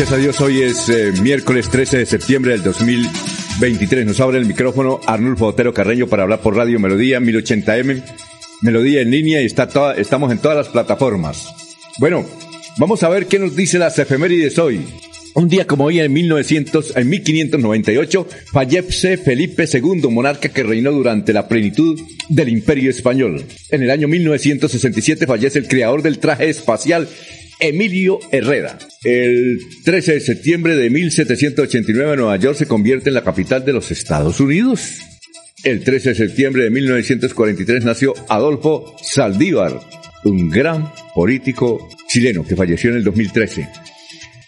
[0.00, 4.06] Gracias a Dios, hoy es eh, miércoles 13 de septiembre del 2023.
[4.06, 8.02] Nos abre el micrófono Arnulfo Otero Carreño para hablar por Radio Melodía 1080M,
[8.62, 11.52] Melodía en línea y está toda, estamos en todas las plataformas.
[11.98, 12.24] Bueno,
[12.78, 14.86] vamos a ver qué nos dice las efemérides hoy.
[15.34, 21.34] Un día como hoy, en 1900, en 1598, fallece Felipe II, monarca que reinó durante
[21.34, 23.44] la plenitud del Imperio Español.
[23.68, 27.06] En el año 1967 fallece el creador del traje espacial
[27.60, 28.78] Emilio Herrera.
[29.04, 33.90] El 13 de septiembre de 1789 Nueva York se convierte en la capital de los
[33.90, 34.98] Estados Unidos.
[35.62, 39.80] El 13 de septiembre de 1943 nació Adolfo Saldívar,
[40.24, 43.68] un gran político chileno que falleció en el 2013.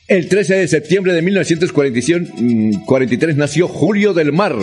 [0.09, 4.57] El 13 de septiembre de 1943 nació Julio del Mar,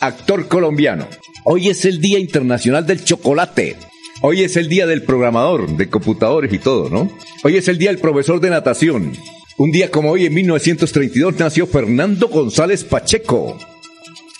[0.00, 1.08] actor colombiano.
[1.44, 3.76] Hoy es el Día Internacional del Chocolate.
[4.22, 7.10] Hoy es el día del programador, de computadores y todo, ¿no?
[7.42, 9.12] Hoy es el día del profesor de natación.
[9.56, 13.56] Un día como hoy, en 1932, nació Fernando González Pacheco.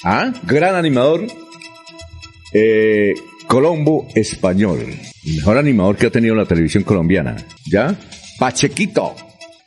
[0.04, 0.34] ¿Ah?
[0.46, 1.26] Gran animador.
[2.52, 3.14] Eh,
[3.46, 4.80] Colombo español.
[5.24, 7.36] El mejor animador que ha tenido la televisión colombiana.
[7.70, 7.98] ¿Ya?
[8.38, 9.14] Pachequito.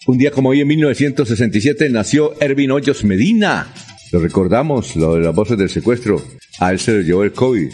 [0.06, 3.74] Un día como hoy, en 1967, nació Ervin Hoyos Medina.
[4.12, 6.22] Lo recordamos, lo de las voces del secuestro.
[6.60, 7.72] A él se le llevó el COVID.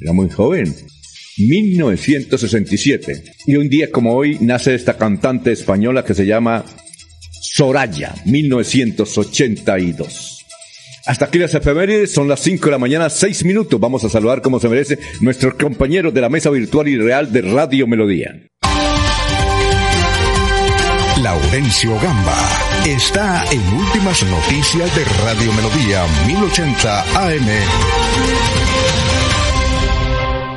[0.00, 0.72] Era muy joven.
[1.48, 3.22] 1967.
[3.46, 6.64] Y un día como hoy nace esta cantante española que se llama
[7.40, 10.36] Soraya, 1982.
[11.06, 13.80] Hasta aquí las efemérides, son las 5 de la mañana, 6 minutos.
[13.80, 17.42] Vamos a saludar como se merece nuestros compañeros de la mesa virtual y real de
[17.42, 18.46] Radio Melodía.
[21.22, 22.48] Laurencio Gamba
[22.86, 28.39] está en Últimas Noticias de Radio Melodía 1080 AM.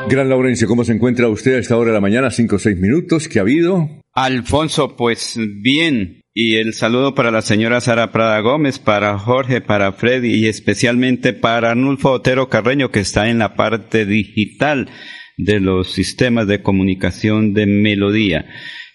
[0.09, 2.29] Gran Laurencio, ¿cómo se encuentra usted a esta hora de la mañana?
[2.29, 3.89] Cinco o seis minutos, ¿qué ha habido?
[4.13, 6.23] Alfonso, pues bien.
[6.33, 11.33] Y el saludo para la señora Sara Prada Gómez, para Jorge, para Freddy y especialmente
[11.33, 14.89] para Arnulfo Otero Carreño, que está en la parte digital
[15.37, 18.45] de los sistemas de comunicación de Melodía.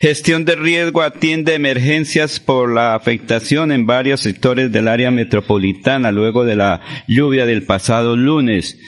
[0.00, 6.44] Gestión de riesgo atiende emergencias por la afectación en varios sectores del área metropolitana luego
[6.44, 8.78] de la lluvia del pasado lunes.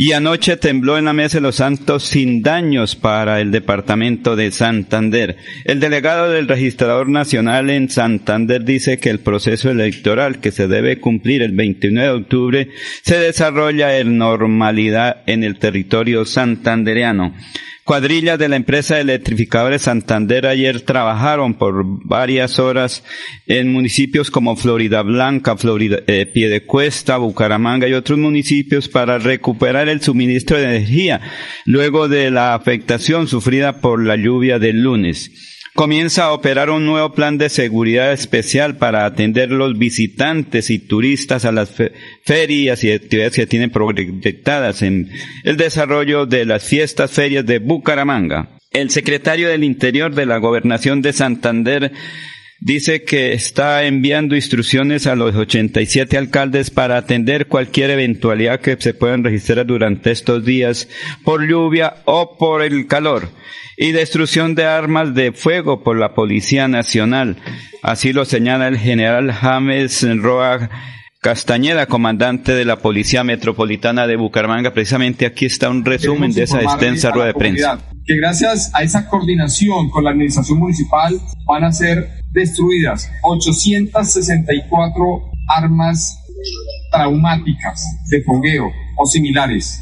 [0.00, 4.52] Y anoche tembló en la Mesa de los Santos sin daños para el departamento de
[4.52, 5.38] Santander.
[5.64, 11.00] El delegado del registrador nacional en Santander dice que el proceso electoral que se debe
[11.00, 12.68] cumplir el 29 de octubre
[13.02, 17.34] se desarrolla en normalidad en el territorio santandereano.
[17.88, 23.02] Cuadrillas de la empresa Electrificadores Santander ayer trabajaron por varias horas
[23.46, 30.02] en municipios como Florida Blanca, Florida, eh, Piedecuesta, Bucaramanga y otros municipios para recuperar el
[30.02, 31.22] suministro de energía
[31.64, 35.30] luego de la afectación sufrida por la lluvia del lunes
[35.78, 41.44] comienza a operar un nuevo plan de seguridad especial para atender los visitantes y turistas
[41.44, 41.72] a las
[42.24, 45.08] ferias y actividades que tienen proyectadas en
[45.44, 48.58] el desarrollo de las fiestas ferias de Bucaramanga.
[48.72, 51.92] El secretario del Interior de la Gobernación de Santander
[52.58, 58.94] dice que está enviando instrucciones a los 87 alcaldes para atender cualquier eventualidad que se
[58.94, 60.88] puedan registrar durante estos días
[61.22, 63.28] por lluvia o por el calor
[63.78, 67.36] y destrucción de armas de fuego por la Policía Nacional.
[67.82, 70.68] Así lo señala el general James Roa
[71.20, 74.74] Castañeda, comandante de la Policía Metropolitana de Bucaramanga.
[74.74, 77.78] Precisamente aquí está un resumen de esa extensa rueda de prensa.
[78.04, 81.14] Que gracias a esa coordinación con la administración municipal
[81.46, 85.04] van a ser destruidas 864
[85.56, 86.18] armas
[86.90, 89.80] traumáticas de fogueo o similares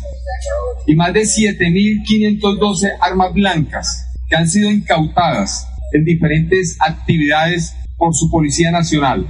[0.87, 8.31] y más de 7.512 armas blancas que han sido incautadas en diferentes actividades por su
[8.31, 9.26] Policía Nacional.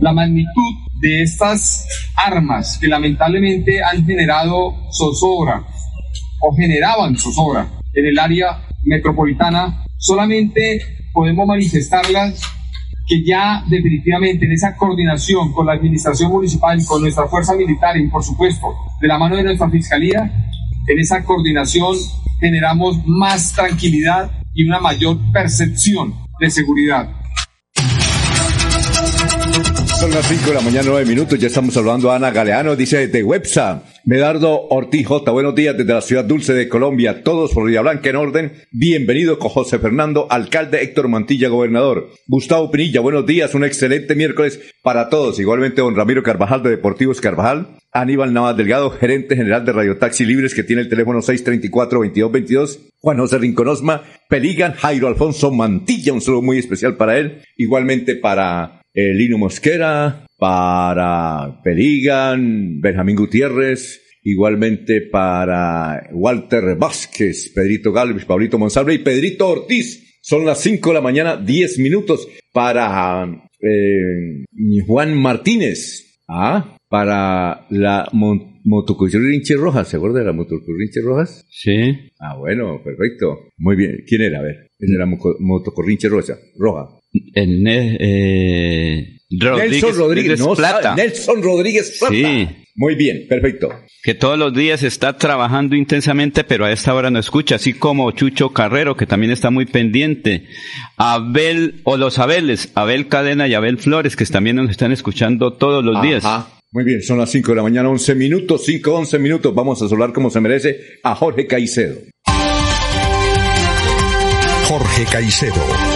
[0.00, 1.86] La magnitud de estas
[2.16, 5.64] armas que lamentablemente han generado zozobra
[6.40, 12.40] o generaban zozobra en el área metropolitana, solamente podemos manifestarlas
[13.06, 18.08] que ya definitivamente en esa coordinación con la administración municipal, con nuestra fuerza militar y
[18.08, 18.66] por supuesto
[19.00, 20.30] de la mano de nuestra fiscalía,
[20.88, 21.96] en esa coordinación
[22.40, 27.08] generamos más tranquilidad y una mayor percepción de seguridad.
[29.98, 31.38] Son las 5 de la mañana, 9 minutos.
[31.38, 32.76] Ya estamos hablando a Ana Galeano.
[32.76, 33.82] Dice de Websa.
[34.08, 35.32] Medardo Ortiz J.
[35.32, 37.24] Buenos días desde la ciudad dulce de Colombia.
[37.24, 38.52] Todos Florida Blanca en orden.
[38.70, 42.10] Bienvenido con José Fernando, alcalde Héctor Mantilla, gobernador.
[42.28, 43.00] Gustavo Pinilla.
[43.00, 43.52] Buenos días.
[43.56, 45.40] Un excelente miércoles para todos.
[45.40, 47.78] Igualmente, don Ramiro Carvajal de Deportivos Carvajal.
[47.90, 52.78] Aníbal Navas Delgado, gerente general de Radio Taxi Libres, que tiene el teléfono 634-2222.
[53.00, 54.04] Juan José Rinconosma.
[54.28, 56.12] Peligan Jairo Alfonso Mantilla.
[56.12, 57.42] Un saludo muy especial para él.
[57.56, 68.24] Igualmente para eh, Lino Mosquera, para Perigan, Benjamín Gutiérrez, igualmente para Walter Vázquez, Pedrito Galvez,
[68.24, 70.20] Pablito Monsalve y Pedrito Ortiz.
[70.20, 73.24] Son las 5 de la mañana, 10 minutos para
[73.60, 74.44] eh,
[74.86, 76.02] Juan Martínez.
[76.28, 81.46] Ah, para la motocurrinche Rojas, ¿se acuerda de la motocurrinche Rojas?
[81.48, 82.10] Sí.
[82.18, 83.50] Ah, bueno, perfecto.
[83.58, 84.02] Muy bien.
[84.06, 84.40] ¿Quién era?
[84.40, 86.36] A ver, de la motocorrinche Roja.
[86.58, 86.98] Roja.
[87.34, 90.94] El, eh, Nelson Rodríguez, Plata.
[90.94, 92.14] Nelson Rodríguez Plata.
[92.14, 92.48] Sí.
[92.76, 93.70] Muy bien, perfecto.
[94.02, 98.10] Que todos los días está trabajando intensamente, pero a esta hora no escucha, así como
[98.10, 100.46] Chucho Carrero, que también está muy pendiente.
[100.98, 105.82] Abel, o los Abeles, Abel Cadena y Abel Flores, que también nos están escuchando todos
[105.82, 106.22] los días.
[106.72, 109.54] Muy bien, son las 5 de la mañana, 11 minutos, 5, 11 minutos.
[109.54, 111.96] Vamos a hablar como se merece a Jorge Caicedo.
[114.68, 115.95] Jorge Caicedo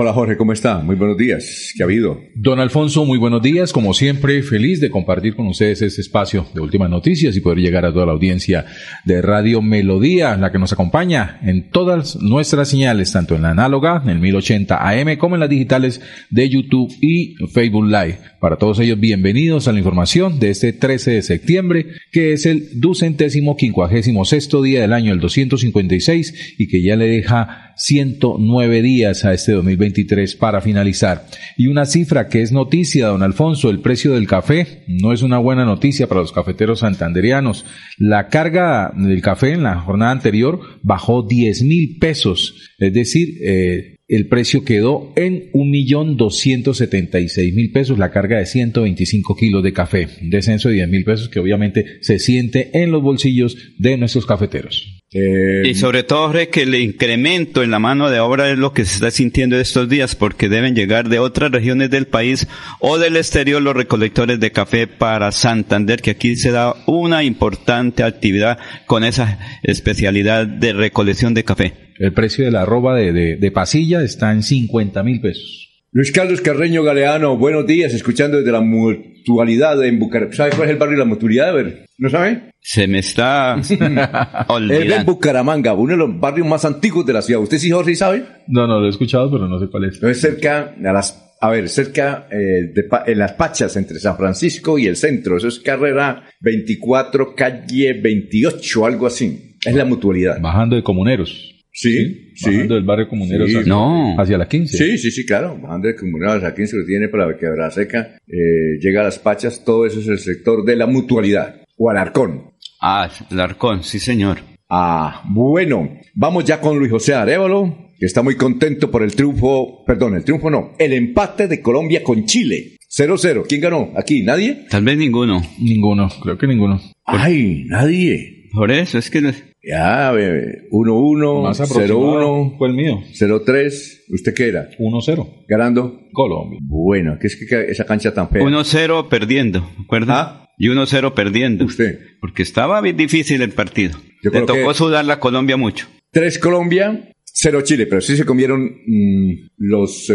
[0.00, 0.78] Hola Jorge, ¿cómo está?
[0.78, 1.72] Muy buenos días.
[1.76, 2.20] ¿Qué ha habido?
[2.36, 3.72] Don Alfonso, muy buenos días.
[3.72, 7.84] Como siempre, feliz de compartir con ustedes este espacio de últimas noticias y poder llegar
[7.84, 8.64] a toda la audiencia
[9.04, 14.00] de Radio Melodía, la que nos acompaña en todas nuestras señales, tanto en la análoga,
[14.04, 18.20] en el 1080 AM, como en las digitales de YouTube y Facebook Live.
[18.40, 22.78] Para todos ellos, bienvenidos a la información de este 13 de septiembre, que es el
[22.78, 29.24] ducentésimo quincuagésimo sexto día del año, el 256, y que ya le deja 109 días
[29.24, 31.26] a este 2023 para finalizar.
[31.56, 35.38] Y una cifra que es noticia, don Alfonso, el precio del café no es una
[35.38, 37.64] buena noticia para los cafeteros santanderianos.
[37.96, 43.97] La carga del café en la jornada anterior bajó 10 mil pesos, es decir, eh,
[44.08, 48.46] el precio quedó en un millón doscientos setenta y seis mil pesos, la carga de
[48.46, 52.90] 125 kilos de café, un descenso de 10 mil pesos que obviamente se siente en
[52.90, 54.98] los bolsillos de nuestros cafeteros.
[55.10, 58.84] Eh, y sobre todo, que el incremento en la mano de obra es lo que
[58.84, 62.46] se está sintiendo estos días, porque deben llegar de otras regiones del país
[62.80, 68.02] o del exterior los recolectores de café para Santander, que aquí se da una importante
[68.02, 71.87] actividad con esa especialidad de recolección de café.
[71.98, 75.68] El precio de la arroba de, de, pasilla está en 50 mil pesos.
[75.90, 80.36] Luis Carlos Carreño Galeano, buenos días, escuchando desde la mutualidad en Bucaramanga.
[80.36, 81.48] ¿Sabe cuál es el barrio de la mutualidad?
[81.48, 82.52] A ver, ¿no sabe?
[82.60, 83.56] Se me está
[84.48, 84.94] olvidando.
[84.94, 87.42] Es en Bucaramanga, uno de los barrios más antiguos de la ciudad.
[87.42, 88.24] ¿Usted sí, Jorge, sabe?
[88.46, 90.00] No, no, lo he escuchado, pero no sé cuál es.
[90.00, 94.78] Es cerca, a las, a ver, cerca eh, de, en las Pachas, entre San Francisco
[94.78, 95.36] y el centro.
[95.36, 99.56] Eso es carrera 24, calle 28, algo así.
[99.64, 100.40] Es la mutualidad.
[100.40, 101.57] Bajando de comuneros.
[101.80, 102.50] Sí, sí.
[102.50, 104.20] Bajando del barrio comunero hacia, no.
[104.20, 104.76] hacia la 15.
[104.76, 105.56] Sí, sí, sí, claro.
[105.62, 108.18] Bajando del comunero hacia la 15 lo tiene para quebrar seca.
[108.26, 111.62] Eh, llega a las Pachas, todo eso es el sector de la mutualidad.
[111.76, 112.50] O Alarcón.
[112.80, 114.38] Ah, Alarcón, sí, señor.
[114.68, 116.00] Ah, bueno.
[116.14, 120.24] Vamos ya con Luis José Arevalo, que está muy contento por el triunfo, perdón, el
[120.24, 122.76] triunfo no, el empate de Colombia con Chile.
[122.90, 123.44] 0-0.
[123.48, 123.92] ¿Quién ganó?
[123.94, 124.22] ¿Aquí?
[124.22, 124.66] ¿Nadie?
[124.68, 125.40] Tal vez ninguno.
[125.60, 126.80] Ninguno, creo que ninguno.
[127.04, 128.37] Ay, nadie.
[128.52, 129.20] Por eso, es que...
[129.62, 132.58] Ya, 1-1, 0-1.
[132.58, 133.00] Fue el mío.
[133.12, 133.72] 0-3.
[134.10, 134.68] ¿Usted qué era?
[134.78, 135.44] 1-0.
[135.48, 136.00] ¿Ganando?
[136.12, 136.58] Colombia.
[136.62, 138.42] Bueno, ¿qué es que esa cancha tan fea?
[138.42, 140.20] 1-0 perdiendo, ¿recuerda?
[140.20, 140.48] ¿Ah?
[140.58, 141.64] Y 1-0 perdiendo.
[141.64, 141.98] ¿Usted?
[142.20, 143.98] Porque estaba bien difícil el partido.
[144.22, 145.86] Yo Le tocó que- sudar la Colombia mucho.
[146.12, 150.14] 3 Colombia, 0 Chile, pero sí se comieron mm, los eh,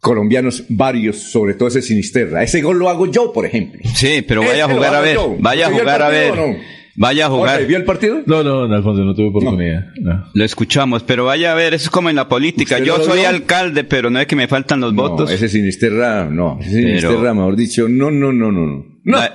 [0.00, 2.42] colombianos varios, sobre todo ese Sinisterra.
[2.42, 3.80] Ese gol lo hago yo, por ejemplo.
[3.94, 5.14] Sí, pero Ese vaya a lo jugar a ver.
[5.14, 5.36] yo.
[5.38, 6.36] Vaya a ¿Usted vio el jugar a ver.
[6.36, 6.56] no?
[6.96, 7.50] Vaya a jugar.
[7.52, 8.22] Jorge, ¿Vio el partido?
[8.26, 9.86] No, no, no, Alfonso, no tuve oportunidad.
[10.00, 10.26] No.
[10.34, 12.74] Lo escuchamos, pero vaya a ver, eso es como en la política.
[12.74, 13.28] ¿Usted Yo soy vio?
[13.28, 15.30] alcalde, pero no es que me faltan los No, votos.
[15.30, 16.58] ese Sinisterra, no.
[16.60, 18.66] Ese Pero- Sinisterra, mejor dicho, no, no, no, no.
[18.66, 18.84] no.
[19.04, 19.16] No.
[19.16, 19.34] La-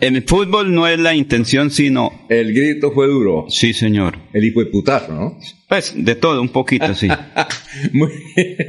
[0.00, 2.26] el fútbol no es la intención, sino...
[2.28, 3.46] El grito fue duro.
[3.48, 4.18] Sí, señor.
[4.32, 5.38] El hijo de putazo, ¿no?
[5.68, 7.08] Pues de todo, un poquito, sí.
[7.92, 8.10] Muy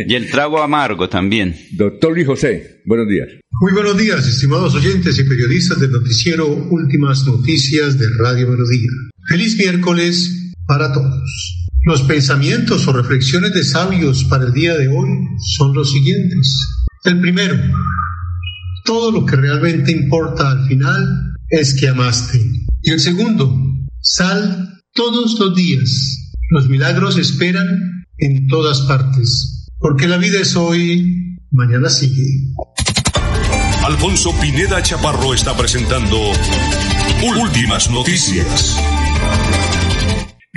[0.07, 1.55] Y el trago amargo también.
[1.71, 3.27] Doctor Luis José, buenos días.
[3.61, 8.89] Muy buenos días, estimados oyentes y periodistas del noticiero Últimas Noticias de Radio Melodía.
[9.27, 11.65] Feliz miércoles para todos.
[11.85, 15.09] Los pensamientos o reflexiones de sabios para el día de hoy
[15.55, 16.59] son los siguientes.
[17.03, 17.55] El primero,
[18.85, 22.39] todo lo que realmente importa al final es que amaste.
[22.81, 23.53] Y el segundo,
[23.99, 26.31] sal todos los días.
[26.51, 29.67] Los milagros esperan en todas partes.
[29.79, 32.53] Porque la vida es hoy, mañana sigue.
[33.83, 36.17] Alfonso Pineda Chaparro está presentando
[37.41, 38.77] Últimas Noticias.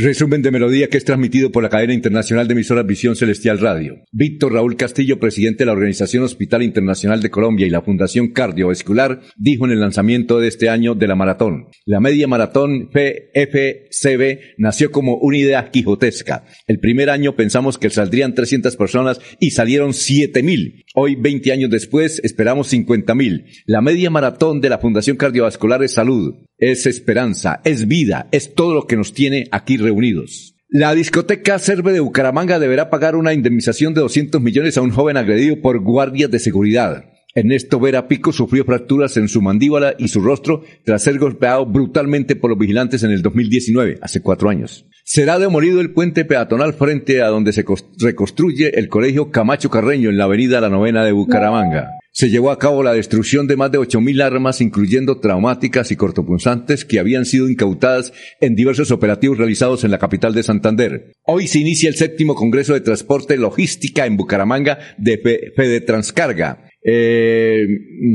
[0.00, 3.96] Resumen de melodía que es transmitido por la cadena internacional de emisoras Visión Celestial Radio.
[4.12, 9.22] Víctor Raúl Castillo, presidente de la Organización Hospital Internacional de Colombia y la Fundación Cardiovascular,
[9.36, 11.66] dijo en el lanzamiento de este año de la maratón.
[11.84, 16.44] La media maratón FCB nació como una idea quijotesca.
[16.68, 20.84] El primer año pensamos que saldrían 300 personas y salieron 7000.
[21.00, 23.62] Hoy, 20 años después, esperamos 50.000.
[23.66, 28.74] La media maratón de la Fundación Cardiovascular es salud, es esperanza, es vida, es todo
[28.74, 30.56] lo que nos tiene aquí reunidos.
[30.68, 35.16] La discoteca Cerve de Bucaramanga deberá pagar una indemnización de 200 millones a un joven
[35.16, 37.04] agredido por guardias de seguridad.
[37.35, 42.37] Ernesto Vera Pico sufrió fracturas en su mandíbula y su rostro tras ser golpeado brutalmente
[42.37, 44.87] por los vigilantes en el 2019, hace cuatro años.
[45.04, 47.64] Será demolido el puente peatonal frente a donde se
[47.99, 51.90] reconstruye el colegio Camacho Carreño en la avenida La Novena de Bucaramanga.
[52.12, 56.85] Se llevó a cabo la destrucción de más de 8.000 armas, incluyendo traumáticas y cortopunzantes,
[56.85, 61.12] que habían sido incautadas en diversos operativos realizados en la capital de Santander.
[61.25, 66.67] Hoy se inicia el séptimo Congreso de Transporte Logística en Bucaramanga de Fe- Fede Transcarga.
[66.82, 67.66] Eh,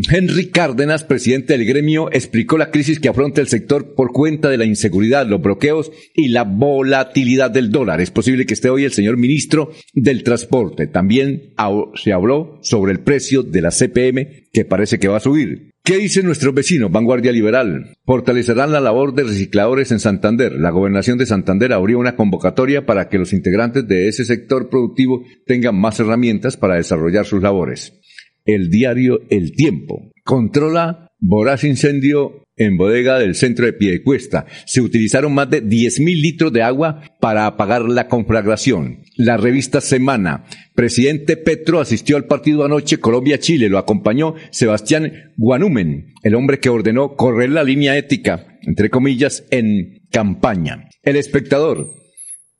[0.09, 4.57] Henry Cárdenas, presidente del gremio, explicó la crisis que afronta el sector por cuenta de
[4.57, 7.99] la inseguridad, los bloqueos y la volatilidad del dólar.
[8.01, 10.87] Es posible que esté hoy el señor ministro del Transporte.
[10.87, 11.53] También
[11.95, 15.71] se habló sobre el precio de la CPM, que parece que va a subir.
[15.83, 16.89] ¿Qué dicen nuestros vecinos?
[16.89, 17.97] Vanguardia Liberal.
[18.05, 20.53] Fortalecerán la labor de recicladores en Santander.
[20.53, 25.25] La gobernación de Santander abrió una convocatoria para que los integrantes de ese sector productivo
[25.45, 27.99] tengan más herramientas para desarrollar sus labores
[28.45, 30.11] el diario El Tiempo.
[30.23, 34.45] Controla voraz incendio en bodega del centro de Piedecuesta.
[34.65, 39.03] Se utilizaron más de 10.000 litros de agua para apagar la conflagración.
[39.15, 40.45] La revista Semana.
[40.75, 43.69] Presidente Petro asistió al partido anoche Colombia-Chile.
[43.69, 50.01] Lo acompañó Sebastián Guanumen, el hombre que ordenó correr la línea ética, entre comillas, en
[50.11, 50.89] campaña.
[51.03, 52.02] El espectador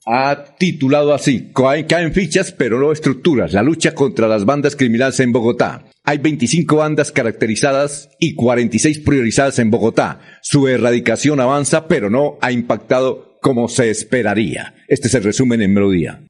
[0.06, 5.32] ha titulado así, caen, fichas pero no estructuras, la lucha contra las bandas criminales en
[5.32, 5.86] Bogotá.
[6.04, 10.20] Hay 25 bandas caracterizadas y 46 priorizadas en Bogotá.
[10.42, 14.76] Su erradicación avanza pero no ha impactado como se esperaría.
[14.88, 16.24] Este es el resumen en Melodía.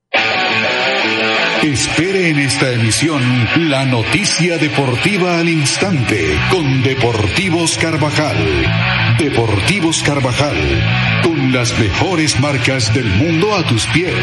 [1.63, 3.21] Espere en esta emisión
[3.69, 9.02] la noticia deportiva al instante con Deportivos Carvajal.
[9.17, 14.13] Deportivos Carvajal, con las mejores marcas del mundo a tus pies.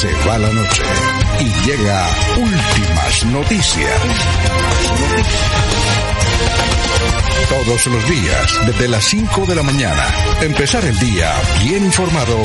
[0.00, 0.82] Se va la noche
[1.40, 4.00] y llega últimas noticias.
[7.48, 10.06] Todos los días, desde las 5 de la mañana,
[10.42, 12.38] empezar el día bien informado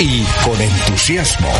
[0.00, 1.52] y con entusiasmo.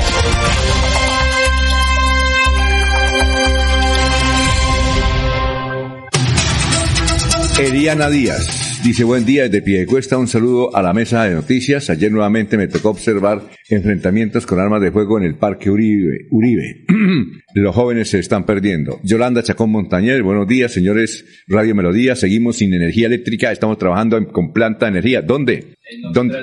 [7.60, 11.88] Eliana Díaz dice buen día desde Piedecuesta, un saludo a la mesa de noticias.
[11.90, 16.26] Ayer nuevamente me tocó observar enfrentamientos con armas de fuego en el Parque Uribe.
[16.30, 16.84] Uribe.
[17.54, 18.98] Los jóvenes se están perdiendo.
[19.04, 22.16] Yolanda Chacón Montañer, buenos días, señores Radio Melodía.
[22.16, 25.22] Seguimos sin energía eléctrica, estamos trabajando en- con planta de energía.
[25.22, 25.76] ¿Dónde?
[26.12, 26.38] ¿Dónde?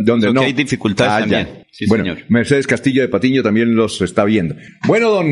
[0.00, 0.42] ¿Dónde no?
[0.42, 1.48] hay dificultades Ah, también.
[1.70, 2.18] Sí, bueno, señor.
[2.28, 4.56] Mercedes Castillo de Patiño también los está viendo.
[4.86, 5.26] Bueno, don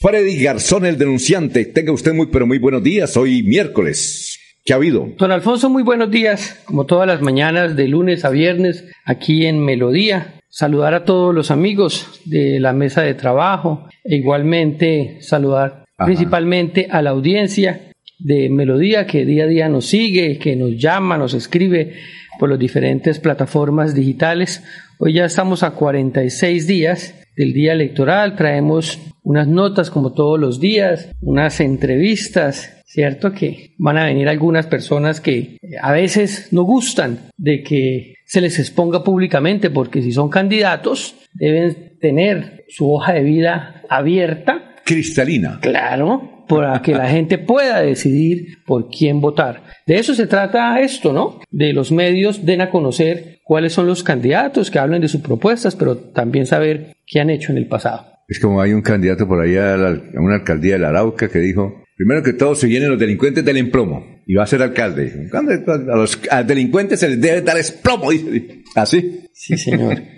[0.00, 3.16] Freddy Garzón, el denunciante, tenga usted muy, pero muy buenos días.
[3.16, 4.21] Hoy miércoles.
[4.64, 5.08] ¿Qué ha habido?
[5.18, 6.62] Don Alfonso, muy buenos días.
[6.66, 10.34] Como todas las mañanas, de lunes a viernes, aquí en Melodía.
[10.48, 16.06] Saludar a todos los amigos de la mesa de trabajo e igualmente saludar Ajá.
[16.06, 21.18] principalmente a la audiencia de Melodía que día a día nos sigue, que nos llama,
[21.18, 21.94] nos escribe
[22.42, 24.64] por las diferentes plataformas digitales.
[24.98, 30.58] Hoy ya estamos a 46 días del día electoral, traemos unas notas como todos los
[30.58, 33.30] días, unas entrevistas, ¿cierto?
[33.30, 38.40] Que van a venir algunas personas que eh, a veces no gustan de que se
[38.40, 45.60] les exponga públicamente porque si son candidatos deben tener su hoja de vida abierta Cristalina.
[45.60, 49.62] Claro, para que la gente pueda decidir por quién votar.
[49.86, 51.40] De eso se trata esto, ¿no?
[51.50, 55.74] De los medios den a conocer cuáles son los candidatos que hablen de sus propuestas,
[55.76, 58.06] pero también saber qué han hecho en el pasado.
[58.28, 61.28] Es como hay un candidato por ahí a, la- a una alcaldía de la Arauca
[61.28, 64.62] que dijo, primero que todo se vienen los delincuentes del emplomo y va a ser
[64.62, 65.04] alcalde.
[65.04, 65.52] Dijo, "¿Cuándo?
[65.52, 68.62] A los delincuentes se les debe dar esplomo, dice.
[68.74, 69.20] Así.
[69.34, 69.98] Sí, señor.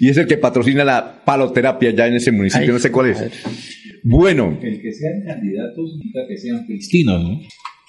[0.00, 3.08] Y es el que patrocina la paloterapia ya en ese municipio, Ay, no sé cuál
[3.10, 3.16] es.
[3.18, 3.32] madre.
[4.04, 7.40] Bueno, El que sean candidatos significa que sean cristinos, ¿no?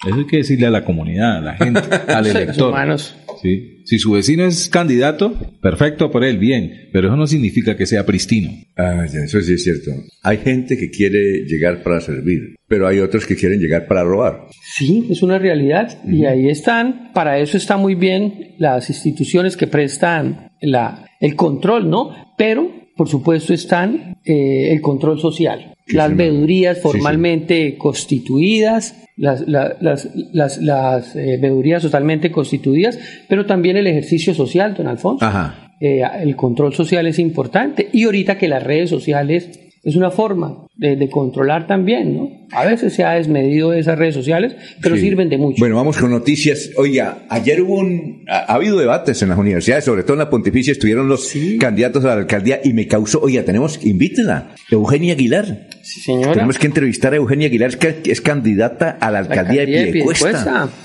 [0.06, 2.70] Eso hay que decirle a la comunidad, a la gente, al elector.
[2.70, 3.14] humanos.
[3.42, 3.82] ¿sí?
[3.84, 8.06] Si su vecino es candidato, perfecto por él, bien, pero eso no significa que sea
[8.06, 8.50] pristino.
[8.78, 9.90] ah, ya, eso sí es cierto.
[10.22, 14.46] Hay gente que quiere llegar para servir, pero hay otros que quieren llegar para robar.
[14.74, 19.66] Sí, es una realidad y ahí están, para eso están muy bien las instituciones que
[19.66, 22.10] prestan la, el control, ¿no?
[22.38, 30.08] Pero, por supuesto, están eh, el control social, las Sí, formalmente constituidas, las, la- las,
[30.32, 35.24] las, las, eh, veedurías totalmente constituidas, pero también el ejercicio social, don Alfonso.
[35.24, 35.72] Ajá.
[35.80, 39.48] Eh, el control social es importante y ahorita que las redes sociales
[39.82, 42.28] es una forma de, de controlar también, ¿no?
[42.52, 45.00] A veces se ha desmedido esas redes sociales, pero Sí.
[45.02, 45.56] sirven de mucho.
[45.58, 46.70] Bueno, vamos con noticias.
[46.76, 50.28] Oiga, ayer hubo un, ha, ha habido debates en las universidades, sobre todo en la
[50.28, 51.56] Pontificia, estuvieron los Sí.
[51.56, 55.66] candidatos a la alcaldía y me causó, oiga, tenemos, invítela, Eugenia Aguilar.
[55.92, 56.32] Sí, señora.
[56.32, 59.92] Tenemos que entrevistar a Eugenia Aguilar, que es candidata a la alcaldía, alcaldía de de
[59.92, 60.28] Piedecuesta.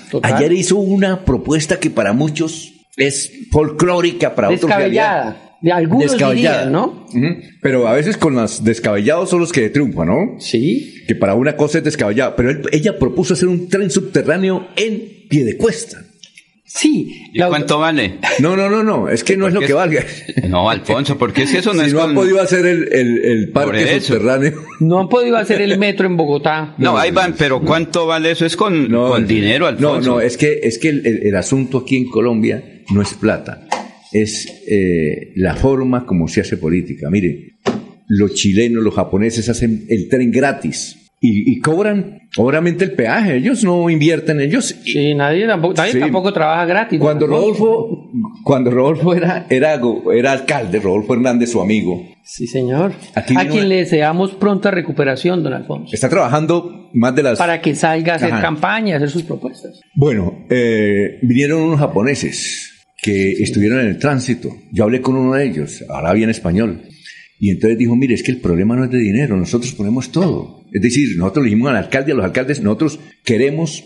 [0.10, 0.36] Piedecuesta.
[0.38, 5.38] Ayer hizo una propuesta que para muchos es folclórica, para otros realidad.
[5.62, 6.66] De algunos Descabellada.
[6.66, 7.06] dirían, ¿no?
[7.62, 10.40] Pero a veces con los descabellados son los que triunfan, ¿no?
[10.40, 11.04] Sí.
[11.08, 12.36] Que para una cosa es descabellada.
[12.36, 16.05] Pero él- ella propuso hacer un tren subterráneo en Piedecuesta.
[16.78, 17.24] Sí.
[17.32, 18.16] ¿Y la- cuánto vale?
[18.40, 20.04] No, no, no, no, es que no es lo que es- valga.
[20.50, 22.92] No, Alfonso, porque es que eso no si es no con- han podido hacer el,
[22.92, 24.54] el, el parque subterráneo.
[24.82, 26.76] No han podido hacer el metro en Bogotá.
[26.78, 28.46] No, ahí van, pero ¿cuánto vale eso?
[28.46, 30.10] Es con, con dinero, Alfonso.
[30.10, 32.62] No, no, es que, es que el, el- el asunto aquí en Colombia
[32.94, 33.66] no es plata,
[34.12, 37.10] es eh, la forma como se hace política.
[37.10, 37.58] Mire,
[38.08, 43.38] los chilenos, los japoneses hacen el tren gratis y, y cobran, obviamente, el peaje.
[43.38, 46.00] Ellos no invierten, ellos Sí, nadie tampoco, nadie Sí.
[46.00, 47.00] tampoco trabaja gratis.
[47.00, 47.36] Cuando ¿no?
[47.38, 48.12] Rodolfo,
[48.44, 49.80] cuando Rodolfo era, era,
[50.14, 52.92] era alcalde, Rodolfo Hernández, su amigo, Sí, señor.
[53.14, 55.92] Aquí a quien una- le deseamos pronta recuperación, don Alfonso.
[55.94, 57.38] está trabajando más de las...
[57.38, 58.42] Para que salga a hacer Ajá.
[58.42, 59.80] campaña, a hacer sus propuestas.
[59.96, 64.50] Bueno, eh, vinieron unos japoneses que estuvieron en el tránsito.
[64.72, 66.82] Yo hablé con uno de ellos, hablaba bien español.
[67.40, 70.62] Y entonces dijo, mire, es que el problema no es de dinero, nosotros ponemos todo.
[70.72, 73.84] Es decir, nosotros le dijimos al alcalde, a los alcaldes, nosotros queremos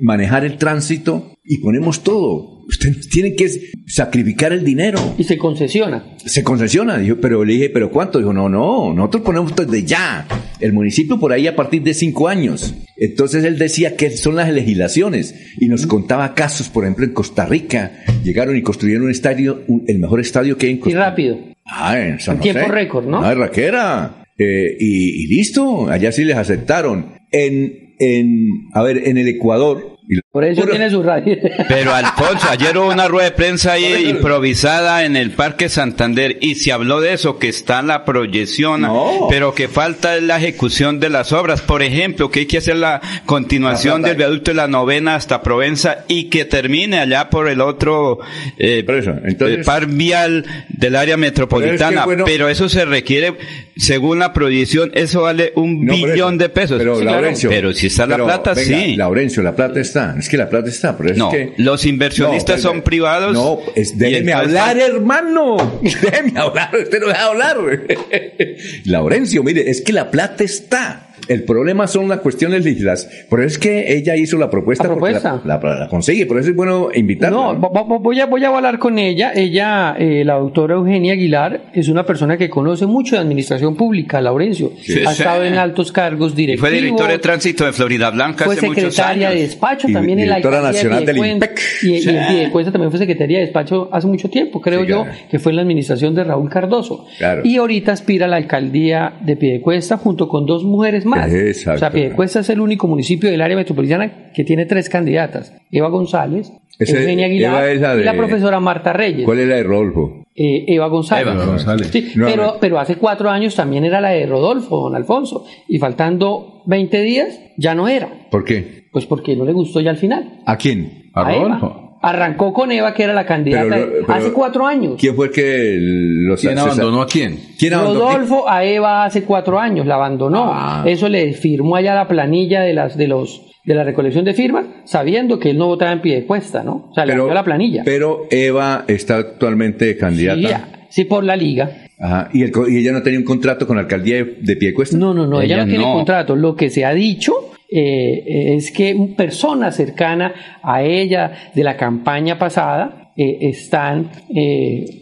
[0.00, 2.60] manejar el tránsito y ponemos todo.
[2.68, 3.48] Ustedes tienen que
[3.86, 4.98] sacrificar el dinero.
[5.18, 6.16] Y se concesiona.
[6.24, 8.18] Se concesiona, dijo, pero le dije, ¿pero cuánto?
[8.18, 10.26] Dijo, no, no, nosotros ponemos desde ya.
[10.60, 12.74] El municipio por ahí a partir de cinco años.
[12.96, 17.46] Entonces él decía que son las legislaciones y nos contaba casos, por ejemplo, en Costa
[17.46, 17.92] Rica.
[18.24, 21.51] Llegaron y construyeron un estadio, un- el mejor estadio que hay en Y Costa rápido.
[21.74, 22.72] Ah, en San En tiempo José.
[22.72, 23.24] récord, ¿no?
[23.24, 24.24] Ah, Raquera.
[24.38, 27.14] Eh, y, y listo, allá sí les aceptaron.
[27.30, 29.96] En, en, a ver, en el Ecuador.
[30.08, 31.36] y- Por eso tiene su radio.
[31.68, 36.54] Pero Alfonso, ayer hubo una rueda de prensa ahí improvisada en el Parque Santander y
[36.54, 39.26] se habló de eso, que está la proyección, No.
[39.28, 41.60] pero que falta es la ejecución de las obras.
[41.60, 45.42] Por ejemplo, que hay que hacer la continuación La del viaducto de la novena hasta
[45.42, 48.20] Provenza y que termine allá por el otro
[48.56, 51.76] eh, Por eso, entonces- eh, par vial del área metropolitana.
[51.76, 53.34] Pero es que, bueno- pero eso se requiere,
[53.76, 56.42] según la proyección, eso vale un No, billón eso.
[56.42, 56.78] de pesos.
[56.78, 57.28] Pero, Sí, claro.
[57.50, 58.96] Pero si está la pero, plata, venga, sí.
[58.96, 60.16] Laurencio, la plata está.
[60.22, 61.52] Es que la plata está, pero es No, que...
[61.56, 63.32] los inversionistas No, son privados.
[63.34, 65.56] No, es, déjeme hablar, hermano.
[65.82, 67.58] Déjeme hablar, usted no deja hablar.
[68.84, 71.08] Laurencio, mire, es que la plata está.
[71.28, 73.08] El problema son las cuestiones legislativas.
[73.28, 74.84] Por eso es que ella hizo la propuesta.
[74.84, 75.40] La propuesta.
[75.44, 77.36] La, la- la consigue, por eso es bueno invitarla.
[77.36, 77.60] No, ¿no?
[77.60, 79.32] vo- vo- voy a, voy a hablar con ella.
[79.34, 84.20] Ella, eh, la doctora Eugenia Aguilar, es una persona que conoce mucho de administración pública,
[84.20, 84.72] Laurencio.
[84.82, 85.22] Sí, ha sí.
[85.22, 86.68] estado en altos cargos Y directivos.
[86.70, 89.40] fue director de tránsito de Florida Blanca fue hace muchos secretaria años.
[89.40, 91.16] de despacho Y también en la directora nacional del.
[91.18, 91.60] IMPEC.
[91.82, 92.10] Y, y Sí.
[92.10, 95.18] en Piedecuesta también fue secretaria de despacho hace mucho tiempo, creo Sí, yo, claro.
[95.30, 97.06] que fue en la administración de Raúl Cardoso.
[97.18, 97.42] Claro.
[97.44, 101.12] Y ahorita aspira a la alcaldía de Piedecuesta junto con dos mujeres más.
[101.30, 101.76] Exacto.
[101.76, 105.52] O sea, Piedecuesta es el único municipio del área metropolitana que tiene tres candidatas.
[105.70, 109.24] Eva González, Ese- Eugenia Aguilar Eva es la y la profesora Marta Reyes.
[109.24, 110.24] ¿Cuál es la de Rodolfo?
[110.34, 111.26] Eh, Eva González.
[111.34, 111.88] Eva González.
[111.92, 115.44] Sí, No, pero, pero hace cuatro años también era la de Rodolfo, don Alfonso.
[115.68, 118.08] Y faltando 20 días, ya no era.
[118.30, 118.84] ¿Por qué?
[118.92, 120.40] Pues porque no le gustó ya al final.
[120.46, 121.10] ¿A quién?
[121.14, 121.60] ¿A A Eva.
[122.02, 122.22] Rodolfo?
[122.22, 124.94] Arrancó con Eva, que era la candidata Pero pero- hace cuatro años.
[124.98, 127.38] ¿Quién fue el que los ¿Quién César- abandonó a quién?
[127.58, 128.00] ¿Quién abandonó?
[128.10, 130.50] Rodolfo a Eva hace cuatro años, la abandonó.
[130.52, 130.84] Ah.
[130.86, 134.66] Eso le firmó allá la planilla de las de los de la recolección de firmas,
[134.84, 136.88] sabiendo que él no votaba en pie de cuesta, ¿no?
[136.90, 137.82] O sea, le dio la planilla.
[137.84, 140.86] Pero Eva está actualmente candidata.
[140.88, 141.70] sí, por la liga.
[142.00, 142.28] Ajá.
[142.32, 144.96] ¿Y, el co- y ella no tenía un contrato con la alcaldía de, de Piedecuesta?
[144.96, 145.92] No, no, no, ella, Ella no tiene no.
[145.94, 146.34] contrato.
[146.34, 150.32] Lo que se ha dicho eh, es que personas cercanas
[150.62, 155.01] a ella de la campaña pasada eh, están eh,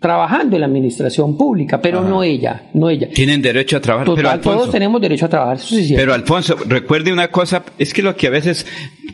[0.00, 3.08] trabajando en la administración pública, pero no ella, no ella.
[3.12, 4.06] Tienen derecho a trabajar.
[4.06, 5.56] Total, pero Alfonso, todos tenemos derecho a trabajar.
[5.56, 5.92] Eso sí.
[5.94, 8.66] Pero Alfonso, recuerde una cosa, es que lo que a veces,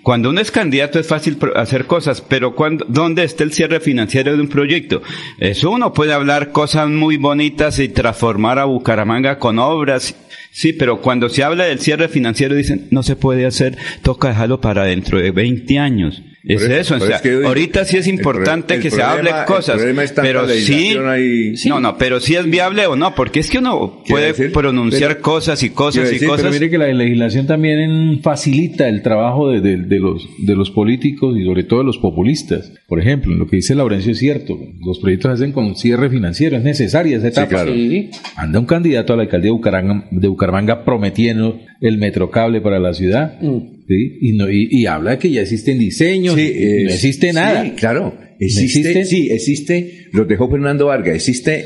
[0.03, 4.37] cuando uno es candidato es fácil hacer cosas, pero cuando, ¿dónde está el cierre financiero
[4.37, 5.03] de un proyecto?
[5.39, 10.15] Eso uno puede hablar cosas muy bonitas y transformar a Bucaramanga con obras,
[10.53, 14.61] sí, pero cuando se habla del cierre financiero dicen, no se puede hacer, toca dejarlo
[14.61, 16.23] para dentro de 20 años.
[16.47, 19.03] Es eso, o sea, es que hoy- ahorita sí es el importante el que se
[19.03, 21.55] hable el cosas, tanta pero sí, legislación ahí.
[21.69, 25.11] no, no, pero sí es viable o no, porque es que uno puede decir, pronunciar
[25.13, 26.43] pero- cosas y cosas y decir, cosas.
[26.43, 30.71] Pero mire que la legislación también facilita el trabajo de, de- de los, de los
[30.71, 32.73] políticos y sobre todo de los populistas.
[32.87, 34.57] Por ejemplo, lo que dice Laurencio es cierto.
[34.85, 36.57] Los proyectos se hacen con cierre financiero.
[36.57, 37.49] Es necesaria esa etapa.
[37.49, 37.73] claro.
[37.75, 38.11] Sí.
[38.37, 42.95] Anda un candidato a la alcaldía de Bucaramanga, de Bucaramanga prometiendo el metrocable para la
[42.95, 43.41] ciudad.
[43.41, 43.76] Mm.
[43.89, 44.19] ¿Sí?
[44.21, 46.35] Y, no, y, y habla de que ya existen diseños.
[46.35, 46.53] Sí,
[46.85, 47.65] no existe nada.
[47.65, 48.19] Sí, claro.
[48.39, 49.05] Existe, existe?
[49.07, 51.65] sí, existe, lo dejó Fernando Vargas, existe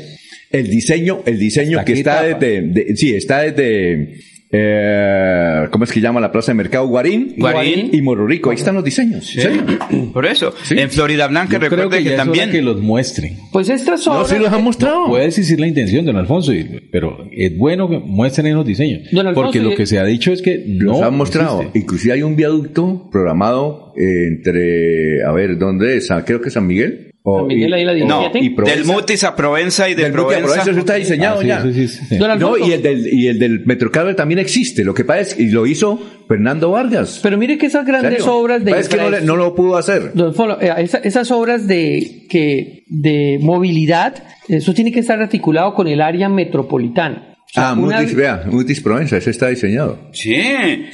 [0.51, 4.15] el diseño, el diseño Está que está desde, de- sí, está desde,
[4.51, 6.87] eh, ¿cómo es que llama la plaza de mercado?
[6.87, 7.89] Guarín, Guarín.
[7.93, 9.25] y Mororico, ahí están los diseños.
[9.25, 9.41] Sí.
[9.41, 10.09] ¿sí?
[10.13, 10.75] Por eso, Sí.
[10.77, 13.37] en Florida Blanca Yo creo que, que, ya es hora también que los muestren.
[13.51, 15.07] Pues estas No, sí los han mostrado.
[15.07, 16.51] Puede decir la intención, don Alfonso,
[16.91, 19.03] pero es bueno que muestren los diseños.
[19.11, 21.59] Don Alfonso, porque lo y- que se ha dicho es que Los no han mostrado.
[21.61, 21.79] existe.
[21.79, 26.09] Inclusive hay un viaducto programado eh, entre, a ver, ¿dónde es?
[26.11, 27.10] Ah, Creo que San Miguel.
[27.23, 28.39] O- San Miguel, ahí la o- 17.
[28.39, 28.77] y Provenza.
[28.79, 30.45] del Mutis a Provenza y de Del Mutis a Provenza.
[30.47, 31.61] Provenza, eso está diseñado Ah, sí, ya.
[31.61, 32.17] sí, sí, sí, sí.
[32.17, 34.83] Don No, y el del, y el del Metrocable también existe.
[34.83, 37.19] Lo que pasa es que y lo hizo Fernando Vargas.
[37.21, 38.33] Pero mire que esas grandes ¿Serio?
[38.35, 40.13] obras de es que no, le- no lo pudo hacer.
[40.15, 44.15] Don Folo, eh, esa- esas obras de que de movilidad,
[44.47, 47.30] eso tiene que estar articulado con el área metropolitana.
[47.51, 49.97] O sea, Ah, una- Mutis, vea, Mutis Provenza, ese está diseñado.
[50.13, 50.33] Sí,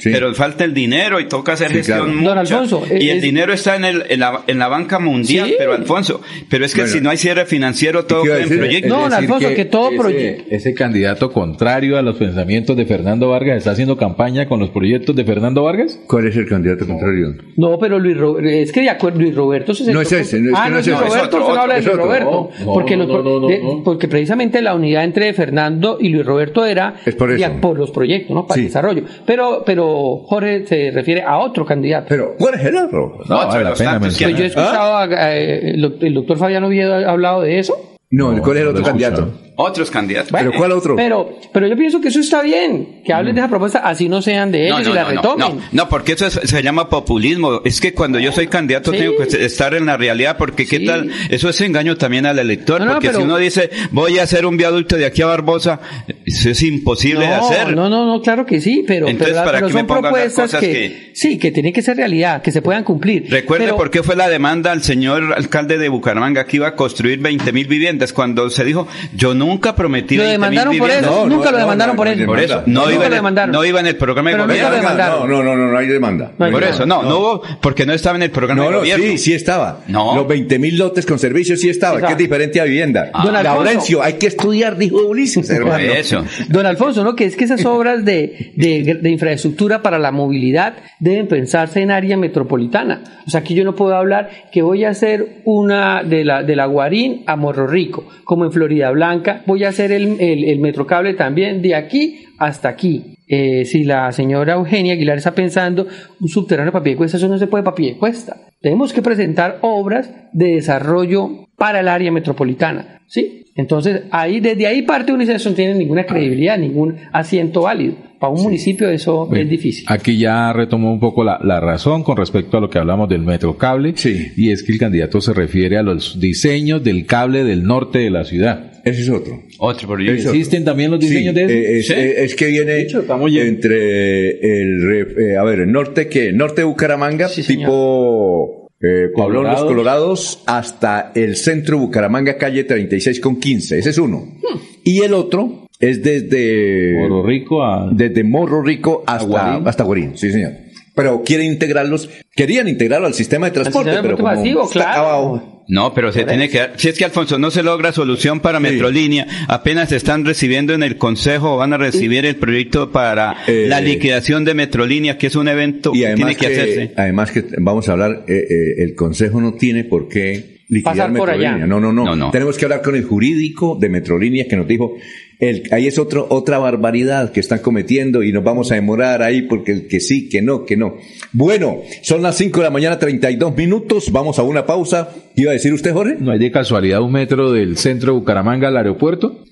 [0.00, 0.10] Sí.
[0.12, 2.20] pero falta el dinero y toca hacer Sí, gestión claro.
[2.30, 5.46] Don Alfonso, y es- el dinero está en, el, en, la, en la banca mundial,
[5.50, 5.54] Sí.
[5.56, 6.92] pero Alfonso, pero es que Bueno.
[6.96, 8.88] si no hay cierre financiero, todo ¿Qué iba a queda en proyecto.
[8.88, 13.28] No, don Alfonso, que todo ese, proye- ese candidato contrario a los pensamientos de Fernando
[13.28, 16.00] Vargas está haciendo campaña con los proyectos de Fernando Vargas.
[16.08, 17.34] ¿Cuál es el candidato contrario?
[17.56, 20.50] No, pero Luis Ro- es que de acuerdo, Luis Roberto se No es ese, no
[20.50, 20.86] es ah, no no es.
[20.88, 21.94] Roberto, Es usted no otro, habla de Luis.
[21.96, 22.50] Roberto.
[22.64, 27.14] Porque, los- de- porque precisamente la unidad entre Fernando y Luis Roberto era Es
[27.60, 28.46] por los proyectos, ¿no?
[28.46, 28.60] Para Sí.
[28.60, 29.02] el desarrollo.
[29.26, 32.06] Pero, pero Jorge se refiere a otro candidato.
[32.08, 33.18] Pero, ¿cuál es el otro?
[33.28, 36.38] No, vale la pena Pues yo he escuchado a- a- eh, el, doc- el doctor
[36.38, 37.76] Fabián Oviedo ha hablado de eso.
[38.10, 39.28] No, No, ¿cuál es el otro candidato?
[39.60, 40.30] Otros candidatos.
[40.30, 40.94] ¿Pero cuál otro?
[40.94, 44.22] Pero, pero yo pienso que eso está bien, que hablen de esa propuesta, así no
[44.22, 45.56] sean de ellos y la retomen.
[45.56, 47.60] no, no, porque eso es- se llama populismo.
[47.64, 48.98] Es que cuando yo soy candidato Sí.
[48.98, 50.86] tengo que estar en la realidad, porque qué Sí.
[50.86, 54.20] tal, eso es engaño también al elector, No, no, porque pero- si uno dice voy
[54.20, 55.80] a hacer un viaducto de aquí a Barbosa,
[56.24, 57.74] eso es imposible de hacer.
[57.74, 60.34] No, no, no, claro que sí, pero, Entonces, pero, ¿para pero qué me son propuestas
[60.44, 63.26] cosas que, que- sí, que tienen que ser realidad, que se puedan cumplir.
[63.28, 66.76] Recuerde Pero- por qué fue la demanda al señor alcalde de Bucaramanga que iba a
[66.76, 70.24] construir 20 mil viviendas cuando se dijo yo nunca prometido.
[70.24, 71.10] Lo demandaron por eso.
[71.10, 72.20] No, nunca no, lo demandaron no, por no, eso.
[72.20, 74.68] no, Por eso, no, iba lo en no iba en el programa de Pero nunca
[74.68, 75.26] gobierno.
[75.26, 76.32] No, no, no, no, hay demanda.
[76.38, 78.72] No hay Por eso, no, no, hubo, porque no estaba en el programa No, de
[78.72, 79.04] no, gobierno.
[79.04, 79.80] sí, sí estaba.
[79.88, 80.14] No.
[80.14, 83.10] Los 20 mil lotes con servicios sí estaba, que es diferente a vivienda.
[83.12, 83.42] Don Alfonso.
[83.42, 85.48] Laurencio, hay que estudiar, dijo Ulises.
[85.50, 86.24] Eso.
[86.48, 87.14] Don Alfonso, ¿no?
[87.14, 91.90] Que es que esas obras de, de, de infraestructura para la movilidad deben pensarse en
[91.90, 93.02] área metropolitana.
[93.26, 96.56] O sea, aquí yo no puedo hablar que voy a hacer una de la, de
[96.56, 100.58] la Guarín a Morro Rico, como en Florida Blanca, voy a hacer el, el, el
[100.60, 103.14] metrocable también de aquí hasta aquí.
[103.26, 105.86] Eh, si la señora Eugenia Aguilar está pensando
[106.20, 108.36] un subterráneo para pie de cuesta, eso no se puede para pie de cuesta.
[108.60, 113.44] Tenemos que presentar obras de desarrollo para el área metropolitana, ¿sí?
[113.54, 117.96] Entonces, ahí, desde ahí parte uno dice, eso no tiene ninguna credibilidad, ningún asiento válido.
[118.20, 119.84] Para un municipio eso Bien, es difícil.
[119.88, 123.22] Aquí ya retomó un poco la, la razón con respecto a lo que hablamos del
[123.22, 123.92] metrocable.
[123.96, 124.28] Sí.
[124.36, 128.10] Y es que el candidato se refiere a los diseños del cable del norte de
[128.10, 128.72] la ciudad.
[128.84, 129.42] Ese es otro.
[129.58, 130.20] Otro proyecto.
[130.20, 130.30] Eso.
[130.30, 131.92] ¿Existen también los diseños Sí, de eso?
[131.92, 132.12] es, Sí.
[132.16, 133.48] es que viene hecho, estamos yendo.
[133.48, 134.30] entre
[134.62, 139.44] el, re- eh, a ver, el norte que norte de Bucaramanga, Sí, tipo eh, Pablón
[139.44, 139.64] Los Colorados.
[139.64, 143.78] Colorados, hasta el centro de Bucaramanga, calle 36 con 15.
[143.78, 144.18] Ese es uno.
[144.18, 144.58] Hmm.
[144.84, 147.90] Y el otro es desde Morro Rico a...
[147.92, 149.68] desde Morro Rico hasta Guarín.
[149.68, 150.52] hasta Guarín, sí señor.
[150.98, 155.62] Pero quieren integrarlos, querían integrarlo al sistema de transporte, sistema de pero masivo, claro.
[155.68, 156.72] No, pero se tiene que dar.
[156.76, 160.96] Si es que Alfonso no se logra solución para Metrolínea, apenas están recibiendo en el
[160.96, 165.46] Consejo, van a recibir el proyecto para Eh, la liquidación de Metrolínea, que es un
[165.46, 166.92] evento y que tiene que, que, hacerse.
[166.96, 171.12] además que vamos a hablar, eh, eh, el Consejo no tiene por qué liquidar Pasar
[171.12, 171.54] por Metrolínea.
[171.54, 171.66] allá.
[171.66, 172.30] No, no, no, No, no.
[172.32, 174.96] Tenemos que hablar con el jurídico de Metrolínea que nos dijo,
[175.40, 179.42] el, ahí es otro, otra barbaridad que están cometiendo y nos vamos a demorar ahí
[179.42, 180.96] porque el que sí, que no, que no.
[181.32, 185.10] Bueno, son las 5 de la mañana, 32 minutos, vamos a una pausa.
[185.36, 186.16] ¿Qué iba a decir usted, Jorge?
[186.18, 189.44] ¿No hay de casualidad un metro del centro de Bucaramanga al aeropuerto?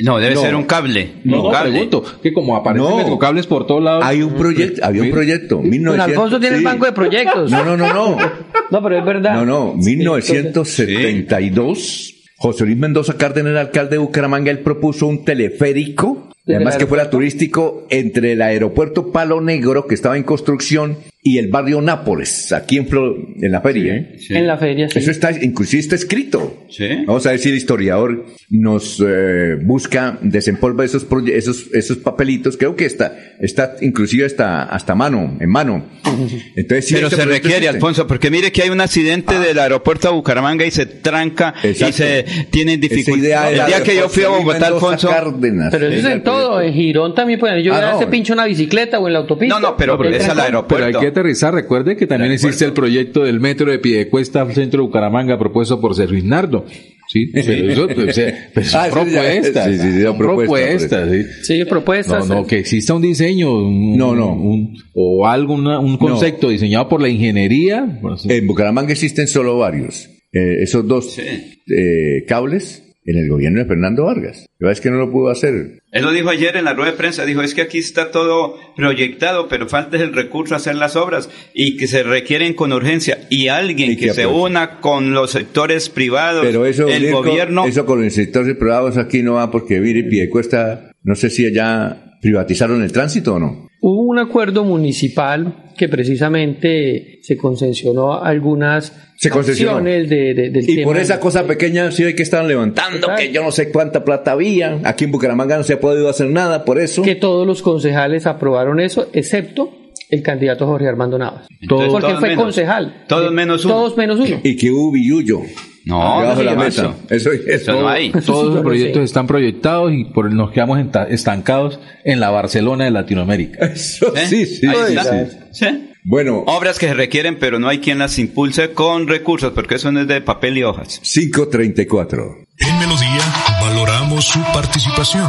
[0.00, 0.40] No, debe No.
[0.40, 1.08] ser un cable.
[1.24, 1.70] No, un no, cable.
[1.72, 2.02] pregunto.
[2.22, 2.96] Que como aparecen No.
[2.96, 4.04] metrocables por todos lados...
[4.06, 5.56] Hay un proyecto, había un proyecto.
[5.56, 6.64] Don 1900, Alfonso tiene el sí.
[6.64, 7.50] banco de proyectos.
[7.50, 8.16] No, no, no, no.
[8.70, 9.34] No, pero es verdad.
[9.34, 12.14] No, no, Sí, 1972.
[12.38, 17.08] José Luis Mendoza Cárdenas, el alcalde de Bucaramanga, él propuso un teleférico, además que fuera
[17.08, 22.76] turístico, entre el aeropuerto Palo Negro, que estaba en construcción, y el barrio Nápoles, aquí
[22.76, 23.94] en, Flo- en la feria.
[23.96, 24.16] ¿eh?
[24.18, 24.34] Sí.
[24.34, 24.98] En la feria, sí.
[25.00, 26.64] Eso está, inclusive está escrito.
[26.70, 26.86] Sí.
[27.06, 32.56] Vamos a ver si el historiador nos eh, busca, desempolva esos, esos, esos papelitos.
[32.56, 35.86] Creo que está, está inclusive hasta, hasta mano, en mano.
[36.56, 37.68] Entonces, sí, Pero este se requiere, existe.
[37.74, 41.88] Alfonso, porque mire que hay un accidente del aeropuerto de Bucaramanga y se tranca Exacto.
[41.88, 43.58] y se tienen dificultades.
[43.60, 45.08] El día que yo fui a Bogotá, Alfonso.
[45.08, 45.68] Cárdenas.
[45.72, 46.60] Pero eso es en todo.
[46.60, 47.62] En Girón también pueden.
[47.64, 47.92] Yo Ah, a no.
[47.94, 49.54] este pincho en la bicicleta o en la autopista.
[49.58, 51.00] No, no, pero El es al aeropuerto.
[51.20, 51.54] Aterrizar.
[51.54, 55.80] Recuerde que también existe el proyecto del metro de Piedecuesta al centro de Bucaramanga propuesto
[55.80, 56.66] por Sergio Nardo.
[57.08, 59.66] Sí, pero eso, pues, eh, pues, son Ah, eso ya- propuestas.
[59.66, 61.10] sí, sí, sí, son propuesta, propuestas,
[61.42, 61.64] sí.
[61.64, 62.28] Propuestas.
[62.28, 64.34] No, no, que exista un diseño, un- No, no.
[64.34, 67.98] un- o algo, una- un concepto diseñado por la ingeniería.
[68.28, 70.10] En Bucaramanga existen solo varios.
[70.32, 74.46] Eh, esos dos eh, cables en el gobierno de Fernando Vargas.
[74.58, 75.80] Es que no lo pudo hacer.
[75.92, 78.58] Él lo dijo ayer en la rueda de prensa, dijo, es que aquí está todo
[78.76, 83.26] proyectado, pero falta el recurso a hacer las obras y que se requieren con urgencia.
[83.30, 87.66] Y alguien Y que, que se una con los sectores privados, Pero eso, el gobierno...
[87.66, 92.18] eso con los sectores privados aquí no va porque Viri Piedecuesta, no sé si allá
[92.20, 93.68] privatizaron el tránsito o no.
[93.80, 99.76] Hubo un acuerdo municipal que precisamente se concesionó algunas Se concesionó.
[99.76, 102.44] acciones de, de- del Y tema por de- esa cosa pequeña sí hay que estar
[102.44, 103.22] levantando, Exacto.
[103.22, 104.80] que yo no sé cuánta plata había.
[104.84, 107.02] Aquí en Bucaramanga no se ha podido hacer nada por eso.
[107.02, 109.70] que todos los concejales aprobaron eso, excepto
[110.10, 111.46] el candidato Jorge Armando Navas.
[111.60, 112.44] Entonces, porque todos fue menos.
[112.44, 113.04] concejal.
[113.08, 113.74] Todos menos uno.
[113.74, 114.40] Todos menos uno.
[114.42, 115.40] Y que hubo billuyo.
[115.86, 116.94] No, debajo de la no, mesa.
[117.08, 117.30] eso.
[117.30, 118.10] Eso, eso, Eso no hay.
[118.10, 123.66] Todos los proyectos están proyectados y por nos quedamos estancados en la Barcelona de Latinoamérica.
[123.66, 124.26] Eso ¿Eh?
[124.26, 125.26] sí, sí, Ahí sí, está.
[125.26, 125.36] sí.
[125.52, 125.90] Sí.
[126.02, 129.90] Bueno, Obras que se requieren, pero no hay quien las impulse con recursos, porque eso
[129.92, 131.00] no es de papel y hojas.
[131.02, 132.36] 534.
[132.58, 133.22] En Melodía
[133.60, 135.28] valoramos su participación.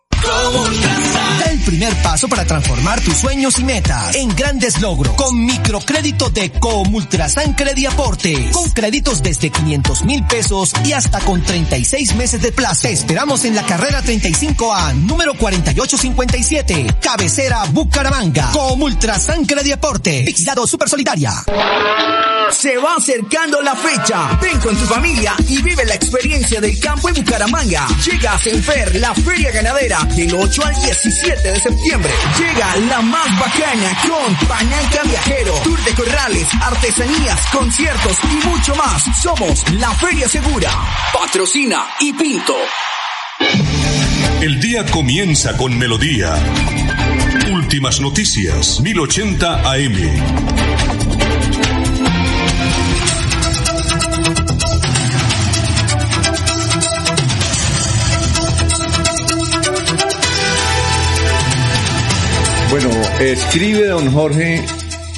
[0.31, 5.45] Como Da el primer paso para transformar tus sueños y metas en grandes logros con
[5.45, 8.51] microcrédito de Comultrasan Crediaporte.
[8.51, 12.83] Con créditos desde 500 mil pesos y hasta con 36 meses de plazo.
[12.83, 18.51] Te esperamos en la carrera 35A, número 4857, cabecera Bucaramanga.
[18.51, 20.23] Comultrasan Crediaporte.
[20.23, 21.31] Vigilado Super Solidaria.
[22.51, 24.37] Se va acercando la fecha.
[24.41, 27.87] Ven con tu familia y vive la experiencia del campo en Bucaramanga.
[28.05, 32.11] Llega a Senfer, la feria ganadera, del 8 al 17 de septiembre.
[32.37, 39.03] Llega la más bacana con Pañanca Viajero, Tour de Corrales, artesanías, conciertos y mucho más.
[39.21, 40.71] Somos la Feria Segura.
[41.13, 42.55] Patrocina y Pinto.
[44.41, 46.35] El día comienza con melodía.
[47.51, 51.00] Últimas noticias, 1080 AM.
[62.71, 64.61] Bueno, escribe don Jorge,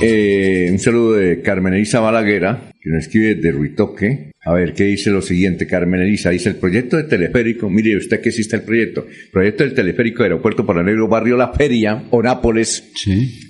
[0.02, 4.32] eh, un saludo de Carmen Elisa Balaguera, que nos escribe de Ruitoque.
[4.44, 6.32] A ver, ¿qué dice lo siguiente, Carmen Elisa?
[6.32, 10.30] Dice, el proyecto de teleférico, mire usted que existe el proyecto, proyecto del teleférico de
[10.30, 12.92] Aeropuerto para Negro Barrio La Feria, o Nápoles,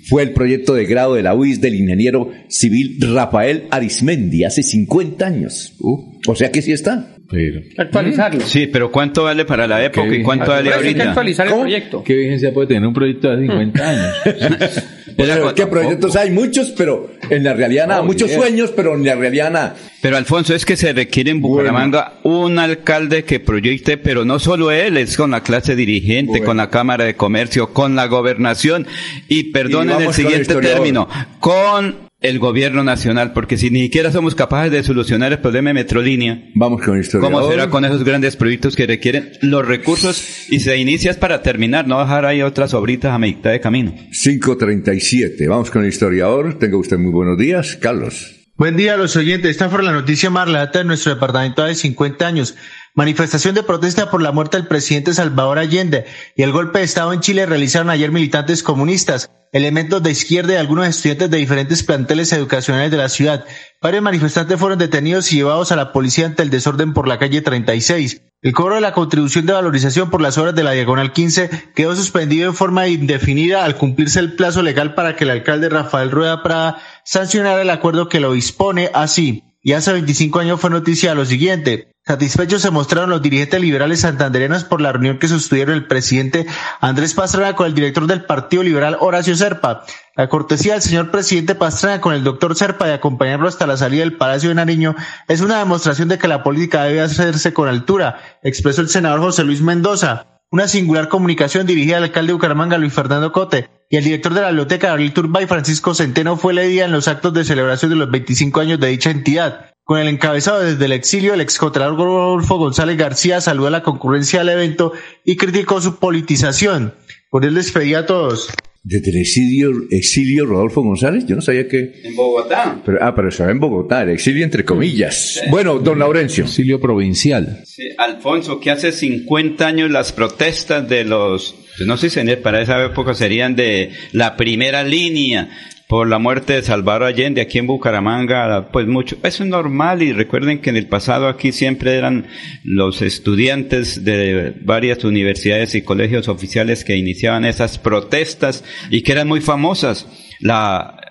[0.06, 5.26] fue el proyecto de grado de la UIS del ingeniero civil Rafael Arismendi hace 50
[5.26, 5.76] años.
[5.80, 7.13] Uh, o sea que sí está.
[7.30, 8.40] Pero, Actualizarlo.
[8.42, 11.08] Sí, pero ¿cuánto vale para la época y cuánto vale Hay que ahorita?
[11.10, 11.62] actualizar el ¿Cómo?
[11.62, 12.04] proyecto.
[12.04, 14.14] ¿Qué vigencia puede tener un proyecto de 50 años?
[15.16, 16.30] Pero, ¿Qué proyectos hay?
[16.32, 18.00] Muchos, pero en la realidad nada.
[18.00, 18.36] Oh, Muchos yeah.
[18.38, 19.76] sueños, pero en la realidad nada.
[20.02, 24.72] Pero Alfonso, es que se requiere en Bucaramanga un alcalde que proyecte, pero no solo
[24.72, 26.46] él, es con la clase dirigente, Bueno.
[26.46, 28.88] con la Cámara de Comercio, con la gobernación
[29.28, 31.08] y perdonen el con el siguiente término,
[31.38, 35.74] con el gobierno nacional, porque si ni siquiera somos capaces de solucionar el problema de
[35.74, 37.32] Metrolínea, Vamos con el historiador.
[37.32, 41.42] ¿cómo será con esos grandes proyectos que requieren los recursos y se inicia es para
[41.42, 43.94] terminar, no dejar ahí otras obritas a mitad de camino?
[44.10, 45.46] 537.
[45.46, 46.58] Vamos con el historiador.
[46.58, 48.34] Tenga usted muy buenos días, Carlos.
[48.56, 49.50] Buen día a los oyentes.
[49.50, 52.56] Esta fue la noticia más relata de nuestro departamento de 50 años.
[52.96, 56.04] Manifestación de protesta por la muerte del presidente Salvador Allende
[56.36, 60.56] y el golpe de Estado en Chile realizaron ayer militantes comunistas, elementos de izquierda y
[60.58, 63.46] algunos estudiantes de diferentes planteles educacionales de la ciudad.
[63.82, 67.40] Varios manifestantes fueron detenidos y llevados a la policía ante el desorden por la calle
[67.40, 68.22] 36.
[68.42, 71.96] El cobro de la contribución de valorización por las obras de la Diagonal 15 quedó
[71.96, 76.44] suspendido en forma indefinida al cumplirse el plazo legal para que el alcalde Rafael Rueda
[76.44, 79.42] Prada sancionara el acuerdo que lo dispone así.
[79.62, 81.93] Y hace 25 años fue noticia lo siguiente.
[82.06, 86.46] Satisfechos se mostraron los dirigentes liberales santandereanos por la reunión que sostuvieron el presidente
[86.82, 89.86] Andrés Pastrana con el director del Partido Liberal Horacio Serpa.
[90.14, 94.00] La cortesía del señor presidente Pastrana con el doctor Serpa de acompañarlo hasta la salida
[94.02, 94.94] del Palacio de Nariño
[95.28, 99.44] es una demostración de que la política debe hacerse con altura, expresó el senador José
[99.44, 100.26] Luis Mendoza.
[100.50, 104.42] Una singular comunicación dirigida al alcalde de Bucaramanga, Luis Fernando Cote, y el director de
[104.42, 108.10] la biblioteca, Gabriel Turbay, Francisco Centeno, fue leída en los actos de celebración de los
[108.10, 109.73] 25 años de dicha entidad.
[109.84, 114.38] Con el encabezado desde el exilio, el excontralor Rodolfo González García saludó a la concurrencia
[114.38, 114.94] del evento
[115.26, 116.94] y criticó su politización.
[117.28, 118.48] Por él despedía a todos.
[118.82, 122.00] Desde el exilio, exilio Rodolfo González, yo no sabía que...
[122.02, 122.80] En Bogotá.
[122.84, 125.42] Pero, ah, pero estaba en Bogotá, el exilio entre comillas.
[125.50, 126.44] Bueno, don Laurencio.
[126.44, 127.60] Exilio provincial.
[127.66, 132.82] Sí, Alfonso, que hace 50 años las protestas de los, no sé si para esa
[132.82, 135.50] época serían de la primera línea
[135.88, 140.12] por la muerte de Salvador Allende aquí en Bucaramanga, pues mucho, eso es normal y
[140.12, 142.26] recuerden que en el pasado aquí siempre eran
[142.64, 149.28] los estudiantes de varias universidades y colegios oficiales que iniciaban esas protestas y que eran
[149.28, 150.06] muy famosas.
[150.40, 151.03] La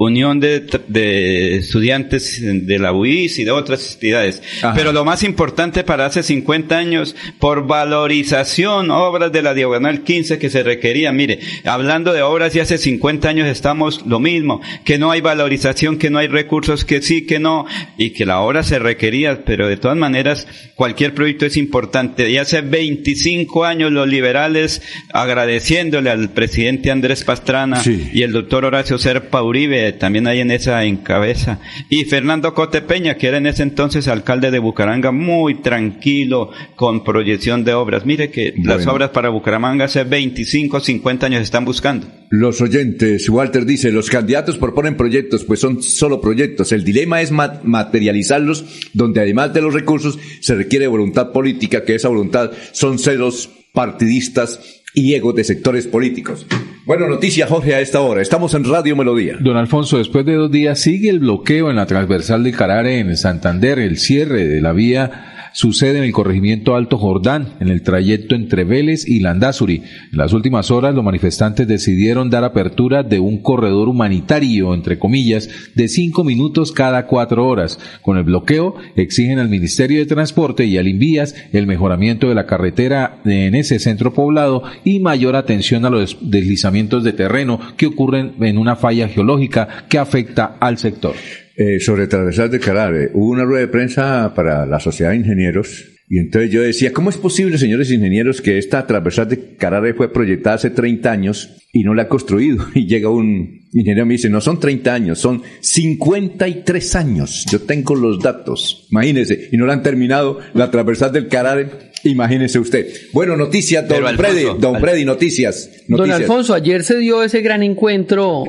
[0.00, 4.40] Unión de, de Estudiantes de la UIS y de otras entidades.
[4.62, 4.72] Ajá.
[4.76, 10.38] Pero lo más importante para hace 50 años, por valorización, obras de la Diagonal 15
[10.38, 11.16] que se requerían.
[11.16, 15.98] Mire, hablando de obras y hace 50 años estamos lo mismo, que no hay valorización,
[15.98, 19.66] que no hay recursos, que sí, que no, y que la obra se requería, pero
[19.66, 22.30] de todas maneras, cualquier proyecto es importante.
[22.30, 24.80] Y hace 25 años los liberales,
[25.12, 28.10] agradeciéndole al presidente Andrés Pastrana Sí.
[28.12, 33.14] y el doctor Horacio Serpa Uribe, también ahí en esa encabeza, y Fernando Cote Peña,
[33.14, 38.04] que era en ese entonces alcalde de Bucaramanga, muy tranquilo, con proyección de obras.
[38.06, 42.06] Mire que las obras para Bucaramanga hace 25, 50 años están buscando.
[42.30, 46.72] Los oyentes, Walter dice, los candidatos proponen proyectos, pues son solo proyectos.
[46.72, 51.94] El dilema es ma- materializarlos, donde además de los recursos se requiere voluntad política, que
[51.94, 56.46] esa voluntad son celos partidistas y egos de sectores políticos.
[56.84, 58.22] Bueno, noticia Jorge a esta hora.
[58.22, 59.36] Estamos en Radio Melodía.
[59.40, 63.16] Don Alfonso, después de dos días sigue el bloqueo en la transversal de Carare en
[63.16, 68.36] Santander, el cierre de la vía sucede en el corregimiento Alto Jordán, en el trayecto
[68.36, 69.82] entre Vélez y Landazuri.
[70.12, 75.48] En las últimas horas, los manifestantes decidieron dar apertura de un corredor humanitario, entre comillas,
[75.74, 77.80] de cinco minutos cada cuatro horas.
[78.02, 82.46] Con el bloqueo, exigen al Ministerio de Transporte y al Invías el mejoramiento de la
[82.46, 88.34] carretera en ese centro poblado y mayor atención a los deslizamientos de terreno que ocurren
[88.40, 91.16] en una falla geológica que afecta al sector.
[91.60, 95.86] Eh, sobre Travesar de Carare, hubo una rueda de prensa para la Sociedad de Ingenieros
[96.08, 100.12] y entonces yo decía, ¿cómo es posible, señores ingenieros, que esta transversal de Carare fue
[100.12, 102.64] proyectada hace 30 años y no la ha construido?
[102.76, 107.44] Y llega un ingeniero y me dice, no son 30 años, son 53 años.
[107.50, 111.66] Yo tengo los datos, imagínese, y no la han terminado la transversal del Carare.
[112.04, 112.86] Imagínese usted.
[113.12, 115.68] Bueno, noticias, don Alfonso, Freddy, don Al- Freddy, noticias.
[115.88, 116.20] Don noticias.
[116.20, 118.44] Alfonso, ayer se dio ese gran encuentro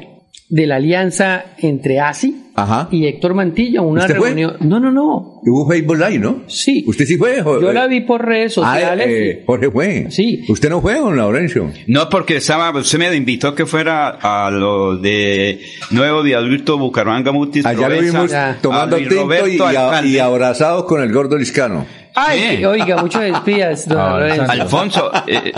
[0.49, 2.87] de la alianza entre ASI Ajá.
[2.91, 4.27] y Héctor Mantilla, una ¿Usted fue?
[4.29, 4.57] reunión.
[4.61, 5.39] No, no, no.
[5.45, 6.43] Hubo Facebook Live, ¿no?
[6.47, 6.83] Sí.
[6.87, 7.41] ¿Usted sí fue?
[7.41, 9.07] Jo- Yo la vi por redes Ah, sociales.
[9.09, 10.07] eh, Jorge fue.
[10.09, 10.43] Sí.
[10.49, 11.71] ¿Usted no fue, don Laurencio?
[11.87, 15.59] No, porque estaba, usted me invitó que fuera a lo de
[15.91, 17.65] Nuevo Viaducto Bucaramanga Mutis.
[17.65, 21.85] Allá lo Provenza, vimos tomando tinto y, y abrazados con el gordo liscano.
[22.27, 22.65] Ay, Sí.
[22.65, 24.51] oiga, muchos espías, don Ah, Lorenzo.
[24.51, 25.11] Alfonso.
[25.27, 25.53] Eh, eh,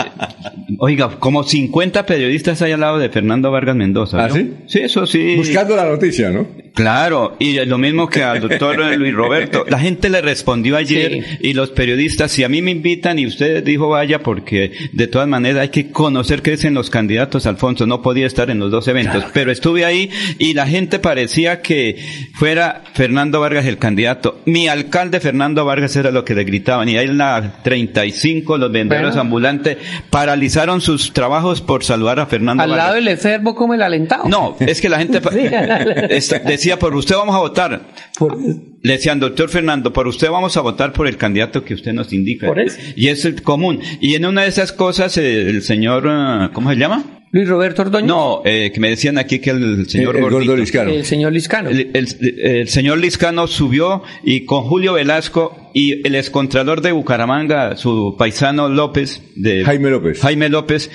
[0.79, 4.23] oiga, como 50 periodistas hay al lado de Fernando Vargas Mendoza.
[4.23, 4.35] ¿Ah, ¿no?
[4.35, 4.53] sí?
[4.67, 5.35] Sí, eso sí.
[5.37, 6.47] Buscando la noticia, ¿no?
[6.73, 9.65] Claro, y lo mismo que al doctor Luis Roberto.
[9.69, 11.37] La gente le respondió ayer Sí.
[11.49, 15.27] y los periodistas, si a mí me invitan y usted dijo vaya, porque de todas
[15.27, 18.87] maneras hay que conocer qué dicen los candidatos, Alfonso, no podía estar en los dos
[18.87, 20.09] eventos, pero estuve ahí
[20.39, 21.97] y la gente parecía que
[22.35, 24.39] fuera Fernando Vargas el candidato.
[24.45, 28.71] Mi alcalde Fernando Vargas era lo que le gritaban y ahí en la 35 los
[28.71, 29.21] vendedores Bueno.
[29.21, 29.77] ambulantes
[30.09, 32.85] paralizaron sus trabajos por saludar a Fernando Al Vargas.
[32.85, 34.25] lado del enfermo como el alentado.
[34.27, 36.35] No, es que la gente Sí.
[36.45, 37.81] Decía, por usted vamos a votar.
[38.17, 38.37] Por-
[38.83, 42.11] Le decían, doctor Fernando, por usted vamos a votar por el candidato que usted nos
[42.13, 42.47] indica.
[42.47, 42.77] Por eso.
[42.95, 43.79] Y es el común.
[43.99, 47.03] Y en una de esas cosas, eh, el señor, ah, ¿cómo se llama?
[47.33, 48.07] Luis Roberto Ordóñez.
[48.09, 50.51] No, eh, que me decían aquí que el señor el, el gordito.
[50.51, 50.89] gordo liscano.
[50.91, 51.69] El señor Liscano.
[51.69, 57.75] El, el- el señor Liscano subió y con Julio Velasco y el excontralor de Bucaramanga,
[57.77, 60.19] su paisano López, de Jaime López.
[60.19, 60.89] Jaime López,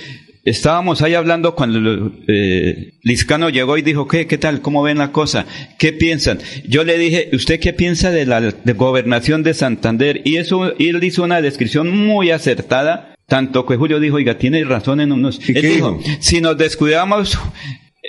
[0.45, 4.63] estábamos ahí hablando cuando eh, Liscano llegó y dijo, ¿qué, qué tal?
[4.63, 5.45] ¿Cómo ven la cosa?
[5.79, 6.39] ¿Qué piensan?
[6.67, 10.23] Yo le dije, ¿usted qué piensa de la de gobernación de Santander?
[10.25, 14.65] Y eso, y él hizo una descripción muy acertada, tanto que Julio dijo, oiga, tiene
[14.65, 15.41] razón en unos...
[15.49, 16.17] ¿Y Él qué dijo, dijo?
[16.21, 17.39] si nos descuidamos,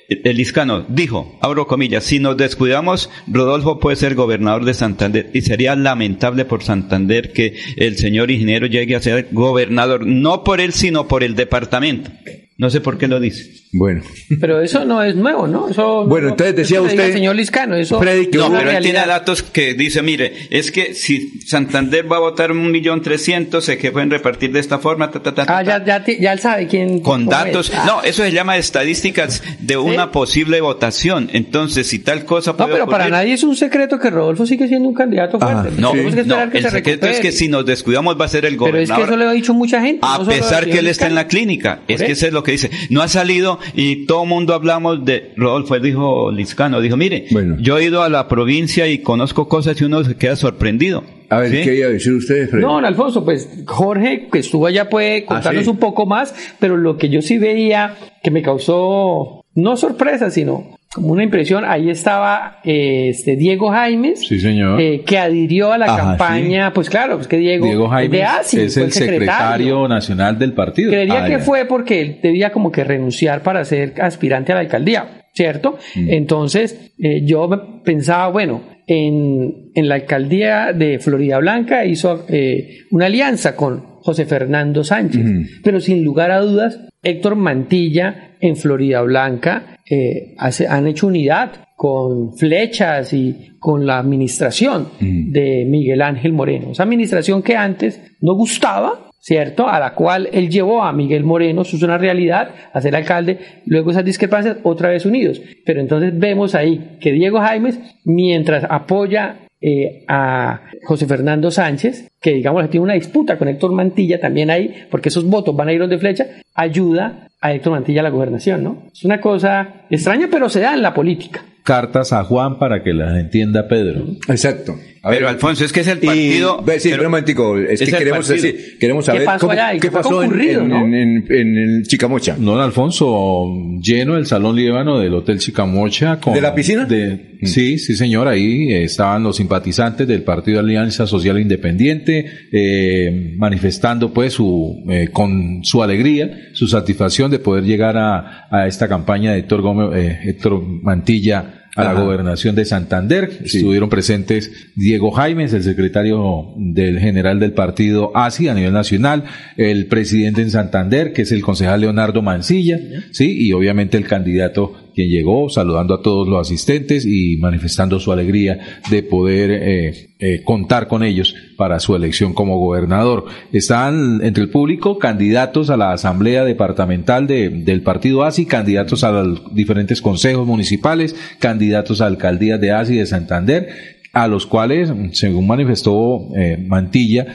[0.08, 5.42] el Liscano dijo, abro comillas, si nos descuidamos, Rodolfo puede ser gobernador de Santander y
[5.42, 10.74] sería lamentable por Santander que el señor ingeniero llegue a ser gobernador, no por él,
[10.74, 12.12] sino por el departamento.
[12.60, 13.52] No sé por qué lo dice.
[13.72, 14.02] Bueno.
[14.42, 15.70] Pero eso no es nuevo, ¿no?
[15.70, 18.72] Eso, Bueno, no- entonces decía eso usted, el señor Liscano, eso Freddy, que No, pero
[18.72, 23.02] él tiene datos que dice, mire, es que si Santander va a votar un millón
[23.04, 26.04] trescientos, se que pueden repartir de esta forma, ta, ta, ta, ta, Ah, ya, ya,
[26.20, 27.02] ya él sabe quién.
[27.02, 27.70] con datos.
[27.70, 27.76] es.
[27.76, 27.84] Ah.
[27.86, 31.30] No, eso se llama estadísticas de una posible votación.
[31.34, 34.68] Entonces, si tal cosa No, puede pero para nadie es un secreto que Rodolfo sigue
[34.68, 35.80] siendo un candidato Ajá, fuerte.
[35.82, 38.26] No, Tenemos que no, esperar que el se secreto es que si nos descuidamos va
[38.26, 39.08] a ser el Pero es que gobernador.
[39.10, 40.00] eso le ha dicho mucha gente.
[40.02, 41.82] no a pesar que él está en la clínica.
[41.88, 42.14] Es que eso.
[42.14, 42.72] eso es lo que dice.
[42.90, 47.58] No ha salido y todo mundo hablamos de Rodolfo, él dijo Liscano, dijo, mire, Bueno.
[47.60, 51.04] yo he ido a la provincia y conozco cosas y uno se queda sorprendido.
[51.30, 51.58] A ver, ¿Sí?
[51.64, 52.64] ¿qué iba a decir usted, Freddy?
[52.64, 55.70] No, don Alfonso, pues Jorge, que estuvo allá, puede contarnos Ah, sí.
[55.70, 60.77] un poco más, pero lo que yo sí veía que me causó, no sorpresa, sino
[60.94, 64.80] como una impresión, ahí estaba eh, este Diego Jaimes, Sí, señor.
[64.82, 68.24] eh, que adhirió a la Ajá, campaña, pues claro, pues que Diego, Diego Jaime de
[68.24, 70.92] ASI, es el secretario nacional del partido.
[70.92, 71.40] Creería Ah, que ya.
[71.40, 75.78] fue porque él debía como que renunciar para ser aspirante a la alcaldía, ¿cierto?
[75.96, 76.10] Mm.
[76.10, 83.08] Entonces eh, yo pensaba, bueno, en, en la alcaldía de Florida Blanca hizo eh, una
[83.08, 85.26] alianza con José Fernando Sánchez,
[85.64, 91.52] pero sin lugar a dudas, Héctor Mantilla en Florida Blanca eh, hace- han hecho unidad
[91.76, 96.72] con flechas y con la administración de Miguel Ángel Moreno.
[96.72, 99.68] Esa administración que antes no gustaba, ¿cierto?
[99.68, 103.38] A la cual él llevó a Miguel Moreno, eso es una realidad, a ser alcalde,
[103.66, 105.42] luego esas discrepancias otra vez unidos.
[105.66, 112.32] Pero entonces vemos ahí que Diego Jaimes, mientras apoya eh, a José Fernando Sánchez, que
[112.32, 115.88] digamos tiene una disputa con Héctor Mantilla también ahí, porque esos votos van a ir
[115.88, 118.84] de flecha, ayuda a Héctor Mantilla a la gobernación, ¿no?
[118.92, 121.44] Es una cosa extraña, pero se da en la política.
[121.68, 124.06] Cartas a Juan para que las entienda Pedro.
[124.30, 124.78] Exacto.
[125.04, 126.60] A Pero Alfonso, es que es el partido.
[126.62, 129.52] Y, ve, sí, pero- un momentico, es, es que queremos, decir, queremos saber pasó cómo-
[129.54, 129.74] allá?
[129.74, 130.78] ¿Y qué qué fue pasó en, en, no?
[130.86, 132.36] en- en- en el Chicamocha.
[132.38, 133.46] Don Alfonso,
[133.82, 136.20] lleno el Salón Líbano del Hotel Chicamocha.
[136.20, 136.86] Con, ¿De la piscina?
[136.86, 144.12] de- Sí, sí señor, ahí estaban los simpatizantes del Partido Alianza Social Independiente eh, manifestando
[144.12, 149.34] pues su, eh, con su alegría, su satisfacción de poder llegar a, a esta campaña
[149.34, 153.30] de Héctor, Gómez, eh, Héctor Mantilla a la gobernación de Santander.
[153.44, 159.24] Estuvieron presentes Diego Jaimes, el secretario del general del partido ASI a nivel nacional,
[159.56, 162.80] el presidente en Santander, que es el concejal Leonardo Mancilla,
[163.12, 168.12] sí, y obviamente el candidato quien llegó saludando a todos los asistentes y manifestando su
[168.12, 173.26] alegría de poder eh, eh, contar con ellos para su elección como gobernador.
[173.54, 179.12] Están entre el público candidatos a la asamblea departamental de- del partido ASI, candidatos a
[179.12, 183.68] los diferentes consejos municipales, candidatos a alcaldías de ASI de Santander,
[184.14, 187.28] a los cuales, según manifestó eh, Mantilla,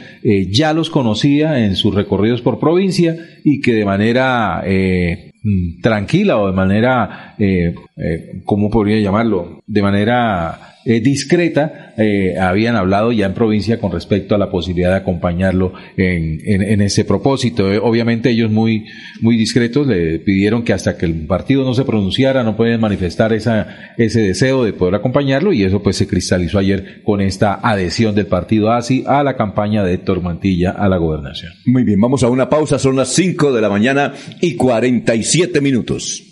[0.50, 4.64] ya los conocía en sus recorridos por provincia y que de manera
[5.82, 9.62] tranquila o de manera, eh, eh, ¿cómo podría llamarlo?
[9.66, 14.90] De manera eh, discreta, eh, habían hablado ya en provincia con respecto a la posibilidad
[14.90, 17.72] de acompañarlo en, en, en ese propósito.
[17.72, 18.86] Eh, obviamente ellos muy,
[19.20, 23.32] muy discretos le pidieron que hasta que el partido no se pronunciara no pueden manifestar
[23.32, 28.14] esa, ese deseo de poder acompañarlo y eso pues se cristalizó ayer con esta adhesión
[28.14, 31.52] del partido ASI a la campaña de Héctor Mantilla a la gobernación.
[31.66, 36.31] Muy bien, vamos a una pausa, son las 5 de la mañana y 47 minutos.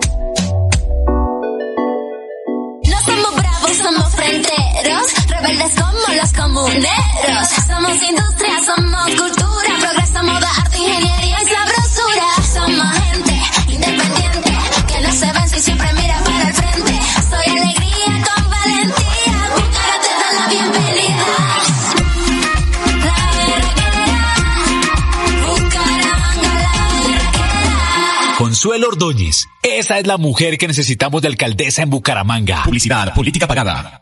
[4.81, 7.47] Fronteros, rebeldes como los comuneros.
[7.67, 12.27] Somos industria, somos cultura, progreso, moda, arte, ingeniería y sabrosura.
[12.53, 13.41] Somos gente
[13.73, 14.51] independiente,
[14.87, 16.99] que no se vence y siempre mira para el frente.
[17.29, 21.25] Soy alegría con valentía, Bucara te da la bienvenida.
[23.05, 24.21] La berraquera,
[25.47, 26.73] Bucaramanga, la
[27.07, 28.37] berraquera.
[28.37, 29.47] Consuelo Ordóñez.
[29.63, 32.63] Esa es la mujer que necesitamos de alcaldesa en Bucaramanga.
[32.63, 34.01] Publicidad, política pagada.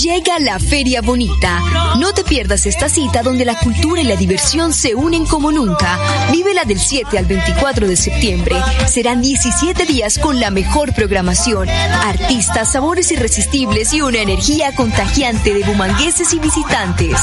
[0.00, 1.60] Llega la Feria Bonita.
[1.98, 5.98] No te pierdas esta cita donde la cultura y la diversión se unen como nunca.
[6.32, 8.56] Vívela del 7 al 24 de septiembre.
[8.88, 15.64] Serán 17 días con la mejor programación, artistas, sabores irresistibles y una energía contagiante de
[15.64, 17.20] bumangueses y visitantes.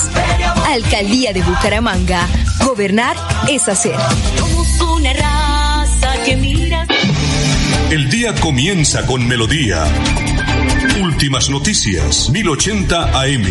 [0.68, 2.28] Alcaldía de Bucaramanga.
[2.64, 3.18] Gobernar
[3.50, 3.96] es hacer.
[4.38, 6.86] Somos una raza que mira.
[7.90, 9.86] El día comienza con melodía.
[11.18, 13.42] Últimas noticias, 1080 AM.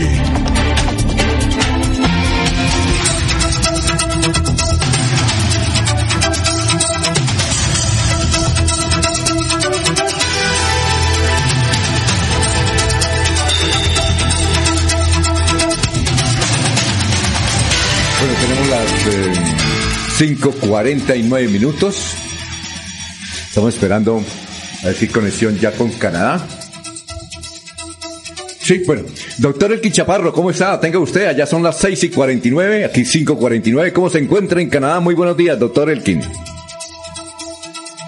[18.21, 19.35] Bueno, tenemos las eh,
[20.19, 22.15] 5.49 minutos.
[23.49, 24.23] Estamos esperando
[24.85, 26.56] a decir conexión ya con Canadá.
[28.67, 29.03] Sí, bueno.
[29.39, 30.81] Doctor Elkin Chaparro, ¿cómo está?
[30.81, 33.93] Tenga usted, allá son las 6 y 49, aquí 5.49.
[33.93, 34.99] ¿Cómo se encuentra en Canadá?
[35.01, 36.21] Muy buenos días, doctor Elkin.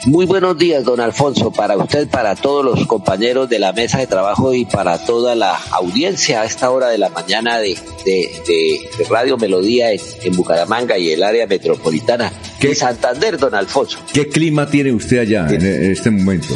[0.07, 4.07] Muy buenos días, don Alfonso, para usted, para todos los compañeros de la mesa de
[4.07, 9.05] trabajo y para toda la audiencia a esta hora de la mañana de, de- de-
[9.11, 13.99] Radio Melodía en, en Bucaramanga y el área metropolitana de Santander, don Alfonso.
[14.13, 16.55] ¿Qué clima tiene usted allá en, en este momento?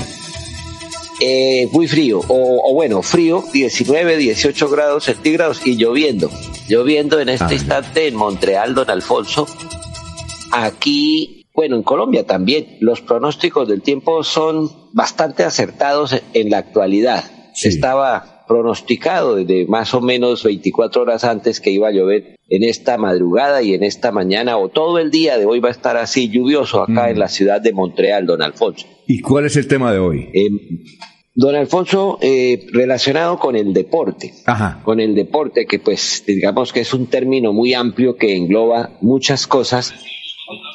[1.24, 6.28] Eh, muy frío, o, o bueno, frío, 19, 18 grados centígrados y lloviendo.
[6.68, 7.54] Lloviendo en este Ah.
[7.54, 9.46] instante en Montreal, don Alfonso.
[10.50, 17.24] Aquí, bueno, en Colombia también, los pronósticos del tiempo son bastante acertados en la actualidad.
[17.62, 22.98] Estaba pronosticado desde más o menos 24 horas antes que iba a llover en esta
[22.98, 26.28] madrugada y en esta mañana o todo el día de hoy va a estar así
[26.28, 28.86] lluvioso acá en la ciudad de Montreal, don Alfonso.
[29.06, 30.28] ¿Y cuál es el tema de hoy?
[30.34, 30.48] Eh,
[31.34, 34.80] don Alfonso, eh, relacionado con el deporte, Ajá.
[34.84, 39.46] con el deporte que pues digamos que es un término muy amplio que engloba muchas
[39.46, 39.94] cosas,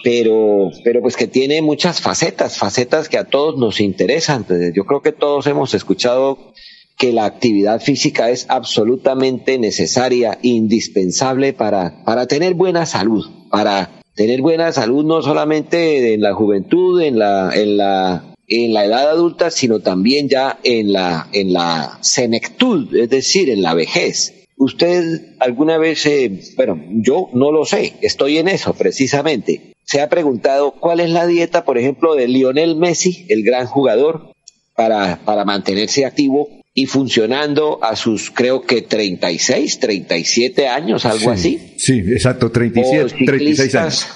[0.04, 4.38] pero, pero pues que tiene muchas facetas, facetas que a todos nos interesan.
[4.42, 6.54] Entonces, yo creo que todos hemos escuchado
[6.98, 14.42] que la actividad física es absolutamente necesaria, indispensable para, para tener buena salud, para tener
[14.42, 19.52] buena salud no solamente en la juventud, en la, en la, en la edad adulta,
[19.52, 24.34] sino también ya en la, en la senectud, es decir, en la vejez.
[24.56, 29.74] Usted alguna vez, eh, bueno, yo no lo sé, estoy en eso precisamente.
[29.84, 34.34] Se ha preguntado cuál es la dieta, por ejemplo, de Lionel Messi, el gran jugador,
[34.76, 41.58] para, para mantenerse activo y funcionando a sus, creo que 36, 37 años, algo Sí,
[41.58, 41.74] así.
[41.78, 44.08] Sí, exacto, 37, O 36 años.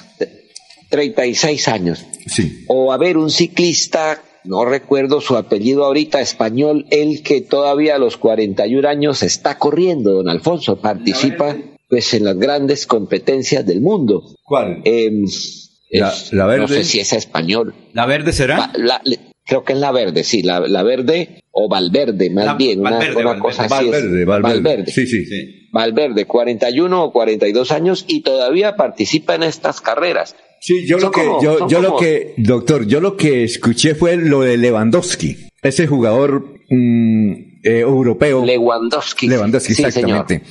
[0.92, 2.06] Ciclistas, 36 años.
[2.28, 2.66] Sí.
[2.68, 8.00] O a ver, un ciclista, no recuerdo su apellido ahorita, español, el que todavía a
[8.00, 11.58] los 41 años está corriendo, don Alfonso, participa
[11.90, 14.24] pues en las grandes competencias del mundo.
[14.44, 14.82] ¿Cuál?
[14.86, 15.26] Em,
[15.92, 16.62] La- es- la verde.
[16.62, 17.74] No sé si es español.
[17.94, 18.72] ¿La verde será?
[18.76, 19.02] La-
[19.46, 22.92] creo que es la verde, sí, la, la verde o Valverde, más La- bien, una,
[22.92, 23.42] Valverde, una Valverde.
[23.42, 23.86] cosa así.
[23.90, 23.92] es.
[23.92, 24.92] Valverde, Valverde.
[24.92, 25.26] Sí, sí.
[25.74, 30.36] Valverde, 41 o 42 años y todavía participa en estas carreras.
[30.62, 34.16] Sí, yo lo que, como- yo, yo lo que, doctor, yo lo que escuché fue
[34.16, 37.32] lo de Lewandowski, ese jugador mm,
[37.64, 38.46] eh, europeo.
[38.46, 39.28] Lewandowski.
[39.28, 40.44] Lewandowski, Sí, exactamente.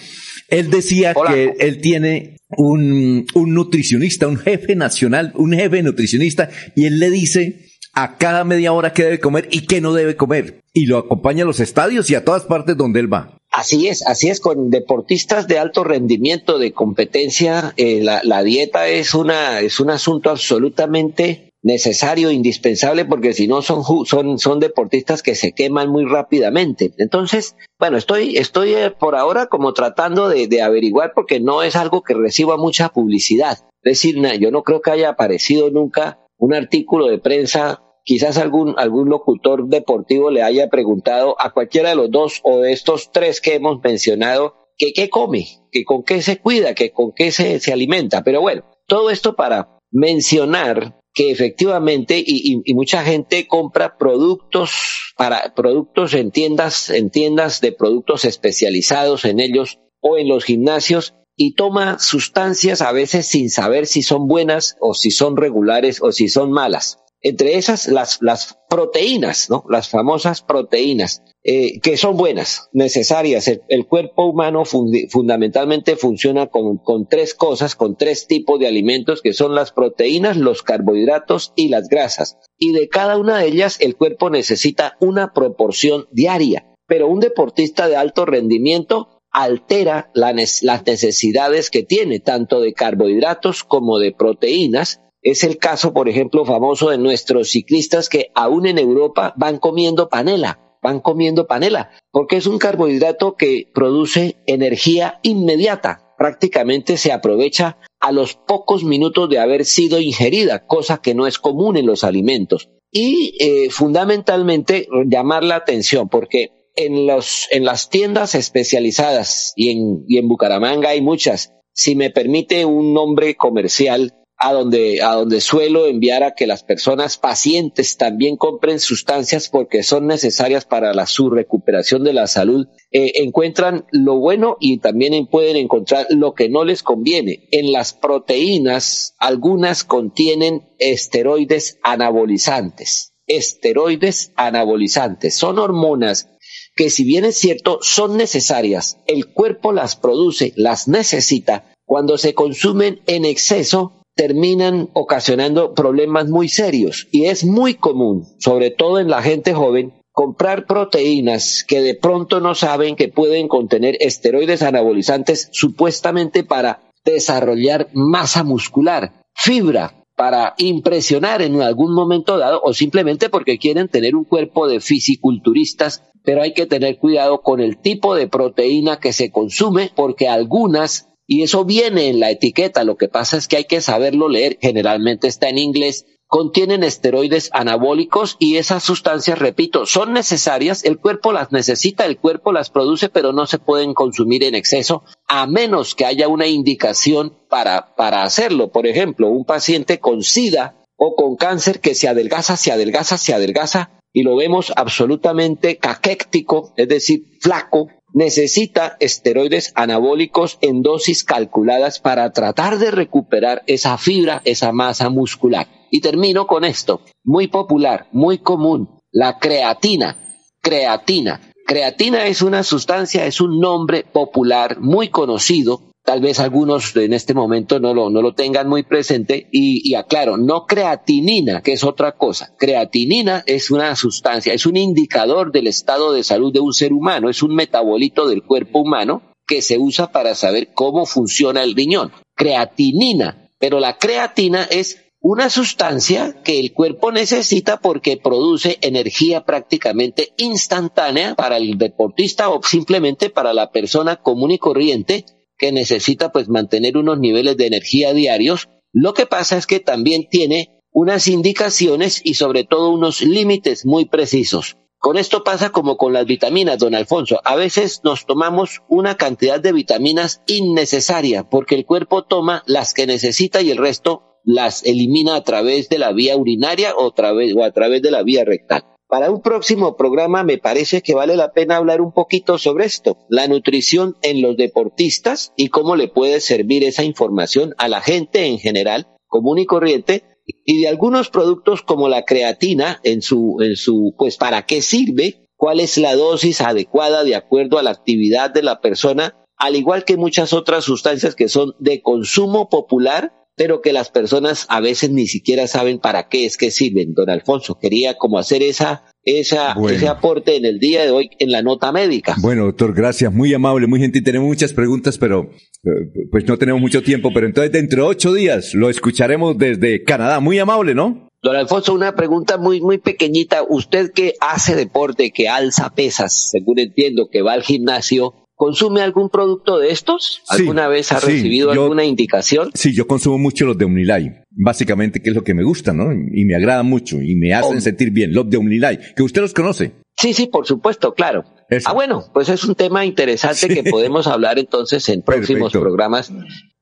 [0.49, 6.87] Él decía que él tiene un, un nutricionista, un jefe nacional, un jefe nutricionista, y
[6.87, 10.61] él le dice a cada media hora qué debe comer y qué no debe comer.
[10.73, 13.39] Y lo acompaña a los estadios y a todas partes donde él va.
[13.51, 19.13] Así es, así es, con deportistas de alto rendimiento, de competencia, eh, la, dieta es
[19.13, 25.35] una, es un asunto absolutamente necesario, indispensable, porque si no son, son, son deportistas que
[25.35, 26.93] se queman muy rápidamente.
[26.99, 31.75] Entonces, bueno, estoy, estoy eh, por ahora como tratando de, de averiguar porque no es
[31.75, 33.59] algo que reciba mucha publicidad.
[33.83, 38.75] Es decir, yo no creo que haya aparecido nunca un artículo de prensa quizás algún,
[38.79, 43.41] algún locutor deportivo le haya preguntado a cualquiera de los dos o de estos tres
[43.41, 47.61] que hemos mencionado que qué come, que con qué se cuida, que con qué se,
[47.61, 48.25] se alimenta.
[48.25, 56.15] Pero bueno, todo esto para mencionar que efectivamente y, mucha gente compra productos para productos
[56.15, 61.99] en tiendas en tiendas de productos especializados en ellos o en los gimnasios y toma
[61.99, 66.53] sustancias a veces sin saber si son buenas o si son regulares o si son
[66.53, 69.64] malas entre esas las, las proteínas, ¿no?
[69.68, 73.49] Las famosas proteínas, eh, que son buenas, necesarias.
[73.49, 79.33] El, cuerpo humano fundamentalmente funciona con, con tres cosas, con tres tipos de alimentos, que
[79.33, 82.39] son las proteínas, los carbohidratos y las grasas.
[82.59, 86.66] Y de cada una de ellas el cuerpo necesita una proporción diaria.
[86.87, 93.99] Pero un deportista de alto rendimiento altera las necesidades que tiene, tanto de carbohidratos como
[93.99, 99.35] de proteínas, es el caso, por ejemplo, famoso de nuestros ciclistas que aún en Europa
[99.37, 106.97] van comiendo panela, van comiendo panela, porque es un carbohidrato que produce energía inmediata, prácticamente
[106.97, 111.77] se aprovecha a los pocos minutos de haber sido ingerida, cosa que no es común
[111.77, 112.71] en los alimentos.
[112.91, 120.05] Y eh, fundamentalmente llamar la atención, porque en, los, en las tiendas especializadas y en,
[120.09, 124.12] y en Bucaramanga hay muchas, si me permite un nombre comercial,
[124.43, 129.82] a donde, a donde suelo enviar a que las personas pacientes también compren sustancias porque
[129.82, 135.26] son necesarias para la, su recuperación de la salud, eh, encuentran lo bueno y también
[135.26, 137.49] pueden encontrar lo que no les conviene.
[137.51, 143.12] En las proteínas, algunas contienen esteroides anabolizantes.
[143.26, 145.36] Esteroides anabolizantes.
[145.36, 146.30] Son hormonas
[146.74, 152.32] que si bien es cierto son necesarias, el cuerpo las produce, las necesita, cuando se
[152.32, 157.09] consumen en exceso terminan ocasionando problemas muy serios.
[157.11, 162.39] Y es muy común, sobre todo en la gente joven, comprar proteínas que de pronto
[162.39, 171.41] no saben que pueden contener esteroides anabolizantes supuestamente para desarrollar masa muscular, fibra, para impresionar
[171.41, 176.53] en algún momento dado o simplemente porque quieren tener un cuerpo de fisiculturistas, pero hay
[176.53, 181.64] que tener cuidado con el tipo de proteína que se consume porque algunas y eso
[181.64, 182.83] viene en la etiqueta.
[182.83, 184.59] Lo que pasa es que hay que saberlo leer.
[184.61, 191.33] Generalmente está en inglés contienen esteroides anabólicos y esas sustancias, repito, son necesarias, el cuerpo
[191.33, 195.97] las necesita, el cuerpo las produce, pero no se pueden consumir en exceso a menos
[195.97, 198.70] que haya una indicación para, para hacerlo.
[198.70, 203.35] Por ejemplo, un paciente con SIDA o con cáncer que se adelgaza, se adelgaza, se
[203.35, 212.01] adelgaza y lo vemos absolutamente caquéctico, es decir, flaco, necesita esteroides anabólicos en dosis calculadas
[212.01, 215.69] para tratar de recuperar esa fibra, esa masa muscular.
[215.91, 220.17] Y termino con esto, muy popular, muy común, la creatina.
[220.63, 221.53] Creatina.
[221.67, 225.89] Creatina es una sustancia, es un nombre popular muy conocido.
[226.03, 229.95] Tal vez algunos en este momento no lo, no lo tengan muy presente y, y
[229.95, 232.55] aclaro, no creatinina, que es otra cosa.
[232.59, 237.29] Creatinina es una sustancia, es un indicador del estado de salud de un ser humano,
[237.29, 242.13] es un metabolito del cuerpo humano que se usa para saber cómo funciona el riñón.
[242.35, 250.33] Creatinina, pero la creatina es una sustancia que el cuerpo necesita porque produce energía prácticamente
[250.39, 255.27] instantánea para el deportista o simplemente para la persona común y corriente
[255.61, 258.69] que necesita pues mantener unos niveles de energía diarios.
[258.93, 264.07] Lo que pasa es que también tiene unas indicaciones y sobre todo unos límites muy
[264.07, 264.77] precisos.
[264.99, 267.41] Con esto pasa como con las vitaminas, don Alfonso.
[267.45, 273.07] A veces nos tomamos una cantidad de vitaminas innecesaria porque el cuerpo toma las que
[273.07, 277.71] necesita y el resto las elimina a través de la vía urinaria o, o a
[277.73, 278.85] través de la vía rectal.
[279.11, 283.19] Para un próximo programa me parece que vale la pena hablar un poquito sobre esto,
[283.29, 288.47] la nutrición en los deportistas y cómo le puede servir esa información a la gente
[288.47, 293.75] en general, común y corriente, y de algunos productos como la creatina en su, en
[293.75, 298.51] su, pues para qué sirve, cuál es la dosis adecuada de acuerdo a la actividad
[298.51, 303.83] de la persona, al igual que muchas otras sustancias que son de consumo popular pero
[303.83, 307.13] que las personas a veces ni siquiera saben para qué es que sirven.
[307.13, 311.53] Don Alfonso, quería como hacer esa, esa, ese aporte en el día de hoy en
[311.53, 312.37] la nota médica.
[312.41, 314.25] Bueno, doctor, gracias, muy amable, muy gentil.
[314.25, 315.51] Tenemos muchas preguntas, pero
[315.85, 315.91] eh,
[316.31, 320.41] pues no tenemos mucho tiempo, pero entonces dentro de ocho días lo escucharemos desde Canadá.
[320.41, 321.29] Muy amable, ¿no?
[321.43, 323.63] Don Alfonso, una pregunta muy, muy pequeñita.
[323.69, 329.31] Usted que hace deporte, que alza pesas, según entiendo, que va al gimnasio, ¿Consume algún
[329.31, 330.43] producto de estos?
[330.51, 332.71] ¿Alguna vez ha recibido alguna indicación?
[332.75, 334.43] Sí, yo consumo mucho los de Omnilay.
[334.51, 336.13] Básicamente, que es lo que me gusta, ¿no?
[336.13, 338.35] Y me agrada mucho y me hacen sentir bien.
[338.35, 339.93] Los de Omnilay, que usted los conoce.
[340.15, 341.45] Sí, sí, por supuesto, claro.
[341.85, 346.33] Ah, bueno, pues es un tema interesante que podemos hablar entonces en próximos programas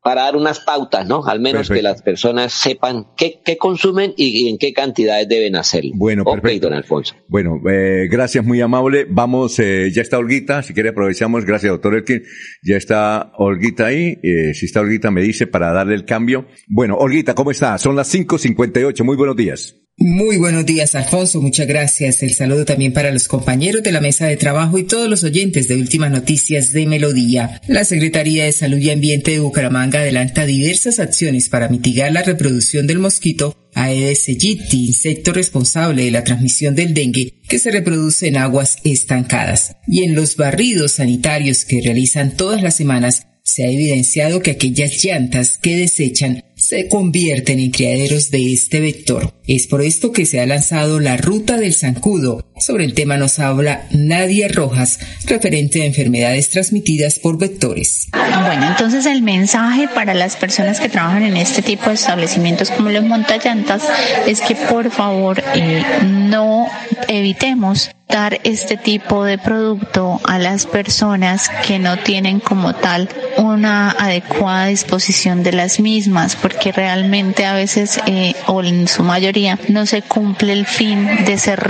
[0.03, 1.26] para dar unas pautas, ¿no?
[1.26, 5.91] Al menos que las personas sepan qué, qué consumen y, en qué cantidades deben hacerlo.
[5.97, 6.68] Bueno, perfecto.
[6.68, 7.14] don Alfonso.
[7.28, 9.07] Bueno, eh, gracias, muy amable.
[9.09, 12.22] Vamos, eh, ya está Olguita, si quiere aprovechamos, gracias, doctor Elkin.
[12.62, 16.47] Ya está Olguita ahí, eh, si está Olguita me dice para darle el cambio.
[16.68, 17.76] Bueno, Olguita, ¿cómo está?
[17.76, 19.88] Son las 5.58, muy buenos días.
[20.01, 21.42] Muy buenos días, Alfonso.
[21.42, 22.22] Muchas gracias.
[22.22, 25.66] El saludo también para los compañeros de la mesa de trabajo y todos los oyentes
[25.66, 27.61] de Últimas Noticias de Melodía.
[27.66, 32.86] La Secretaría de Salud y Ambiente de Bucaramanga adelanta diversas acciones para mitigar la reproducción
[32.86, 38.36] del mosquito Aedes aegypti, insecto responsable de la transmisión del dengue que se reproduce en
[38.36, 39.76] aguas estancadas.
[39.88, 45.03] Y en los barridos sanitarios que realizan todas las semanas, se ha evidenciado que aquellas
[45.03, 49.32] llantas que desechan se convierten en criaderos de este vector.
[49.46, 52.44] Es por esto que se ha lanzado la Ruta del Zancudo.
[52.61, 58.09] Sobre el tema nos habla Nadia Rojas, referente a enfermedades transmitidas por vectores.
[58.12, 62.90] Bueno, entonces el mensaje para las personas que trabajan en este tipo de establecimientos como
[62.90, 63.82] los montallantas
[64.26, 66.66] es que por favor eh, no
[67.09, 73.90] evitemos dar este tipo de producto a las personas que no tienen como tal una
[73.90, 79.84] adecuada disposición de las mismas porque realmente a veces eh, o en su mayoría no
[79.84, 81.61] se cumple el fin de ser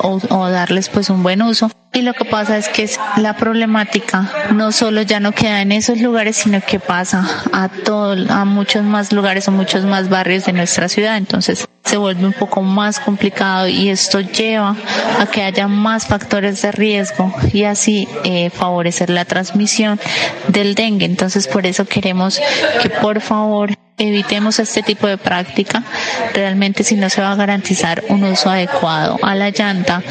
[0.00, 4.72] o darles pues un buen uso y lo que pasa es que la problemática no
[4.72, 9.10] solo ya no queda en esos lugares, sino que pasa a todo, a muchos más
[9.10, 11.16] lugares o muchos más barrios de nuestra ciudad.
[11.16, 14.76] Entonces se vuelve un poco más complicado y esto lleva
[15.18, 19.98] a que haya más factores de riesgo y así eh, favorecer la transmisión
[20.48, 21.06] del dengue.
[21.06, 22.38] Entonces por eso queremos
[22.82, 25.84] que por favor evitemos este tipo de práctica.
[26.34, 30.02] Realmente si no se va a garantizar un uso adecuado a la llanta,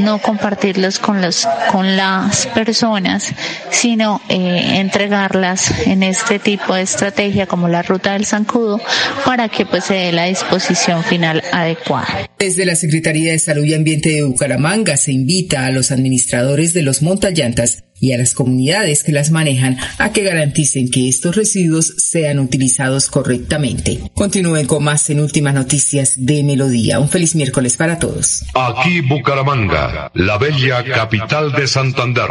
[0.00, 3.32] no compartirlos con los, con las personas,
[3.70, 8.80] sino eh, entregarlas en este tipo de estrategia como la ruta del zancudo
[9.24, 12.28] para que pues se dé la disposición final adecuada.
[12.38, 16.82] Desde la Secretaría de Salud y Ambiente de Bucaramanga se invita a los administradores de
[16.82, 21.94] los montallantas y a las comunidades que las manejan a que garanticen que estos residuos
[21.98, 24.10] sean utilizados correctamente.
[24.14, 26.98] Continúen con más en Últimas Noticias de Melodía.
[26.98, 28.44] Un feliz miércoles para todos.
[28.54, 32.30] Aquí Bucaramanga, la bella capital de Santander.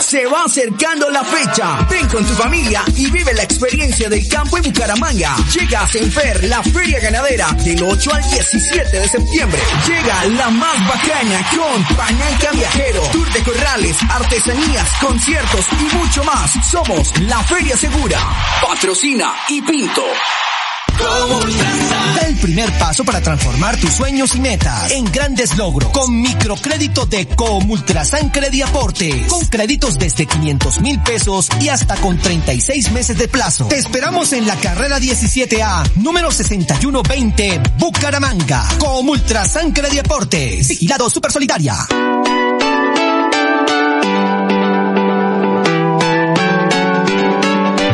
[0.00, 1.86] Se va acercando la fecha.
[1.90, 5.36] Ven con tu familia y vive la experiencia del campo en Bucaramanga.
[5.52, 9.60] Llega a Senfer, la feria ganadera, del 8 al 17 de septiembre.
[9.86, 16.52] Llega la más bacana con Pañanca Viajero, Tour de Corrales, artesanías, conciertos y mucho más.
[16.70, 18.18] Somos la Feria Segura.
[18.62, 20.04] Patrocina y Pinto.
[22.26, 27.26] El primer paso para transformar tus sueños y metas en grandes logros con microcrédito de
[27.26, 29.26] Comultrasan Crediaporte.
[29.28, 33.66] Con créditos desde 500 mil pesos y hasta con 36 meses de plazo.
[33.66, 38.68] Te esperamos en la carrera 17A, número 6120, Bucaramanga.
[38.78, 40.68] Comultrasan Crediaportes.
[40.68, 41.76] Vigilado Super Solidaria.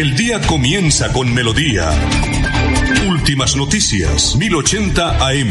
[0.00, 1.90] El día comienza con melodía.
[3.06, 5.50] Últimas noticias, 1080 AM.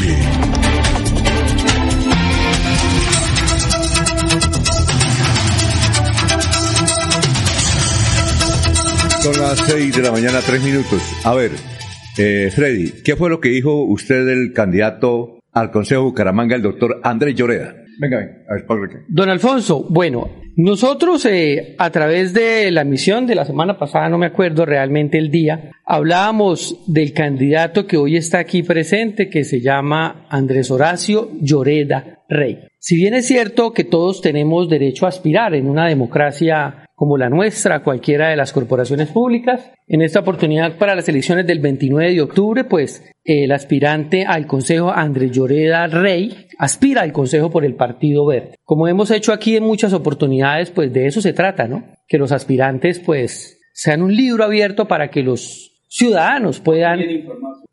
[9.22, 11.00] Son las 6 de la mañana, 3 minutos.
[11.22, 11.52] A ver,
[12.18, 17.00] eh, Freddy, ¿qué fue lo que dijo usted del candidato al Consejo Bucaramanga, el doctor
[17.04, 17.79] Andrés Lloreda?
[18.00, 18.96] Venga, venga, a ver, ¿por qué?
[19.08, 24.16] Don Alfonso, bueno, nosotros eh, a través de la misión de la semana pasada, no
[24.16, 29.60] me acuerdo realmente el día, hablábamos del candidato que hoy está aquí presente, que se
[29.60, 32.60] llama Andrés Horacio Lloreda Rey.
[32.78, 37.30] Si bien es cierto que todos tenemos derecho a aspirar en una democracia como la
[37.30, 39.72] nuestra, cualquiera de las corporaciones públicas.
[39.86, 44.90] En esta oportunidad para las elecciones del 29 de octubre, pues el aspirante al Consejo
[44.90, 48.56] Andrés Lloreda Rey aspira al Consejo por el Partido Verde.
[48.64, 51.86] Como hemos hecho aquí en muchas oportunidades, pues de eso se trata, ¿no?
[52.06, 57.00] Que los aspirantes pues sean un libro abierto para que los ciudadanos puedan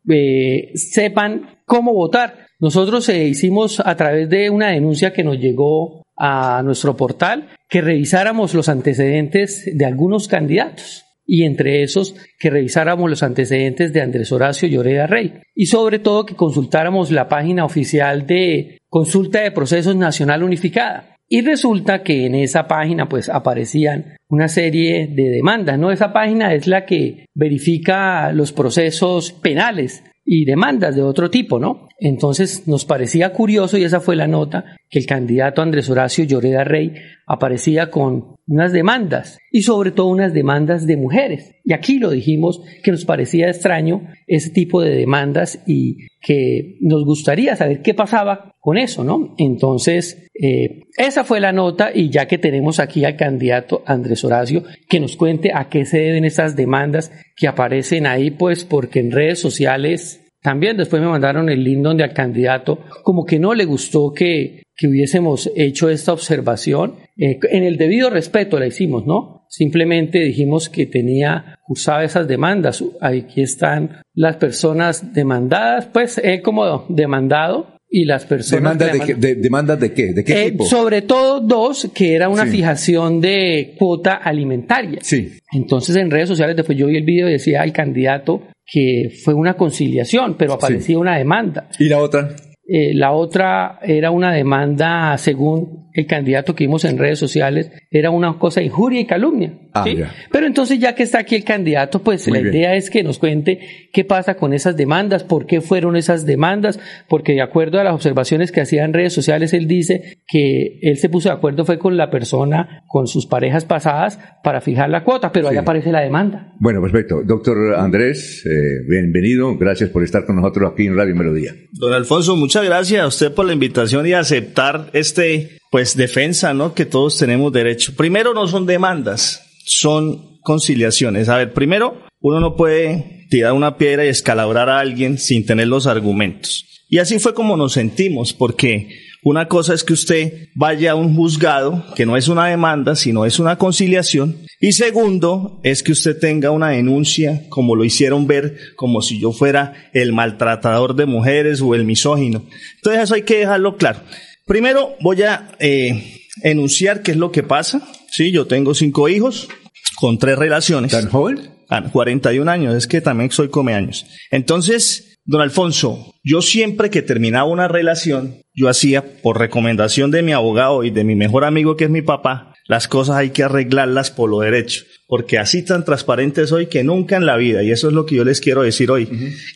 [0.08, 2.46] eh, sepan cómo votar.
[2.60, 7.80] Nosotros eh, hicimos a través de una denuncia que nos llegó a nuestro portal que
[7.80, 14.32] revisáramos los antecedentes de algunos candidatos y entre esos que revisáramos los antecedentes de Andrés
[14.32, 19.94] Horacio Lloreda Rey y sobre todo que consultáramos la página oficial de Consulta de Procesos
[19.94, 21.16] Nacional Unificada.
[21.28, 25.92] Y resulta que en esa página pues aparecían una serie de demandas, ¿no?
[25.92, 31.88] Esa página es la que verifica los procesos penales y demandas de otro tipo, ¿no?
[32.00, 36.64] Entonces nos parecía curioso y esa fue la nota que el candidato Andrés Horacio Lloreda
[36.64, 36.94] Rey
[37.26, 41.54] aparecía con unas demandas y sobre todo unas demandas de mujeres.
[41.64, 47.04] Y aquí lo dijimos que nos parecía extraño ese tipo de demandas y que nos
[47.04, 49.34] gustaría saber qué pasaba con eso, ¿no?
[49.38, 54.64] Entonces, eh, esa fue la nota y ya que tenemos aquí al candidato Andrés Horacio,
[54.88, 59.10] que nos cuente a qué se deben esas demandas que aparecen ahí, pues porque en
[59.10, 63.64] redes sociales también después me mandaron el link donde al candidato como que no le
[63.64, 66.94] gustó que, que hubiésemos hecho esta observación.
[67.16, 69.46] Eh, en el debido respeto la hicimos, ¿no?
[69.50, 72.84] Simplemente dijimos que tenía cursado esas demandas.
[73.00, 78.78] Aquí están las personas demandadas, pues él como demandado y las personas...
[78.78, 80.12] ¿Demandas que de, qué- demandan- de- demandas de qué?
[80.12, 80.64] ¿De qué Eh, tipo?
[80.66, 82.50] sobre todo dos, que era una Sí.
[82.58, 84.98] fijación de cuota alimentaria.
[85.02, 85.32] Sí.
[85.52, 89.32] Entonces en redes sociales después yo vi el video y decía al candidato que fue
[89.32, 91.68] una conciliación, pero aparecía una demanda.
[91.78, 92.28] ¿Y la otra?
[92.70, 98.10] Eh, la otra era una demanda, según el candidato que vimos en redes sociales, era
[98.10, 99.58] una cosa de injuria y calumnia.
[99.72, 99.98] Ah, ¿sí?
[100.30, 102.54] Pero entonces ya que está aquí el candidato, pues Muy la bien.
[102.54, 103.58] idea es que nos cuente
[103.92, 107.94] qué pasa con esas demandas, por qué fueron esas demandas, porque de acuerdo a las
[107.94, 111.78] observaciones que hacía en redes sociales, él dice que él se puso de acuerdo fue
[111.78, 115.58] con la persona, con sus parejas pasadas, para fijar la cuota, pero ahí Sí.
[115.58, 116.52] aparece la demanda.
[116.60, 117.22] Bueno, perfecto.
[117.24, 119.56] Doctor Andrés, eh, bienvenido.
[119.58, 121.52] Gracias por estar con nosotros aquí en Radio Melodía.
[121.72, 126.74] Don Alfonso, muchas gracias a usted por la invitación y aceptar este, pues, defensa, ¿no?
[126.74, 127.94] Que todos tenemos derecho.
[127.96, 131.28] Primero, no son demandas, son conciliaciones.
[131.28, 135.68] A ver, primero, uno no puede tirar una piedra y escalabrar a alguien sin tener
[135.68, 136.64] los argumentos.
[136.88, 138.88] Y así fue como nos sentimos, porque
[139.22, 143.24] una cosa es que usted vaya a un juzgado, que no es una demanda, sino
[143.24, 144.36] es una conciliación.
[144.60, 149.32] Y segundo, es que usted tenga una denuncia, como lo hicieron ver, como si yo
[149.32, 152.44] fuera el maltratador de mujeres o el misógino.
[152.76, 154.00] Entonces eso hay que dejarlo claro.
[154.46, 157.82] Primero voy a eh, enunciar qué es lo que pasa.
[158.10, 159.48] Sí, yo tengo cinco hijos
[159.96, 160.92] con tres relaciones.
[160.92, 161.58] ¿Tan joven?
[161.92, 164.06] 41 años, es que también soy come años.
[164.30, 170.32] Entonces, don Alfonso, yo siempre que terminaba una relación, yo hacía, por recomendación de mi
[170.32, 174.10] abogado y de mi mejor amigo que es mi papá, las cosas hay que arreglarlas
[174.10, 177.88] por lo derecho, porque así tan transparente soy que nunca en la vida, y eso
[177.88, 179.06] es lo que yo les quiero decir hoy,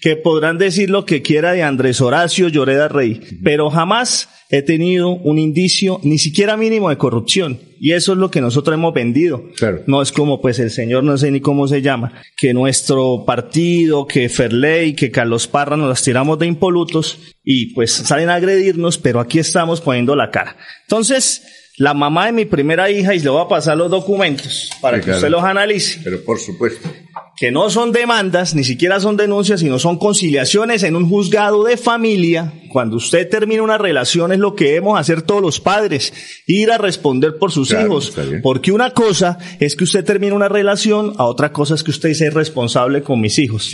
[0.02, 5.08] que podrán decir lo que quiera de Andrés Horacio Lloreda Rey, pero jamás he tenido
[5.08, 7.58] un indicio, ni siquiera mínimo de corrupción.
[7.84, 9.42] Y eso es lo que nosotros hemos vendido.
[9.88, 14.06] No es como pues el señor, no sé ni cómo se llama, que nuestro partido,
[14.06, 18.98] que Ferley, que Carlos Parra nos las tiramos de impolutos y pues salen a agredirnos,
[18.98, 20.56] pero aquí estamos poniendo la cara.
[20.82, 21.42] Entonces,
[21.76, 25.00] la mamá de mi primera hija, y le voy a pasar los documentos para Sí,
[25.00, 25.18] que claro.
[25.18, 26.00] usted los analice.
[26.04, 26.88] Pero por supuesto.
[27.36, 31.76] Que no son demandas, ni siquiera son denuncias, sino son conciliaciones en un juzgado de
[31.76, 32.52] familia.
[32.68, 36.12] Cuando usted termina una relación es lo que debemos hacer todos los padres,
[36.46, 38.12] ir a responder por sus Claro, hijos.
[38.42, 42.12] Porque una cosa es que usted termina una relación, a otra cosa es que usted
[42.14, 43.70] sea responsable con mis hijos.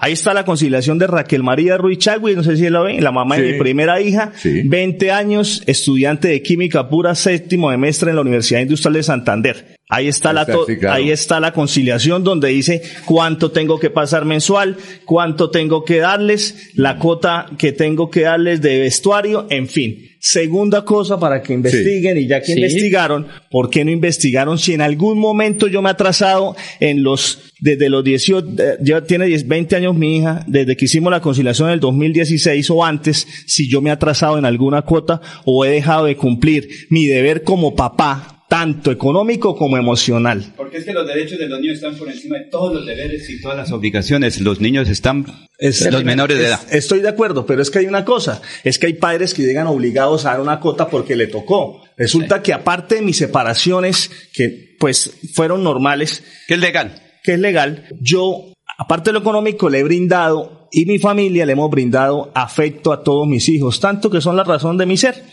[0.00, 3.12] Ahí está la conciliación de Raquel María Ruiz Chagui, no sé si la ven, la
[3.12, 3.52] mamá de Sí.
[3.52, 4.32] mi primera hija,
[4.64, 9.71] 20 años, estudiante de química pura, séptimo semestre en la Universidad Industrial de Santander.
[9.94, 14.78] Ahí está, la to- ahí está la conciliación donde dice cuánto tengo que pasar mensual,
[15.04, 20.08] cuánto tengo que darles, la cuota que tengo que darles de vestuario, en fin.
[20.18, 22.52] Segunda cosa para que investiguen y ya que Sí.
[22.54, 27.52] investigaron, ¿por qué no investigaron si en algún momento yo me he atrasado en los,
[27.60, 31.20] desde los 18, eh, ya tiene 10, 20 años mi hija, desde que hicimos la
[31.20, 35.64] conciliación en el 2016 o antes, si yo me he atrasado en alguna cuota o
[35.66, 40.52] he dejado de cumplir mi deber como papá, tanto económico como emocional.
[40.58, 43.30] Porque es que los derechos de los niños están por encima de todos los deberes
[43.30, 44.38] y todas las obligaciones.
[44.42, 45.24] Los niños están,
[45.58, 46.60] los menores de Es- edad.
[46.70, 49.68] Estoy de acuerdo, pero es que hay una cosa, es que hay padres que llegan
[49.68, 51.82] obligados a dar una cota porque le tocó.
[51.96, 57.40] Resulta que aparte de mis separaciones, que pues fueron normales, que es legal, que es
[57.40, 62.30] legal, yo, aparte de lo económico, le he brindado y mi familia le hemos brindado
[62.34, 65.24] afecto a todos mis hijos, tanto que son la razón de mi ser.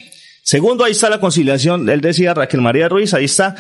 [0.44, 3.56] Segundo, ahí está la conciliación, él decía Raquel María Ruiz, ahí está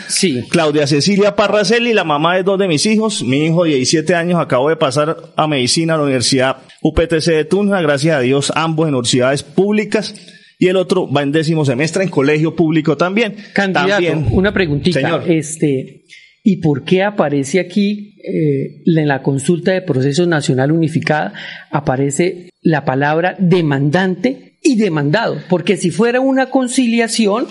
[0.49, 4.39] Claudia Cecilia Parracelli, la mamá de dos de mis hijos, mi hijo de 17 años
[4.39, 8.87] acabó de pasar a medicina a la Universidad UPTC de Tunja, gracias a Dios ambos
[8.87, 10.15] en universidades públicas,
[10.57, 13.35] y el otro va en décimo semestre en colegio público también.
[13.53, 14.27] Candidato, También.
[14.31, 14.99] una preguntita.
[14.99, 15.23] Señor.
[15.25, 16.03] Este,
[16.43, 21.33] ¿Y por qué aparece aquí eh, en la consulta de proceso nacional unificada
[21.71, 25.37] aparece la palabra demandante y demandado?
[25.49, 27.47] Porque si fuera una conciliación,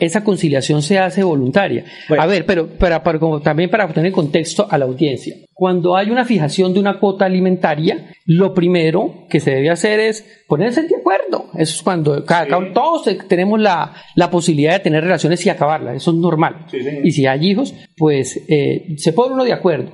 [0.00, 1.84] esa conciliación se hace voluntaria.
[2.22, 5.34] A ver, pero para, para- como también para poner en contexto a la audiencia.
[5.52, 10.24] Cuando hay una fijación de una cuota alimentaria, lo primero que se debe hacer es
[10.46, 11.46] ponerse de acuerdo.
[11.54, 15.96] Eso es cuando cada, cada- todos tenemos la, la posibilidad de tener relaciones y acabarlas.
[15.96, 16.66] Eso es normal.
[17.04, 19.90] Y si hay hijos, pues eh, se pone uno de acuerdo.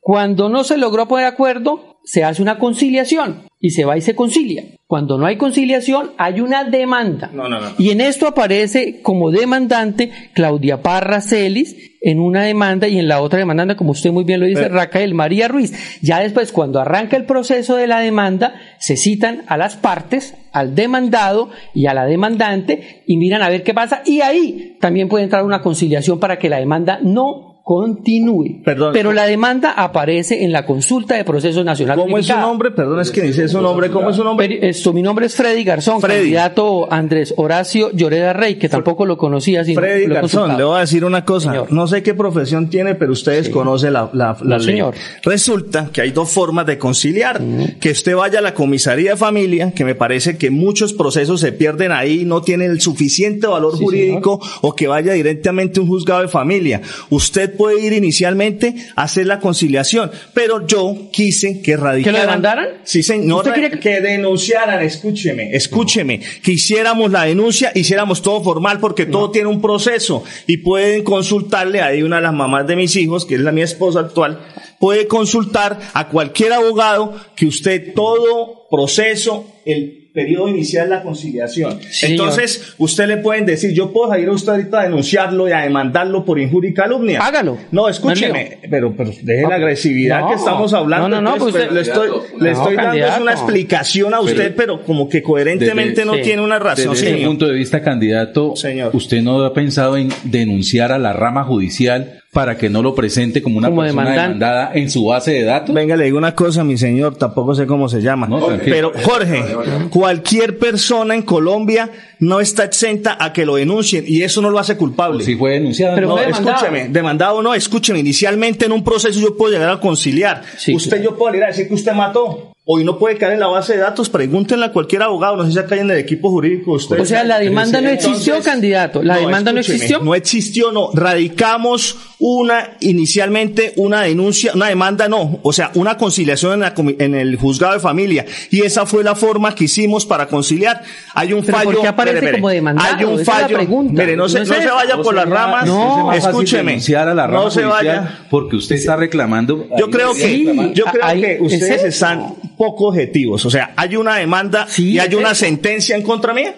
[0.00, 4.00] Cuando no se logró poner de acuerdo, se hace una conciliación y se va y
[4.00, 4.64] se concilia.
[4.86, 7.28] Cuando no hay conciliación, hay una demanda.
[7.34, 7.72] No, no, no.
[7.76, 13.20] Y en esto aparece como demandante Claudia Parra Celis en una demanda y en la
[13.20, 15.98] otra demandante, como usted muy bien lo dice, Pero- Raquel María Ruiz.
[16.02, 20.76] Ya después, cuando arranca el proceso de la demanda, se citan a las partes, al
[20.76, 24.02] demandado y a la demandante y miran a ver qué pasa.
[24.06, 28.62] Y ahí también puede entrar una conciliación para que la demanda no continúe.
[28.64, 28.92] Perdón.
[28.92, 31.98] Pero la demanda aparece en la consulta de proceso nacional.
[31.98, 32.70] ¿Cómo es su nombre?
[32.70, 33.90] Perdón, es que dice su nombre.
[33.90, 34.68] ¿Cómo es su nombre?
[34.68, 36.20] Esto, mi nombre es Freddy Garzón, Freddy.
[36.20, 39.64] candidato Andrés Horacio Lloreda Rey, que tampoco lo conocía.
[39.64, 41.50] sino Freddy lo Garzón, le voy a decir una cosa.
[41.50, 41.72] Señor.
[41.72, 44.66] No sé qué profesión tiene, pero ustedes conocen la, la, la No, ley.
[44.66, 44.94] señor.
[45.24, 47.42] Resulta que hay dos formas de conciliar.
[47.80, 51.50] Que usted vaya a la comisaría de familia, que me parece que muchos procesos se
[51.50, 56.22] pierden ahí, no tienen el suficiente valor jurídico, o que vaya directamente a un juzgado
[56.22, 56.80] de familia.
[57.10, 62.20] Usted puede ir inicialmente a hacer la conciliación, pero yo quise que radicaran.
[62.22, 62.68] demandaran?
[62.84, 63.38] Sí, señor.
[63.38, 69.06] ¿Usted quería que- que denunciaran, escúcheme, escúcheme, que hiciéramos la denuncia, hiciéramos todo formal porque
[69.06, 73.24] todo tiene un proceso y pueden consultarle, ahí una de las mamás de mis hijos,
[73.26, 74.40] que es la mi esposa actual,
[74.78, 81.78] puede consultar a cualquier abogado que usted todo proceso, el periodo inicial de la conciliación.
[81.82, 82.12] señor.
[82.12, 85.60] Entonces, usted le pueden decir, yo puedo ir a usted ahorita a denunciarlo y a
[85.60, 87.20] demandarlo por injuria y calumnia.
[87.20, 87.58] Hágalo.
[87.70, 90.28] No, escúcheme, pero, pero deje la agresividad No.
[90.30, 91.08] que estamos hablando.
[91.10, 92.08] No, no, no, pues le estoy,
[92.40, 96.58] le No, estoy dando una explicación a usted, pero, como que coherentemente no tiene una
[96.58, 96.92] razón.
[96.92, 97.28] Desde ese señor.
[97.28, 98.54] punto de vista, candidato,
[98.94, 103.40] ¿usted no ha pensado en denunciar a la rama judicial para que no lo presente
[103.40, 104.34] como una Como persona demandante.
[104.34, 105.74] demandada en su base de datos?
[105.74, 108.26] Venga, le digo una cosa, mi señor, tampoco sé cómo se llama.
[108.28, 108.92] tranquilo.
[108.92, 109.42] Pero, Jorge,
[109.88, 114.58] cualquier persona en Colombia no está exenta a que lo denuncien y eso no lo
[114.58, 115.24] hace culpable.
[115.24, 115.98] Si fue denunciado.
[115.98, 116.56] no, fue demandado.
[116.56, 120.42] escúcheme, demandado o no, escúcheme, inicialmente en un proceso yo puedo llegar a conciliar.
[120.74, 122.52] usted yo puedo ir a decir que usted mató.
[122.68, 125.52] Hoy no puede caer en la base de datos, pregúntenle a cualquier abogado, no sé
[125.52, 126.98] si acá hay en el equipo jurídico usted.
[126.98, 129.04] O sea, la demanda no existió, candidato.
[129.04, 130.00] La demanda no existió.
[130.00, 130.90] No existió, no.
[130.92, 135.38] Radicamos una, inicialmente, una denuncia, una demanda, no.
[135.42, 138.26] O sea, una conciliación en, la comi- en el juzgado de familia.
[138.50, 140.82] Y esa fue la forma que hicimos para conciliar.
[141.14, 141.70] Hay un Pero fallo.
[141.70, 142.40] ¿por qué aparece espere, espere.
[142.42, 142.96] como demandado?
[142.96, 143.56] Hay un Esa es la fallo.
[143.58, 144.02] pregunta.
[144.02, 145.66] Mire, no se, No se vaya por las ramas.
[145.66, 146.72] No, escúcheme.
[146.72, 148.20] denunciar a la rama no se vaya.
[148.28, 149.68] porque usted está reclamando.
[149.78, 153.44] Yo creo que, yo creo que ¿es ustedes están poco objetivos.
[153.46, 155.44] O sea, hay una demanda y hay es una eso.
[155.46, 156.54] sentencia en contra mía.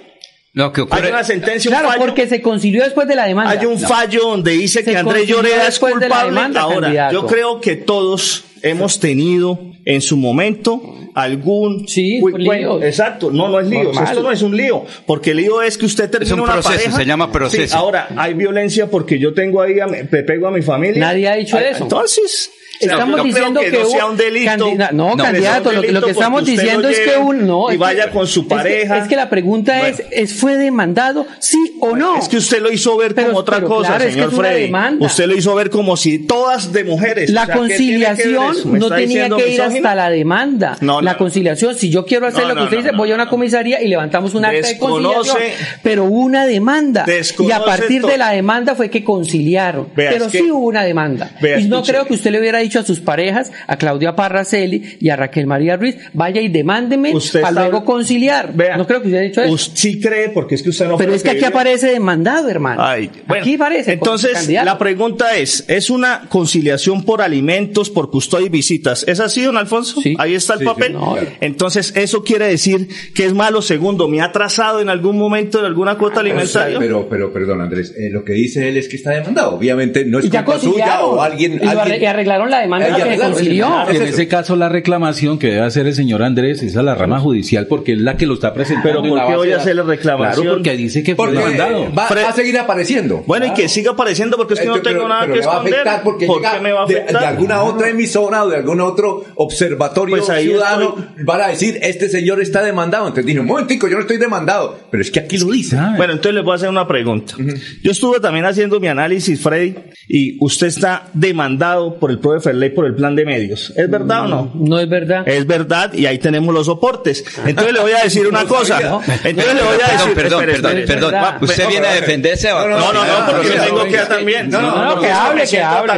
[0.55, 2.01] Lo que Hay una sentencia, un Claro, fallo.
[2.01, 3.51] porque se concilió después de la demanda.
[3.53, 3.87] Hay un No.
[3.87, 6.31] fallo donde dice Se que Andrés Lloreda es después de la culpable.
[6.35, 7.13] demanda, Ahora, candidato.
[7.13, 10.83] yo creo que todos hemos tenido en su momento
[11.15, 12.83] algún sí, líos.
[12.83, 14.05] exacto no no es lío Normal.
[14.05, 16.75] esto no es un lío porque el lío es que usted termina un una proceso,
[16.75, 17.67] pareja se llama proceso.
[17.67, 21.29] Sí, ahora hay violencia porque yo tengo ahí a te pego a mi familia Nadie
[21.29, 21.85] ha dicho eso.
[21.85, 26.01] entonces Estamos diciendo que, que no sea un delito candida- no, candidato, lo que- lo
[26.01, 28.99] que delito estamos diciendo es que un- no, y vaya con su es que- pareja
[28.99, 29.97] Es que, la pregunta Bueno.
[29.99, 32.19] es, es, ¿fue demandado sí o no?
[32.19, 34.73] Es que usted lo hizo ver Pero- como otra cosa, claro, señor es Freddy.
[35.01, 37.31] Usted lo hizo ver como si todas de mujeres.
[37.31, 39.77] La O sea, ¿qué tiene que ver conciliación no tenía que ir misógino?
[39.77, 40.77] hasta la demanda.
[41.03, 43.89] La conciliación, si yo quiero hacer lo que usted dice, voy a una comisaría y
[43.89, 45.39] levantamos un acta de conciliación.
[45.83, 47.05] Pero hubo una demanda.
[47.39, 49.89] y a partir de la demanda fue que conciliaron.
[49.95, 51.31] Pero sí hubo una demanda.
[51.59, 55.09] Y no creo que usted le hubiera dicho a sus parejas, a Claudia Parraceli y
[55.09, 58.55] a Raquel María Ruiz, vaya y demándeme Usted para está- luego conciliar.
[58.77, 59.53] no creo que usted haya dicho eso.
[59.53, 62.49] Usted sí cree, porque es que usted no pero es que aquí vive- aparece demandado,
[62.49, 62.83] hermano.
[62.85, 63.93] Ay, bueno, aquí aparece.
[63.93, 69.05] Entonces, la pregunta es, ¿es una conciliación por alimentos, por custodia y visitas?
[69.09, 70.01] ¿Es así, don Alfonso?
[70.19, 70.93] Ahí está el Sí, sí, papel.
[70.93, 71.27] claro.
[71.41, 73.63] Entonces, eso quiere decir que es malo.
[73.63, 76.79] Segundo, ¿me ha atrasado en algún momento en alguna cuota alimentaria?
[76.79, 79.57] Pero, pero, perdón, Andrés, eh, lo que dice él es que está demandado.
[79.57, 81.61] Obviamente no es culpa suya o alguien.
[81.67, 83.33] alguien- y arreglaron la demanda que arreglaron.
[83.33, 83.69] concilió.
[83.91, 87.19] En ese caso, la reclamación que debe hacer el señor Andrés es a la rama
[87.21, 88.89] judicial porque es la que lo está presentando.
[89.03, 89.97] Pero ¿por la qué voy a de hacerle datos.
[89.97, 90.43] reclamación?
[90.45, 91.87] Claro, porque dice que fue demandado.
[91.97, 93.23] va, va a seguir apareciendo.
[93.27, 95.41] Bueno, y que siga apareciendo porque es que no Entonces, tengo pero- nada pero que
[95.41, 96.01] le va a esconder.
[96.05, 97.21] porque ¿Por llega qué me va a de- afectar?
[97.21, 100.95] De, alguna otra emisora o de algún otro observatorio Pues ahí ciudadano
[101.25, 103.05] van a decir, este señor está demandado.
[103.07, 104.79] Entonces dije, un momentico, yo no estoy demandado.
[104.91, 105.77] Pero es que aquí lo dice.
[105.97, 107.35] Bueno, entonces les voy a hacer una pregunta.
[107.83, 109.75] Yo estuve también haciendo mi análisis, Freddy,
[110.09, 113.73] y usted está demandado por el profe Ferley por el plan de medios.
[113.77, 114.53] ¿Es verdad o no?
[114.55, 115.27] No es verdad.
[115.29, 117.25] Es verdad, y ahí tenemos los soportes.
[117.45, 118.79] Entonces le voy a decir una cosa.
[119.25, 120.15] Entonces le voy a decir.
[120.15, 121.15] Perdón, espere, perdón, espere, perdón.
[121.15, 121.45] espere.
[121.45, 124.49] ¿Usted viene a defenderse o No, no, no, porque no, tengo que también.
[124.51, 125.93] no, no, no, que hable, que hable.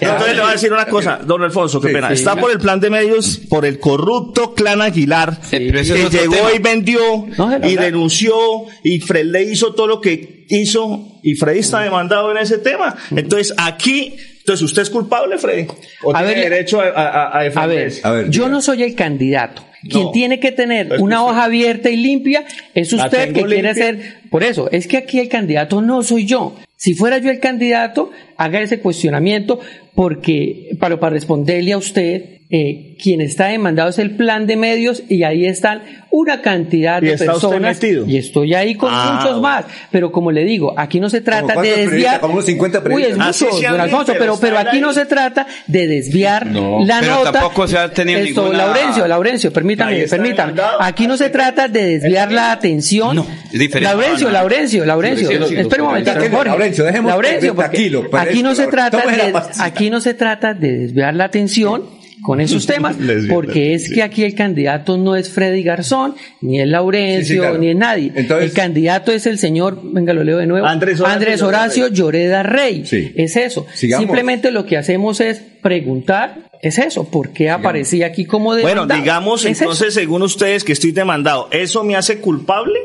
[0.00, 2.12] Entonces le voy a decir una cosa, don Alfonso, qué pena.
[2.12, 6.52] Está por el plan de medios por el corrupto clan Aguilar, que llegó tema.
[6.54, 7.82] y vendió y verdad.
[7.82, 8.34] denunció
[8.82, 12.96] y Fred le hizo todo lo que hizo y Freddy está demandado en ese tema.
[13.14, 14.16] Entonces aquí,
[14.48, 15.66] entonces usted es culpable, Freddy.
[16.02, 18.00] O A tiene ver, derecho a, a, a ver, defenderse.
[18.04, 19.64] A ver, yo no soy el candidato.
[19.88, 20.10] Quien No.
[20.10, 21.30] tiene que tener Es una usted.
[21.32, 22.44] hoja abierta y limpia
[22.74, 24.16] es usted que quiere ser.
[24.30, 26.56] Por eso, es que aquí el candidato no soy yo.
[26.76, 29.60] Si fuera yo el candidato, haga ese cuestionamiento
[29.94, 35.02] porque para, para responderle a usted, eh, quien está demandado es el plan de medios
[35.08, 38.06] y ahí están una cantidad ¿Y de personas metido?
[38.06, 39.66] y estoy ahí con Ah, muchos más.
[39.90, 42.20] Pero como le digo aquí no se trata ¿Como de desviar?
[42.20, 45.46] Como unos 50 uy es mucho Ah, sí, Alfonso pero pero, aquí no se trata
[45.66, 47.32] de desviar No, la pero nota.
[47.32, 50.54] tampoco se ha tenido Esto, ninguna- Laurencio Laurencio permítame permítame.
[50.80, 53.14] aquí no se trata de desviar la atención.
[53.16, 53.94] No, es diferente.
[53.94, 54.30] Laurencio.
[54.30, 56.48] Laurencio Laurencio sí, espera un Jorge.
[56.48, 60.54] Laurencio, dejemos Laurencio, porque tranquilo, pero aquí no se trata de, aquí no se trata
[60.54, 62.96] de desviar la atención con esos temas,
[63.30, 67.38] porque es que aquí el candidato no es Freddy Garzón, ni es Laurencio, Sí, sí,
[67.38, 67.58] claro.
[67.58, 68.12] ni es nadie.
[68.14, 72.42] Entonces- el candidato es el señor, venga, lo leo de nuevo, Andrés Horacio Horacio Lloreda
[72.42, 72.84] Rey.
[72.84, 73.12] Sí.
[73.14, 73.66] Es eso.
[73.72, 74.04] Sigamos.
[74.04, 79.00] Simplemente lo que hacemos es preguntar, es eso, ¿por qué aparecía aquí como Bueno, demandado?
[79.00, 81.48] digamos Es entonces, según ustedes, que estoy demandado.
[81.52, 82.80] ¿Eso me hace culpable?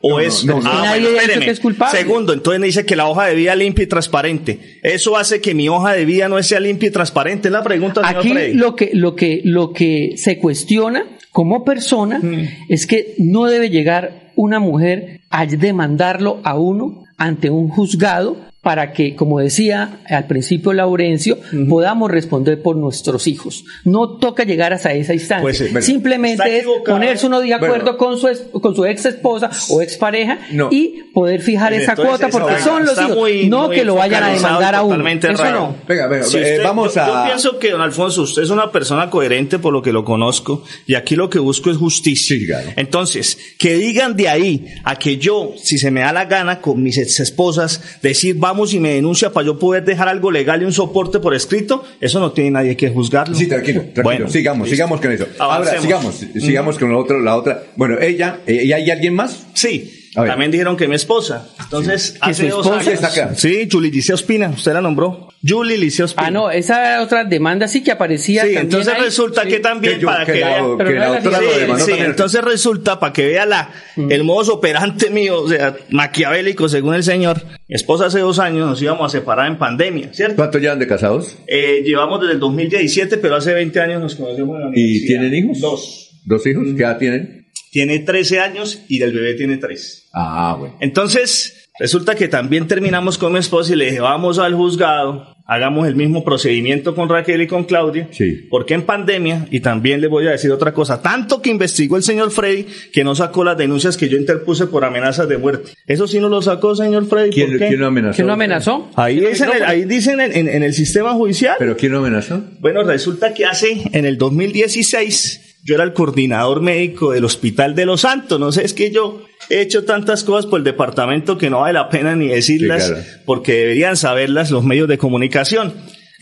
[0.00, 0.44] ¿O No, es.?
[0.44, 0.60] no.
[0.64, 1.98] Ah, Nadie bueno, que es culpable.
[1.98, 4.78] Segundo, entonces me dice que la hoja de vida limpia y transparente.
[4.82, 7.48] ¿Eso hace que mi hoja de vida no sea limpia y transparente?
[7.48, 8.54] Es la pregunta, señor Aquí Freddy.
[8.54, 12.48] lo que, lo que, lo que se cuestiona como persona Mm.
[12.68, 18.92] es que no debe llegar una mujer a demandarlo a uno ante un juzgado para
[18.92, 23.64] que, como decía al principio Laurencio, podamos responder por nuestros hijos.
[23.84, 25.40] No toca llegar hasta esa instancia.
[25.42, 27.96] Pues, bueno, Simplemente es ponerse uno de acuerdo Bueno.
[27.96, 30.68] con, su, es- con su ex esposa o ex pareja No.
[30.72, 33.16] y poder fijar esa Entonces, cuota porque son los hijos.
[33.16, 34.96] muy- no muy que lo vayan a demandar a uno.
[34.96, 35.58] totalmente Eso raro.
[35.60, 35.76] no.
[35.86, 37.06] Venga, venga, Si eh, vamos yo, a...
[37.06, 40.64] yo pienso que, don Alfonso, usted es una persona coherente por lo que lo conozco
[40.86, 42.36] y aquí lo que busco es justicia.
[42.36, 42.70] Sí, claro.
[42.76, 46.82] Entonces, que digan de ahí a que yo, si se me da la gana con
[46.82, 50.64] mis ex esposas, decir vamos y me denuncia para yo poder dejar algo legal y
[50.64, 53.34] un soporte por escrito, eso no tiene nadie que juzgarlo.
[53.34, 54.02] Sí, tranquilo, tranquilo.
[54.02, 54.74] Bueno, sigamos, listo.
[54.74, 55.26] sigamos con eso.
[55.38, 57.62] Ahora, sigamos, sigamos con la otra, la otra.
[57.76, 59.46] Bueno, ella, eh, ¿y hay alguien más?
[59.54, 59.97] Sí.
[60.14, 61.48] También dijeron que mi esposa.
[61.60, 62.94] Entonces, ¿Que hace dos esposa años.
[63.02, 63.34] está acá?
[63.34, 65.28] Sí, Julie Licea Ospina, usted la nombró.
[65.46, 66.26] Julie Licea Ospina.
[66.26, 68.42] Ah, no, esa otra demanda sí que aparecía.
[68.42, 69.02] Sí, también entonces ahí.
[69.02, 69.48] resulta Sí.
[69.48, 70.76] que también Que yo- para que que, la- vea.
[70.78, 72.10] que la la doctora Sí, lo demandó sí, también.
[72.10, 77.04] entonces resulta para que vea la, el modo operante mío, o sea, maquiavélico según el
[77.04, 77.42] señor.
[77.68, 80.36] Mi esposa hace dos años nos íbamos a separar en pandemia, ¿cierto?
[80.36, 81.36] ¿Cuántos llevan de casados?
[81.46, 85.34] Eh, llevamos desde el 2017, pero hace 20 años nos conocemos en la ¿Y tienen
[85.34, 85.60] hijos?
[85.60, 86.20] Dos.
[86.24, 86.64] ¿Dos hijos?
[86.76, 87.37] ¿Qué edad tienen?
[87.70, 90.08] Tiene 13 años y del bebé tiene 3.
[90.12, 90.76] Ah, bueno.
[90.80, 95.86] Entonces, resulta que también terminamos con mi esposa y le dije, vamos al juzgado, hagamos
[95.88, 98.46] el mismo procedimiento con Raquel y con Claudia, Sí.
[98.50, 102.02] porque en pandemia, y también le voy a decir otra cosa, tanto que investigó el
[102.02, 105.72] señor Freddy que no sacó las denuncias que yo interpuse por amenazas de muerte.
[105.86, 107.30] Eso sí no lo sacó, señor Freddy.
[107.30, 107.68] ¿Quién, ¿por qué?
[107.68, 108.16] quién lo amenazó?
[108.16, 108.90] ¿Quién lo amenazó?
[108.96, 111.56] Ahí dicen, en el- ahí dicen en, en- en el sistema judicial.
[111.58, 112.42] ¿Pero quién lo amenazó?
[112.60, 117.86] Bueno, resulta que hace, en el 2016, yo era el coordinador médico del Hospital de
[117.86, 118.38] los Santos.
[118.40, 121.74] No sé, es que yo he hecho tantas cosas por el departamento que no vale
[121.74, 123.06] la pena ni decirlas, Sí, claro.
[123.26, 125.74] porque deberían saberlas los medios de comunicación.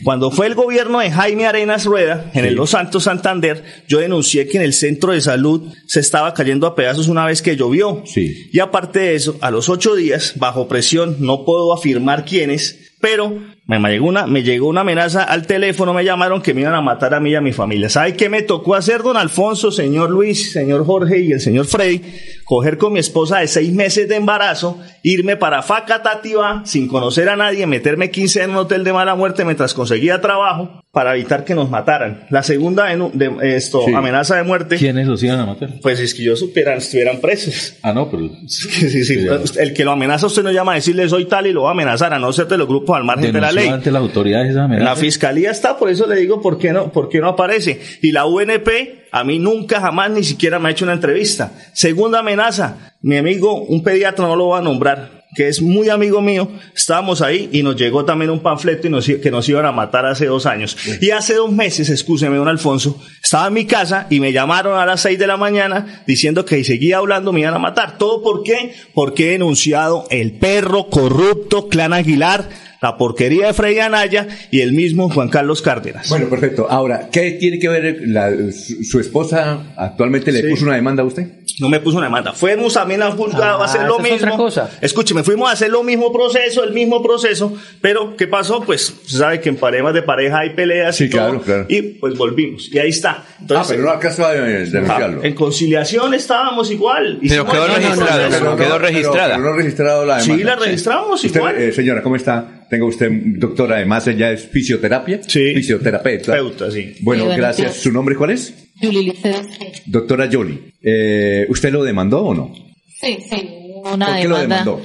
[0.03, 4.47] Cuando fue el gobierno de Jaime Arenas Rueda, en el Los Santos Santander, yo denuncié
[4.47, 8.03] que en el centro de salud se estaba cayendo a pedazos una vez que llovió.
[8.05, 8.47] Sí.
[8.53, 13.41] Y aparte de eso, a los ocho días, bajo presión, no puedo afirmar quiénes, pero
[13.67, 16.81] me llegó una, me llegó una amenaza al teléfono, me llamaron que me iban a
[16.81, 17.89] matar a mí y a mi familia.
[17.89, 22.01] ¿Sabe qué me tocó hacer, don Alfonso, señor Luis, señor Jorge y el señor Freddy?
[22.45, 27.35] Coger con mi esposa de seis meses de embarazo, irme para Facatativá sin conocer a
[27.35, 31.53] nadie, meterme 15 en un hotel de mala muerte mientras conseguía trabajo para evitar que
[31.53, 32.25] nos mataran.
[32.29, 33.93] La segunda de, esto, Sí.
[33.93, 34.77] amenaza de muerte.
[34.77, 35.69] ¿Quiénes los iban a matar?
[35.81, 37.75] Pues es que yo supieran, estuvieran presos.
[37.83, 38.29] Ah, no, pero.
[38.47, 39.27] Sí, sí, sí.
[39.59, 41.71] El que lo amenaza usted no llama a decirle soy tal y lo va a
[41.73, 43.67] amenazar, a no ser de los grupos al margen de la ley.
[43.69, 47.09] ante las autoridades esa La fiscalía está, por eso le digo por qué no, por
[47.09, 47.79] qué no aparece.
[48.01, 48.69] Y la UNP
[49.11, 51.51] a mí nunca jamás ni siquiera me ha hecho una entrevista.
[51.73, 56.21] Segunda amenaza, mi amigo, un pediatra no lo va a nombrar, que es muy amigo
[56.21, 59.71] mío, estábamos ahí y nos llegó también un panfleto y nos, que nos iban a
[59.71, 60.77] matar hace dos años.
[61.01, 64.85] Y hace dos meses, excúseme, don Alfonso, estaba en mi casa y me llamaron a
[64.85, 67.97] las seis de la mañana diciendo que si seguía hablando me iban a matar.
[67.97, 68.73] ¿Todo por qué?
[68.93, 72.49] Porque he denunciado el perro corrupto Clan Aguilar,
[72.81, 76.09] la porquería de Freddy Anaya y el mismo Juan Carlos Cárdenas.
[76.09, 76.67] Bueno, perfecto.
[76.69, 80.47] Ahora, ¿qué tiene que ver la- su, su esposa actualmente le Sí.
[80.49, 81.27] puso una demanda a usted?
[81.59, 82.33] No me puso una demanda.
[82.33, 84.27] Fuimos también al juzgado Ah, a hacer lo esa es mismo.
[84.27, 84.69] otra cosa.
[84.81, 88.61] Escúcheme, fuimos a hacer lo mismo proceso, el mismo proceso, pero ¿qué pasó?
[88.61, 91.65] Pues sabe que en parejas de pareja hay peleas Sí, y todo, claro, claro.
[91.69, 92.69] y pues volvimos.
[92.71, 93.23] Y ahí está.
[93.27, 95.23] ah, Entonces, pero no alcanzó a eh, ah, denunciarlo.
[95.23, 97.19] en conciliación estábamos igual.
[97.27, 99.35] Pero quedó registrado, quedó registrada.
[99.37, 100.35] Pero, no registrado la demanda.
[100.37, 101.55] Sí, la registramos igual.
[101.57, 102.65] eh, señora, ¿cómo está?
[102.69, 105.21] Tenga usted, doctora, además ella es fisioterapia.
[105.25, 105.53] Sí.
[105.55, 106.33] Fisioterapeuta.
[106.33, 106.95] Terapeuta, sí.
[107.01, 107.75] Bueno, Sí, gracias.
[107.77, 108.53] ¿Su nombre cuál es?
[108.81, 109.41] Liceo.
[109.85, 110.73] Doctora Jolie.
[110.81, 112.53] Eh, ¿Usted lo demandó o no?
[112.99, 113.49] Sí, sí,
[113.83, 114.81] una ¿Por qué lo demandó?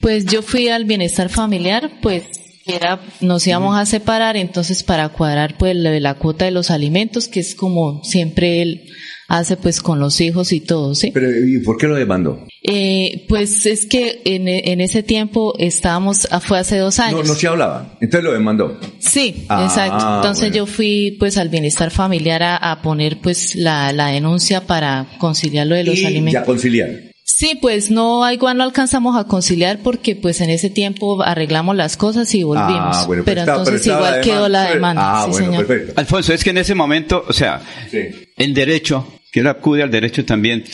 [0.00, 2.24] Pues yo fui al bienestar familiar, pues
[2.66, 7.26] era, nos íbamos a separar, entonces para cuadrar pues de la cuota de los alimentos,
[7.28, 8.84] que es como siempre él
[9.28, 11.10] hace pues con los hijos y todo, ¿sí?
[11.12, 12.46] Pero, ¿y por qué lo demandó?
[12.62, 17.20] Eh, pues es que en, en ese tiempo estábamos, ah, fue hace dos años.
[17.20, 18.78] No, no se hablaba, entonces lo demandó.
[18.98, 20.16] Sí, Ah, exacto.
[20.16, 20.56] Entonces bueno.
[20.56, 25.66] yo fui pues al bienestar familiar a, a poner pues la, la denuncia para conciliar
[25.66, 26.40] lo de los y alimentos.
[26.40, 26.88] ya conciliar.
[27.30, 31.98] Sí, pues no, igual no alcanzamos a conciliar porque pues en ese tiempo arreglamos las
[31.98, 32.96] cosas y volvimos.
[32.96, 35.02] Ah, bueno, pero, pero está- entonces pero igual la quedó la demanda.
[35.04, 35.66] Ah, sí, bueno, señor.
[35.66, 36.00] perfecto.
[36.00, 37.60] Alfonso, es que en ese momento, o sea,
[37.92, 40.64] en derecho, que él acude al derecho también,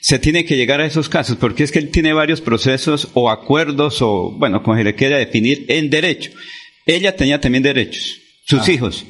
[0.00, 3.30] se tiene que llegar a esos casos, porque es que él tiene varios procesos o
[3.30, 6.30] acuerdos o, bueno, como se le quiera definir, en derecho.
[6.86, 9.04] Ella tenía también derechos, sus hijos,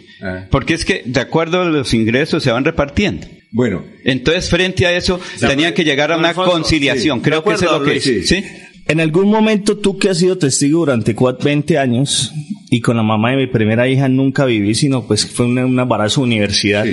[0.51, 3.27] porque es que de acuerdo a los ingresos se van repartiendo.
[3.51, 3.85] Bueno.
[4.05, 7.19] Entonces, frente a eso, tenían que llegar a una Alfonso, conciliación.
[7.19, 7.25] sí.
[7.25, 8.29] Creo que eso es lo que Luis.
[8.29, 8.45] ¿sí?
[8.89, 12.33] En algún momento tú que has sido testigo durante cua- 20 años
[12.71, 15.79] y con la mamá de mi primera hija nunca viví, sino pues fue un, un
[15.79, 16.85] embarazo universidad.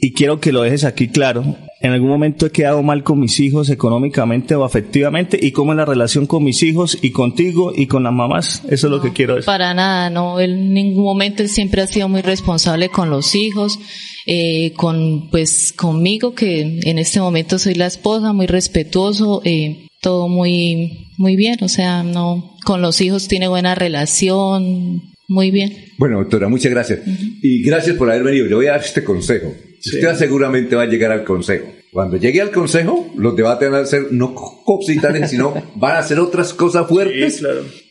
[0.00, 1.56] Y quiero que lo dejes aquí claro.
[1.80, 5.76] En algún momento he quedado mal con mis hijos económicamente o afectivamente y cómo es
[5.76, 8.62] la relación con mis hijos y contigo y con las mamás.
[8.68, 9.46] Eso es lo que quiero decir.
[9.46, 13.34] Para nada, no, él en ningún momento él siempre ha sido muy responsable con los
[13.34, 13.80] hijos,
[14.26, 20.28] eh, con pues conmigo que en este momento soy la esposa, muy respetuoso, eh, todo
[20.28, 25.76] muy muy bien, o sea, no con los hijos tiene buena relación, muy bien.
[25.98, 27.00] Bueno, doctora, muchas gracias.
[27.42, 28.46] Y gracias por haber venido.
[28.46, 29.52] Le voy a dar este consejo.
[29.96, 31.66] Usted seguramente va a llegar al consejo.
[31.92, 34.34] Cuando llegue al consejo, los debates van a ser no
[34.64, 37.42] cositales, sino van a ser otras cosas fuertes.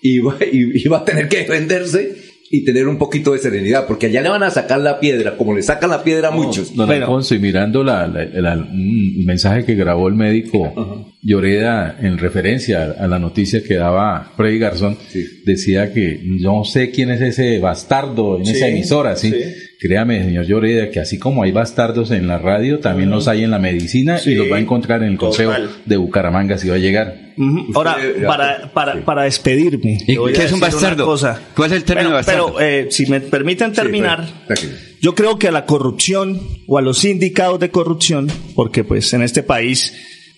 [0.02, 2.16] y, va, y- y va a tener que defenderse
[2.50, 5.54] y tener un poquito de serenidad, porque allá le van a sacar la piedra, como
[5.54, 6.74] le sacan la piedra a muchos.
[6.76, 12.18] Don Alfonso, y mirando la, la- la- un mensaje que grabó el médico Lloreda en
[12.18, 14.98] referencia a, la noticia que daba Freddy Garzón,
[15.46, 19.32] decía que no sé quién es ese bastardo en Sí, esa emisora, ¿sí?
[19.32, 19.38] sí.
[19.80, 23.52] Créame, señor Lloreda, que así como hay bastardos en la radio, también los hay en
[23.52, 24.32] la medicina Sí.
[24.32, 25.70] y los va a encontrar en el Consejo Total.
[25.86, 27.16] de Bucaramanga si va a llegar.
[27.76, 30.00] Ahora, para, para, para despedirme.
[30.08, 31.06] ¿Y a qué es un bastardo?
[31.06, 31.40] cosa.
[31.56, 32.56] ¿Cuál es el término Bueno, bastardo?
[32.58, 34.68] Pero, eh, si me permiten terminar, pues,
[35.00, 39.22] yo creo que a la corrupción o a los sindicatos de corrupción, porque pues en
[39.22, 39.94] este país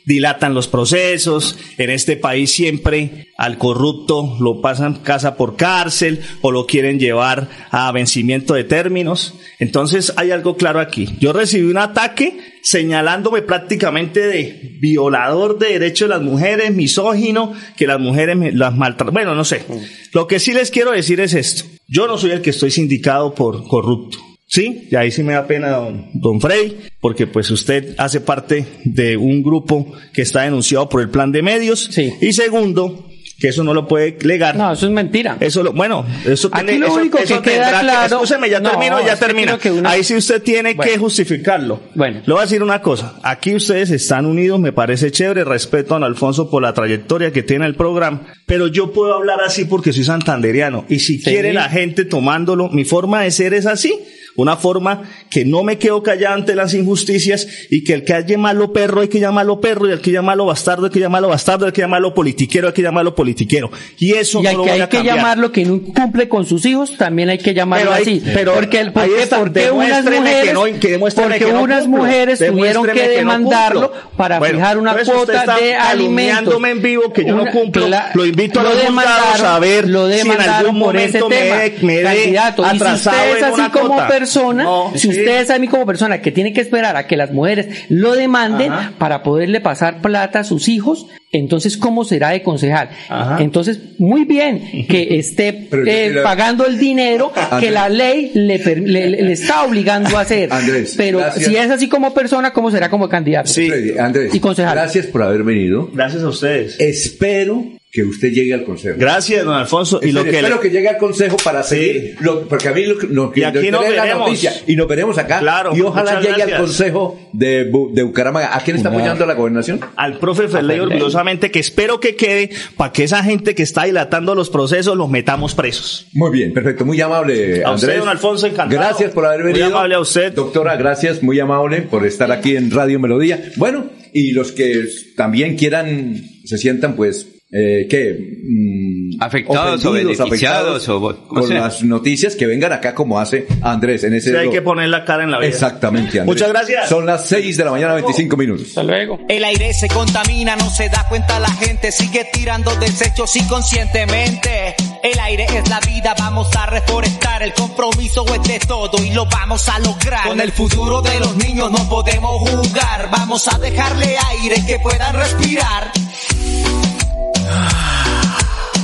[0.10, 6.52] dilatan los procesos, en este país siempre al corrupto lo pasan casa por cárcel o
[6.52, 9.36] lo quieren llevar a vencimiento de términos.
[9.60, 11.08] Entonces hay algo claro aquí.
[11.20, 17.86] Yo recibí un ataque señalándome prácticamente de violador de derechos de las mujeres, misógino, que
[17.88, 19.14] las mujeres me- las maltratan.
[19.14, 19.64] Bueno, no sé.
[20.12, 21.66] Lo que sí les quiero decir es esto.
[21.88, 24.18] Yo no soy el que estoy sindicado por corrupto.
[24.52, 28.66] Sí, y ahí sí me da pena don, don Frey, porque pues usted hace parte
[28.84, 31.96] de un grupo que está denunciado por el plan de medios.
[32.20, 33.06] Y segundo,
[33.40, 34.56] que eso no lo puede legar.
[34.58, 35.38] No, eso es mentira.
[35.40, 38.16] Eso lo, bueno, eso Aquí tiene, lo eso- único que eso queda tendrá que- claro-
[38.16, 41.80] Escúcheme, ya No, termino, ya es que Ahí sí usted tiene que justificarlo.
[41.94, 42.22] Bueno.
[42.26, 43.20] Le voy a decir una cosa.
[43.22, 45.44] Aquí ustedes están unidos, me parece chévere.
[45.44, 48.26] Respeto a don Alfonso por la trayectoria que tiene el programa.
[48.48, 50.86] Pero yo puedo hablar así porque soy santanderiano.
[50.90, 53.94] Y si quiere la gente tomándolo, mi forma de ser es así.
[54.42, 58.38] Una forma que no me quedo callado ante las injusticias y que el que haya
[58.38, 61.66] malo perro hay que llamarlo perro y el que llamarlo bastardo hay que llamarlo bastardo,
[61.66, 63.70] hay que llamarlo politiquero hay que llamarlo politiquero.
[63.98, 66.66] Y eso Y no lo que hay a que llamarlo que no cumple con sus
[66.66, 68.22] hijos, también hay que llamarlo hay- así.
[68.34, 71.84] pero porque el, porque, está, porque unas mujeres, que no- que porque que no unas
[71.84, 72.04] cumplo.
[72.04, 75.88] mujeres tuvieron que demandarlo para Bueno, fijar una cuota de alimentos.
[75.90, 77.88] calumniándome en vivo que yo no Una- cumplo.
[78.14, 82.04] Lo invito a lo los juzgados a ver lo si en algún momento me me
[82.38, 84.08] atrasado en una como cuota.
[84.34, 85.10] Persona, No, si sí.
[85.10, 88.16] usted es a mí como persona que tiene que esperar a que las mujeres lo
[88.16, 88.94] demanden Ajá.
[88.98, 92.90] para poderle pasar plata a sus hijos, entonces ¿cómo será de concejal?
[93.08, 93.38] Ajá.
[93.42, 99.64] Entonces, muy bien que esté eh, quiero- pagando el dinero que la ley le, está
[99.64, 100.52] obligando a hacer.
[100.52, 101.46] Andrés, Pero gracias.
[101.46, 103.52] si es así como persona, ¿cómo será como candidato?
[103.52, 104.74] Freddy, Andrés, Y concejal.
[104.76, 105.90] gracias por haber venido.
[105.94, 106.80] Gracias a ustedes.
[106.80, 108.98] Espero que usted llegue al consejo.
[109.00, 110.00] Gracias, don Alfonso.
[110.04, 112.86] Y lo que espero le- que llegue al consejo para seguir, lo- porque a mí
[112.86, 115.40] lo, que- lo que Y aquí nos la noticia y nos veremos acá.
[115.40, 118.56] Claro, y ojalá llegue al consejo de, de Bucaramanga.
[118.56, 119.80] ¿A quién está Una- apoyando la gobernación?
[119.96, 124.36] al profe Ferley orgullosamente que espero que quede para que esa gente que está dilatando
[124.36, 126.06] los procesos los metamos presos.
[126.14, 128.00] Muy bien, perfecto, muy amable, A usted, Andrés.
[128.02, 128.80] don Alfonso, encantado.
[128.82, 129.66] Gracias por haber Muy venido.
[129.68, 130.32] amable a usted.
[130.34, 133.52] Doctora, gracias, muy amable por estar aquí en Radio Melodía.
[133.56, 134.86] Bueno, y los que
[135.16, 138.16] también quieran, se sientan pues, eh, ¿qué?
[138.44, 141.62] Mm, Afectados o beneficiados afectados o- o con sea.
[141.62, 145.04] las noticias que vengan acá como hace Andrés en ese Sí, hay que poner la
[145.04, 145.50] cara en la vida.
[145.50, 146.26] Exactamente, Andrés.
[146.26, 146.88] Muchas gracias.
[146.90, 148.68] Son las 6 de la mañana, 25 minutos.
[148.70, 149.20] Hasta luego.
[149.28, 154.76] El aire se contamina, no se da cuenta la gente, sigue tirando desechos inconscientemente.
[155.04, 159.26] El aire es la vida, vamos a reforestar, el compromiso es de todo y lo
[159.26, 160.28] vamos a lograr.
[160.28, 165.16] Con el futuro de los niños no podemos jugar, vamos a dejarle aire que puedan
[165.16, 165.92] respirar.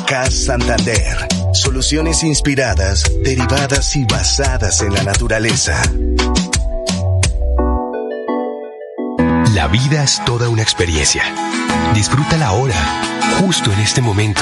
[0.08, 1.28] CAS Santander.
[1.54, 5.82] Soluciones inspiradas, derivadas y basadas en la naturaleza.
[9.54, 11.24] La vida es toda una experiencia.
[11.94, 12.76] Disfrútala ahora,
[13.40, 14.42] justo en este momento.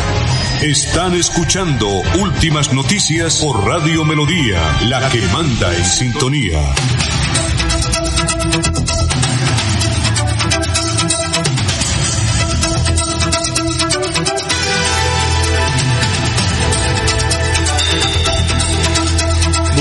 [0.61, 1.87] Están escuchando
[2.21, 6.59] Últimas Noticias por Radio Melodía, la que manda en sintonía.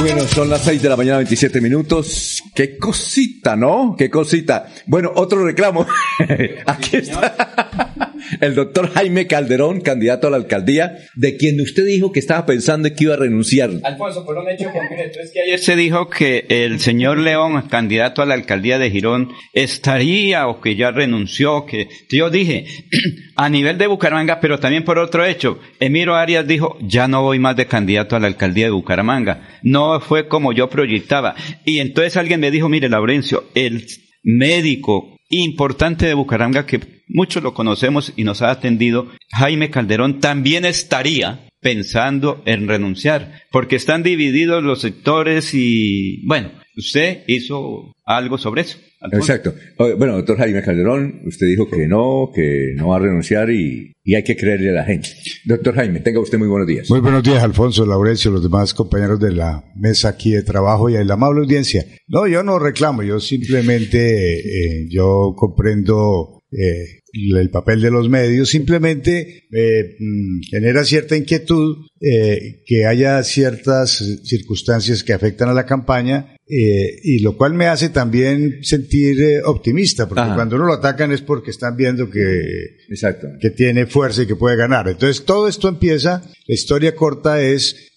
[0.00, 2.42] Bueno, son las 6 de la mañana, 27 minutos.
[2.54, 3.94] Qué cosita, ¿no?
[3.98, 4.66] Qué cosita.
[4.86, 5.86] Bueno, otro reclamo.
[6.66, 8.09] Aquí está.
[8.40, 12.88] El doctor Jaime Calderón, candidato a la alcaldía, de quien usted dijo que estaba pensando
[12.88, 13.70] que iba a renunciar.
[13.82, 18.22] Alfonso, por un hecho concreto, es que ayer se dijo que el señor León, candidato
[18.22, 22.66] a la alcaldía de Girón, estaría o que ya renunció, que yo dije,
[23.36, 27.38] a nivel de Bucaramanga, pero también por otro hecho, Emiro Arias dijo, ya no voy
[27.38, 29.48] más de candidato a la alcaldía de Bucaramanga.
[29.62, 31.34] No fue como yo proyectaba.
[31.64, 33.86] Y entonces alguien me dijo, mire, Laurencio, el
[34.22, 40.64] médico importante de Bucaramanga, que muchos lo conocemos y nos ha atendido, Jaime Calderón, también
[40.64, 48.62] estaría pensando en renunciar, porque están divididos los sectores y, bueno, usted hizo algo sobre
[48.62, 48.78] eso.
[49.02, 49.32] Alfonso.
[49.32, 49.54] Exacto.
[49.96, 54.14] Bueno, doctor Jaime Calderón, usted dijo que no, que no va a renunciar y, y
[54.14, 55.08] hay que creerle a la gente.
[55.46, 56.90] Doctor Jaime, tenga usted muy buenos días.
[56.90, 60.96] Muy buenos días, Alfonso, Laurencio, los demás compañeros de la mesa aquí de trabajo y
[60.96, 61.86] a la amable audiencia.
[62.08, 68.50] No, yo no reclamo, yo simplemente, eh, yo comprendo eh, el papel de los medios,
[68.50, 75.66] simplemente eh, mm, genera cierta inquietud eh, que haya ciertas circunstancias que afectan a la
[75.66, 80.34] campaña eh, y lo cual me hace también sentir optimista, porque Ajá.
[80.34, 82.42] cuando uno lo atacan es porque están viendo que,
[82.88, 83.28] Exacto.
[83.40, 84.88] que tiene fuerza y que puede ganar.
[84.88, 87.92] Entonces todo esto empieza, la historia corta es,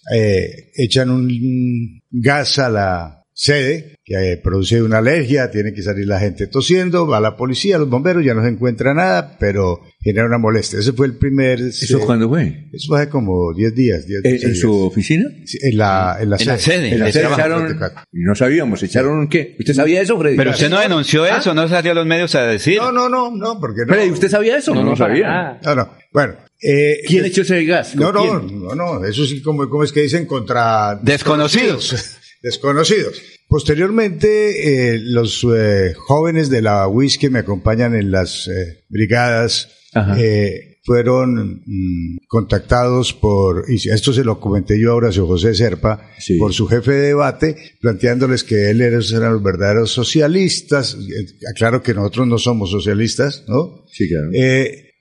[0.76, 6.20] echan un gas a la sede que eh, produce una alergia, tiene que salir la
[6.20, 10.38] gente tosiendo, va la policía, los bomberos, ya no se encuentra nada, pero genera una
[10.38, 10.78] molestia.
[10.78, 11.58] Ese fue el primer...
[11.60, 12.68] ¿Eso cuándo fue?
[12.72, 14.06] Eso fue hace como 10 días.
[14.06, 14.60] 10, ¿En, 12 en días.
[14.60, 15.24] su oficina?
[15.44, 16.92] Sí, en la, en la En la sede.
[16.92, 17.78] En la de sede echaron,
[18.12, 19.56] no sabíamos, echaron qué?
[19.58, 20.36] ¿Usted sabía eso, Freddy?
[20.36, 21.38] Pero usted no denunció ¿Ah?
[21.38, 22.78] eso, no salió a los medios a decir.
[22.78, 23.94] No, no, no, no, porque no.
[23.94, 24.74] Freddy, ¿usted sabía eso?
[24.74, 25.58] No, no, sabía.
[25.64, 25.90] No, no.
[26.12, 26.34] Bueno.
[26.60, 27.96] eh, ¿Quién echó ese gas?
[27.96, 31.00] No, ¿Con no, no, no, eso sí, como, como es que dicen contra...
[31.02, 32.18] Desconocidos.
[32.44, 33.20] Desconocidos.
[33.48, 39.70] Posteriormente, eh, los eh, jóvenes de la UIS que me acompañan en las eh, brigadas
[40.18, 46.10] eh, fueron mm, contactados por, y esto se lo comenté yo a Horacio José Serpa,
[46.38, 50.94] por su jefe de debate, planteándoles que él era- eran los verdaderos socialistas.
[50.94, 53.84] Eh, Aclaro que nosotros no somos socialistas, ¿no?
[53.90, 54.28] Sí, claro.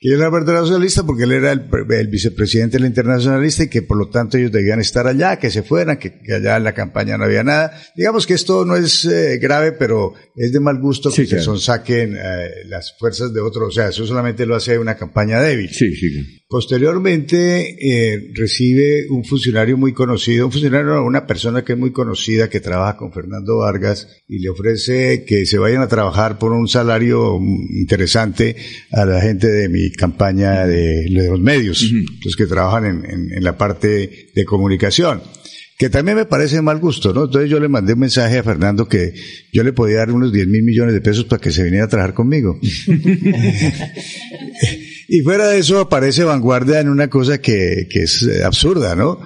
[0.04, 3.70] Que él era verdadero socialista porque él era el, el vicepresidente de la internacionalista y
[3.70, 6.66] que por lo tanto ellos debían estar allá, que se fueran, que, que allá en
[6.66, 7.72] la campaña no había nada.
[7.96, 12.18] Digamos que esto no es eh, grave, pero es de mal gusto que se sonsaquen
[12.18, 13.68] eh, las fuerzas de otro.
[13.68, 15.70] O sea, eso solamente lo hace una campaña débil.
[15.70, 16.42] Sí, sí.
[16.50, 22.50] Posteriormente eh, recibe un funcionario muy conocido, un funcionario, una persona que es muy conocida,
[22.50, 26.68] que trabaja con Fernando Vargas y le ofrece que se vayan a trabajar por un
[26.68, 28.56] salario mm, interesante
[28.92, 31.90] a la gente de mi campaña de, de los medios,
[32.26, 35.22] los que trabajan en, en- en la parte de comunicación.
[35.78, 37.26] que también me parece mal gusto, ¿no?
[37.26, 39.14] Entonces yo le mandé un mensaje a Fernando que
[39.52, 41.90] yo le podía dar unos 10 mil millones de pesos para que se viniera a
[41.90, 42.60] trabajar conmigo.
[45.08, 49.20] y fuera de eso aparece Vanguardia en una cosa que, que es eh, absurda, ¿no?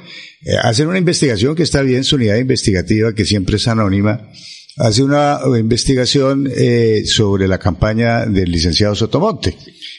[0.45, 4.29] Eh, hacen una investigación que está bien, su unidad investigativa, que siempre es anónima,
[4.77, 9.55] hace una investigación eh, sobre la campaña del licenciado Sotomonte.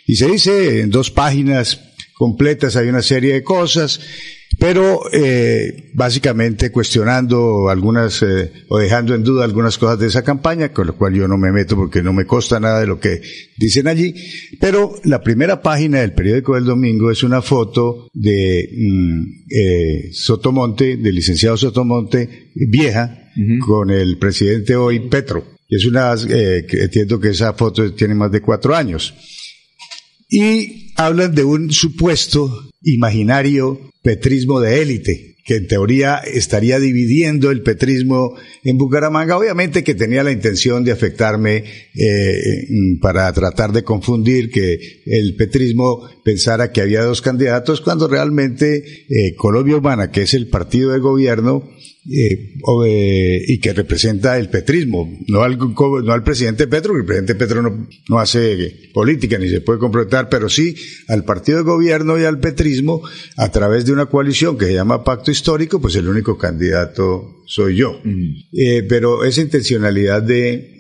[0.06, 1.80] Y se dice en dos páginas
[2.14, 4.00] completas, hay una serie de cosas,
[4.58, 10.72] pero eh, básicamente cuestionando algunas eh, o dejando en duda algunas cosas de esa campaña,
[10.72, 13.20] con lo cual yo no me meto porque no me consta nada de lo que
[13.56, 14.14] dicen allí.
[14.60, 20.96] Pero la primera página del periódico del domingo es una foto de mm, eh, Sotomonte,
[20.96, 23.27] del licenciado Sotomonte, vieja,
[23.64, 25.44] con el presidente hoy Petro.
[25.68, 29.14] Y es una, eh, entiendo que esa foto tiene más de cuatro años.
[30.30, 37.62] Y hablan de un supuesto imaginario petrismo de élite, que en teoría estaría dividiendo el
[37.62, 42.42] petrismo en Bucaramanga, obviamente que tenía la intención de afectarme eh,
[43.00, 48.76] para tratar de confundir que el petrismo pensara que había dos candidatos, cuando realmente
[49.08, 51.70] eh, Colombia Humana, que es el partido de gobierno,
[52.10, 52.54] eh,
[52.86, 57.34] eh, y que representa el petrismo, no al, no al presidente Petro, que el presidente
[57.34, 60.74] Petro no, no hace política ni se puede completar, pero sí
[61.08, 63.02] al partido de gobierno y al petrismo
[63.36, 67.76] a través de una coalición que se llama Pacto Histórico, pues el único candidato soy
[67.76, 68.00] yo.
[68.52, 70.78] Eh, pero esa intencionalidad de,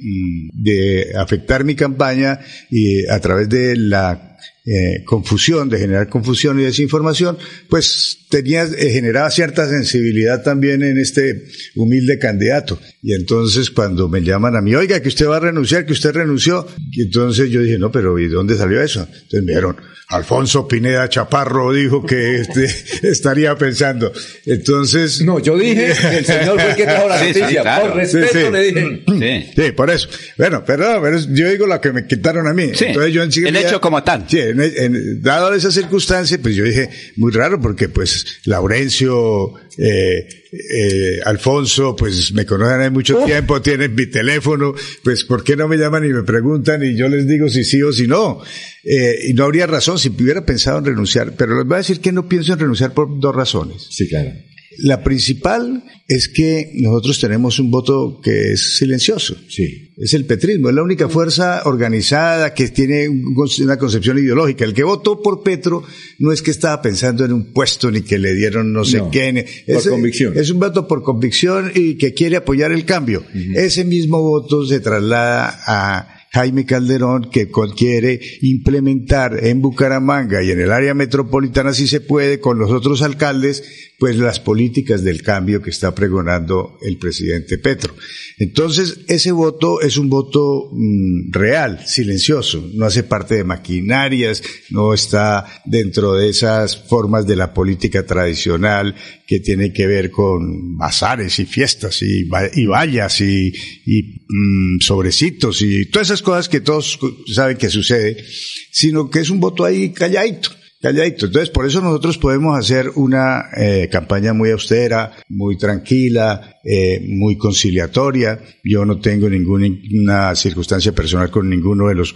[0.54, 2.40] de afectar mi campaña
[2.70, 4.27] y a través de la
[4.70, 7.38] eh, confusión, de generar confusión y desinformación,
[7.68, 11.44] pues tenía, eh, generaba cierta sensibilidad también en este
[11.76, 12.78] humilde candidato.
[13.02, 16.12] Y entonces cuando me llaman a mí, oiga, que usted va a renunciar, que usted
[16.12, 19.00] renunció, y entonces yo dije, no, pero ¿y dónde salió eso?
[19.10, 19.76] Entonces me dijeron,
[20.10, 22.64] Alfonso Pineda Chaparro dijo que este,
[23.08, 24.10] estaría pensando.
[24.46, 25.20] Entonces.
[25.22, 27.62] No, yo dije el señor fue el que trajo la Sí, sí, noticia.
[27.62, 27.86] claro.
[27.88, 28.50] Por respeto Sí, sí.
[28.50, 29.52] le dije.
[29.54, 30.08] Sí, por eso.
[30.38, 32.70] Bueno, perdón, pero yo digo lo que me quitaron a mí.
[32.74, 34.24] Sí, Entonces yo el enseguida- hecho como tal.
[34.28, 40.28] Sí, en, en- dado esa circunstancia, pues yo dije, muy raro, porque pues Laurencio, eh,
[40.52, 44.74] eh, Alfonso, pues me conocen hace mucho tiempo, tienen mi teléfono,
[45.04, 47.82] pues ¿por qué no me llaman y me preguntan y yo les digo si sí
[47.82, 48.40] o si no?
[48.84, 52.00] Eh, y no habría razón si hubiera pensado en renunciar, pero les voy a decir
[52.00, 53.86] que no pienso en renunciar por dos razones.
[53.90, 54.30] Sí, claro.
[54.76, 59.34] La principal es que nosotros tenemos un voto que es silencioso.
[59.48, 59.92] Sí.
[59.96, 64.64] Es el petrismo, es la única fuerza organizada que tiene un- una concepción ideológica.
[64.64, 65.82] El que votó por Petro
[66.18, 69.10] no es que estaba pensando en un puesto ni que le dieron no sé No,
[69.10, 69.32] qué.
[69.32, 70.36] ni- por es, convicción.
[70.36, 73.24] Es un voto por convicción y que quiere apoyar el cambio.
[73.56, 80.60] Ese mismo voto se traslada a Jaime Calderón que quiere implementar en Bucaramanga y en
[80.60, 83.64] el área metropolitana si se puede con los otros alcaldes
[83.98, 87.96] pues las políticas del cambio que está pregonando el presidente Petro.
[88.38, 94.94] Entonces, ese voto es un voto mm, real, silencioso, no hace parte de maquinarias, no
[94.94, 98.94] está dentro de esas formas de la política tradicional
[99.26, 103.52] que tiene que ver con bazares y fiestas y, y vallas y,
[103.84, 107.00] y, mm, sobrecitos y todas esas cosas que todos
[107.34, 108.24] saben que sucede,
[108.70, 110.57] sino que es un voto ahí calladito.
[110.80, 111.26] Calladito.
[111.26, 117.36] Entonces, por eso nosotros podemos hacer una eh, campaña muy austera, muy tranquila, eh, muy
[117.36, 118.40] conciliatoria.
[118.62, 122.14] Yo no tengo ninguna circunstancia personal con ninguno de los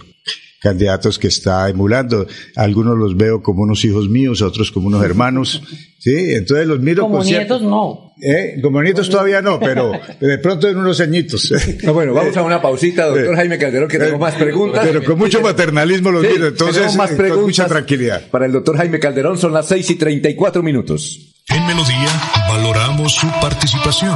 [0.63, 2.25] candidatos que está emulando.
[2.55, 5.61] Algunos los veo como unos hijos míos, otros como unos hermanos.
[5.99, 8.13] Sí, entonces los miro Como nietos no.
[8.21, 8.59] ¿Eh?
[8.61, 9.91] Como nietos todavía no, pero
[10.21, 11.51] de pronto en unos añitos.
[11.83, 14.85] No, bueno, vamos a una pausita, doctor Jaime Calderón, que tengo más preguntas.
[14.85, 18.21] Pero con mucho maternalismo los Sí, miro, entonces tenemos más eh, preguntas con mucha tranquilidad.
[18.31, 21.33] Para el doctor Jaime Calderón son las 6 y 34 minutos.
[21.49, 22.09] En Melodía
[22.47, 24.15] valoramos su participación.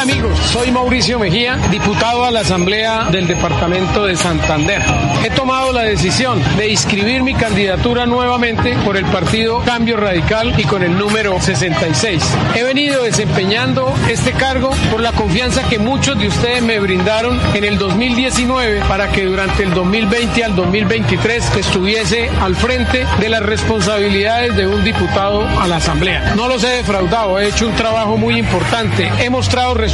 [0.01, 4.81] Hola amigos, soy Mauricio Mejía, diputado a la Asamblea del Departamento de Santander.
[5.23, 10.63] He tomado la decisión de inscribir mi candidatura nuevamente por el partido Cambio Radical y
[10.63, 12.23] con el número 66.
[12.55, 17.63] He venido desempeñando este cargo por la confianza que muchos de ustedes me brindaron en
[17.63, 24.55] el 2019 para que durante el 2020 al 2023 estuviese al frente de las responsabilidades
[24.55, 26.33] de un diputado a la Asamblea.
[26.35, 29.11] No los he defraudado, he hecho un trabajo muy importante.
[29.19, 29.90] He mostrado resultados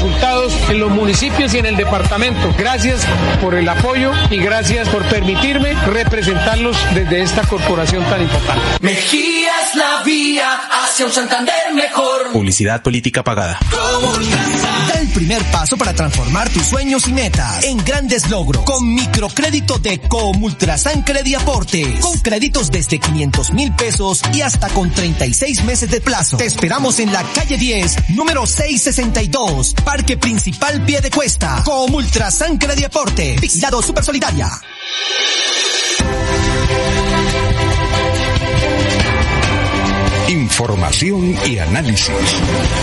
[0.70, 2.54] en los municipios y en el departamento.
[2.58, 3.06] Gracias
[3.42, 8.64] por el apoyo y gracias por permitirme representarlos desde esta corporación tan importante.
[8.82, 10.54] Mejía es la vía
[10.84, 12.32] hacia un Santander mejor.
[12.32, 13.60] Publicidad política pagada.
[13.72, 14.47] Da el
[15.18, 21.02] primer paso para transformar tus sueños y metas en grandes logros con microcrédito de Comultrasan
[21.02, 22.00] Crediaporte.
[22.02, 26.38] Con créditos desde 500 mil pesos y hasta con 36 meses de plazo.
[26.38, 31.64] Te esperamos en la calle 10, número 662, Parque Principal Pie de Cuesta.
[31.66, 33.38] Comultrasan Crediaporte.
[33.42, 34.52] Vigilado Super Solidaria.
[40.48, 42.10] Información y análisis.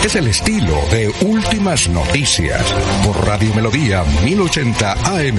[0.05, 2.63] Es el estilo de Últimas Noticias
[3.03, 5.39] por Radio Melodía 1080 AM.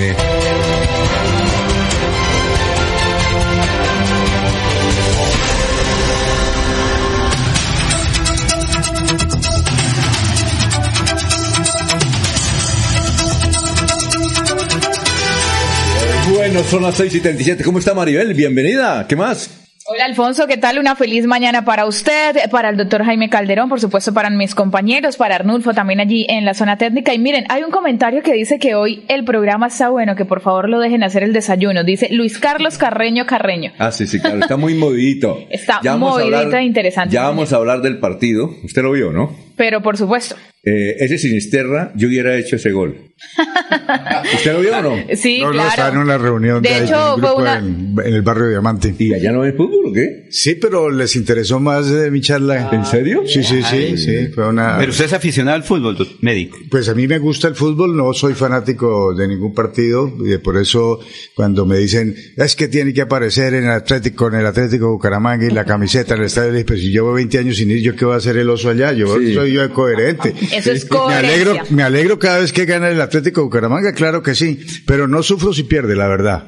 [16.33, 17.63] Bueno, son las 6 y 37.
[17.63, 18.33] ¿Cómo está Maribel?
[18.33, 19.05] Bienvenida.
[19.07, 19.64] ¿Qué más?
[19.87, 20.79] Hola Alfonso, ¿qué tal?
[20.79, 25.15] Una feliz mañana para usted, para el doctor Jaime Calderón, por supuesto para mis compañeros,
[25.15, 27.13] para Arnulfo también allí en la zona técnica.
[27.13, 30.41] Y miren, hay un comentario que dice que hoy el programa está bueno, que por
[30.41, 31.83] favor lo dejen hacer el desayuno.
[31.83, 33.73] Dice Luis Carlos Carreño Carreño.
[33.77, 34.39] Ah, sí, sí, claro.
[34.39, 35.37] Está muy movidito.
[35.51, 37.13] Está movidito hablar- e interesante.
[37.13, 38.49] Ya vamos a hablar del partido.
[38.63, 39.44] Usted lo vio, ¿no?
[39.57, 40.35] Pero por supuesto.
[40.63, 42.97] Eh, ese Sinisterra, yo hubiera hecho ese gol.
[44.35, 44.95] ¿Usted lo vio o no?
[45.15, 45.69] Sí, No, no, claro.
[45.69, 48.49] estaba en una reunión De de, hecho, un fue grupo una- en, en el barrio
[48.49, 48.93] Diamante.
[48.97, 50.25] ¿Y allá no ven fútbol o qué?
[50.31, 52.69] Sí, pero les interesó más de mi charla.
[52.71, 53.23] ¿En serio?
[53.27, 53.97] Sí, sí, sí, Ay.
[53.97, 54.27] sí.
[54.33, 54.77] Fue una...
[54.79, 56.57] Pero usted es aficionado al fútbol, médico.
[56.69, 60.57] Pues a mí me gusta el fútbol, no soy fanático de ningún partido, y por
[60.57, 60.99] eso
[61.35, 65.45] cuando me dicen, es que tiene que aparecer en el Atlético, con el Atlético Bucaramanga
[65.45, 68.03] y la camiseta en el estadio, pues si llevo 20 años sin ir, ¿yo qué
[68.05, 68.91] voy a hacer el oso allá?
[68.93, 69.33] Yo Sí.
[69.33, 70.33] soy yo coherente.
[70.51, 71.29] Eso es Me coherencia.
[71.51, 75.23] alegro, me alegro cada vez que gana el Atlético Bucaramanga, claro que sí, pero no
[75.23, 76.43] sufro si pierde, la verdad.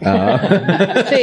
[1.10, 1.16] Sí,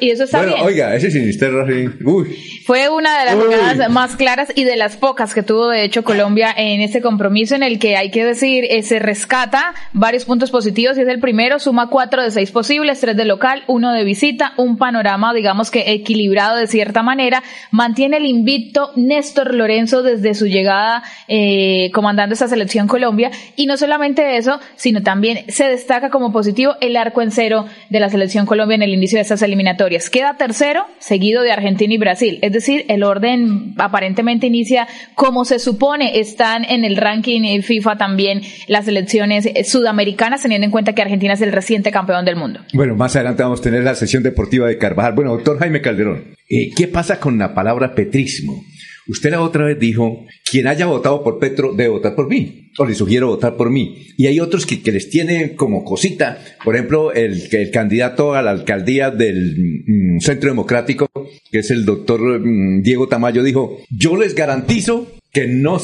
[0.00, 0.40] y, y eso está Ah.
[0.42, 0.66] bueno, bien.
[0.66, 1.88] oiga, ese Sinisterra, sí.
[2.04, 2.36] Uy.
[2.66, 3.42] Fue una de las Uy.
[3.54, 7.54] jugadas más claras y de las pocas que tuvo de hecho Colombia en este compromiso
[7.54, 11.20] en el que hay que decir eh, se rescata varios puntos positivos y es el
[11.20, 15.70] primero, suma cuatro de seis posibles, tres de local, uno de visita, un panorama digamos
[15.70, 22.34] que equilibrado de cierta manera, mantiene el invicto Néstor Lorenzo desde su llegada eh, comandando
[22.34, 27.22] esta selección Colombia y no solamente eso, sino también se destaca como positivo el arco
[27.22, 30.10] en cero de la selección Colombia en el inicio de estas eliminatorias.
[30.10, 32.38] Queda tercero, seguido de Argentina y Brasil.
[32.42, 36.18] Es decir, el orden aparentemente inicia como se supone.
[36.18, 41.40] Están en el ranking FIFA también las selecciones sudamericanas, teniendo en cuenta que Argentina es
[41.40, 42.60] el reciente campeón del mundo.
[42.72, 45.14] Bueno, más adelante vamos a tener la sesión deportiva de Carvajal.
[45.14, 48.64] Bueno, doctor Jaime Calderón, eh, ¿qué pasa con la palabra petrismo?
[49.06, 52.86] Usted la otra vez dijo, quien haya votado por Petro debe votar por mí, o
[52.86, 54.06] le sugiero votar por mí.
[54.16, 58.42] Y hay otros que, que les tienen como cosita, por ejemplo, el, el candidato a
[58.42, 61.08] la alcaldía del mm, Centro Democrático,
[61.50, 65.78] que es el doctor mm, Diego Tamayo, dijo, yo les garantizo que no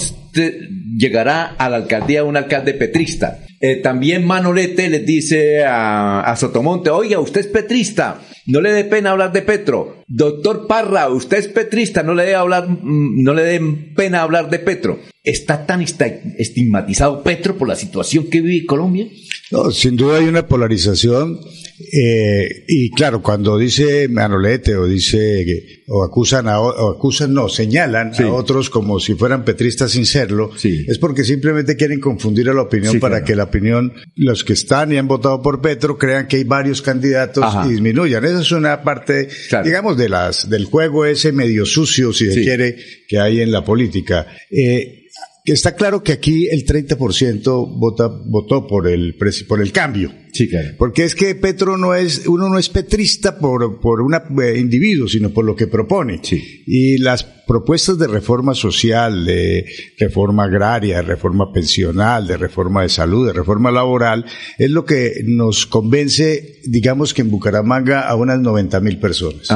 [0.97, 3.45] llegará a la alcaldía un alcalde petrista.
[3.61, 9.11] Eh, también Manolete les dice a, Sotomonte, oiga, usted es petrista, no le dé pena
[9.11, 10.03] hablar de Petro.
[10.07, 13.61] Doctor Parra, usted es petrista, no le dé mm, no le
[13.95, 15.01] pena hablar de Petro.
[15.23, 19.09] ¿Está tan estigmatizado Petro por la situación que vive Colombia?
[19.51, 21.39] No, sin duda hay una polarización
[21.93, 28.13] eh, y claro, cuando dice Manolete o dice o acusan a, o acusan no, señalan
[28.17, 32.63] a otros como si fueran petristas sin serlo, es porque simplemente quieren confundir a la
[32.63, 33.27] opinión Sí, para claro.
[33.27, 36.83] que la opinión, los que están y han votado por Petro crean que hay varios
[36.83, 37.67] candidatos Ajá.
[37.67, 38.25] y disminuyan.
[38.25, 39.29] Esa es una parte,
[39.65, 42.43] digamos, de las del juego ese medio sucio, si se Sí.
[42.43, 42.77] quiere,
[43.09, 44.27] que hay en la política.
[44.51, 44.97] Eh,
[45.43, 49.17] que está claro que aquí el 30% vota, votó por el,
[49.49, 50.13] por el cambio.
[50.33, 50.69] Sí, claro.
[50.79, 54.15] Porque es que Petro no es, uno no es petrista por, por un
[54.57, 56.21] individuo, sino por lo que propone.
[56.67, 59.67] Y las propuestas de reforma social, de
[59.99, 64.25] reforma agraria, de reforma pensional, de reforma de salud, de reforma laboral,
[64.57, 69.51] es lo que nos convence, digamos que en Bucaramanga, a unas 90 mil personas.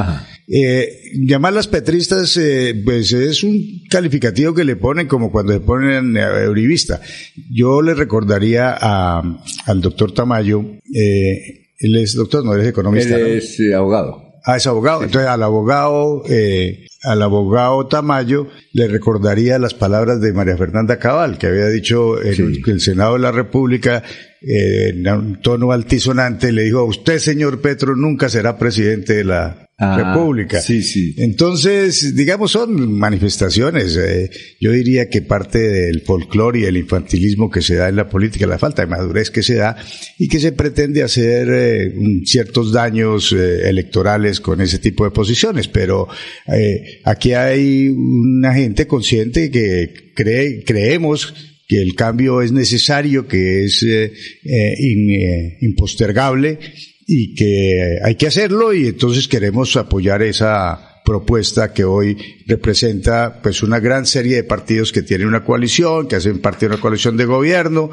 [0.47, 6.17] Eh, llamarlas petristas, eh, pues es un calificativo que le ponen como cuando le ponen
[6.17, 7.01] a Euribista.
[7.49, 9.23] Yo le recordaría a-
[9.65, 13.17] al doctor Tamayo, eh, él es doctor, no él es economista.
[13.17, 14.23] Él es eh, abogado.
[14.43, 15.03] Ah, es abogado.
[15.03, 21.37] Entonces, al abogado, eh, al abogado Tamayo le recordaría las palabras de María Fernanda Cabal,
[21.37, 24.03] que había dicho en el, el Senado de la República,
[24.41, 29.61] eh, en un tono altisonante, le dijo, usted, señor Petro, nunca será presidente de la
[29.77, 30.61] Ah, República.
[30.61, 31.13] Sí, sí.
[31.17, 33.97] Entonces, digamos, son manifestaciones.
[33.97, 34.29] eh,
[34.61, 38.47] yo diría que parte del folclore y el infantilismo que se da en la política,
[38.47, 39.75] la falta de madurez que se da
[40.17, 45.67] y que se pretende hacer eh, ciertos daños eh, electorales con ese tipo de posiciones.
[45.67, 46.07] Pero
[46.47, 51.33] eh, aquí hay una gente consciente que cree, creemos
[51.67, 54.13] que el cambio es necesario, que es eh,
[54.43, 56.59] eh, eh, impostergable
[57.07, 62.17] y que hay que hacerlo y entonces queremos apoyar esa propuesta que hoy
[62.47, 66.73] representa pues una gran serie de partidos que tienen una coalición, que hacen parte de
[66.73, 67.91] una coalición de gobierno,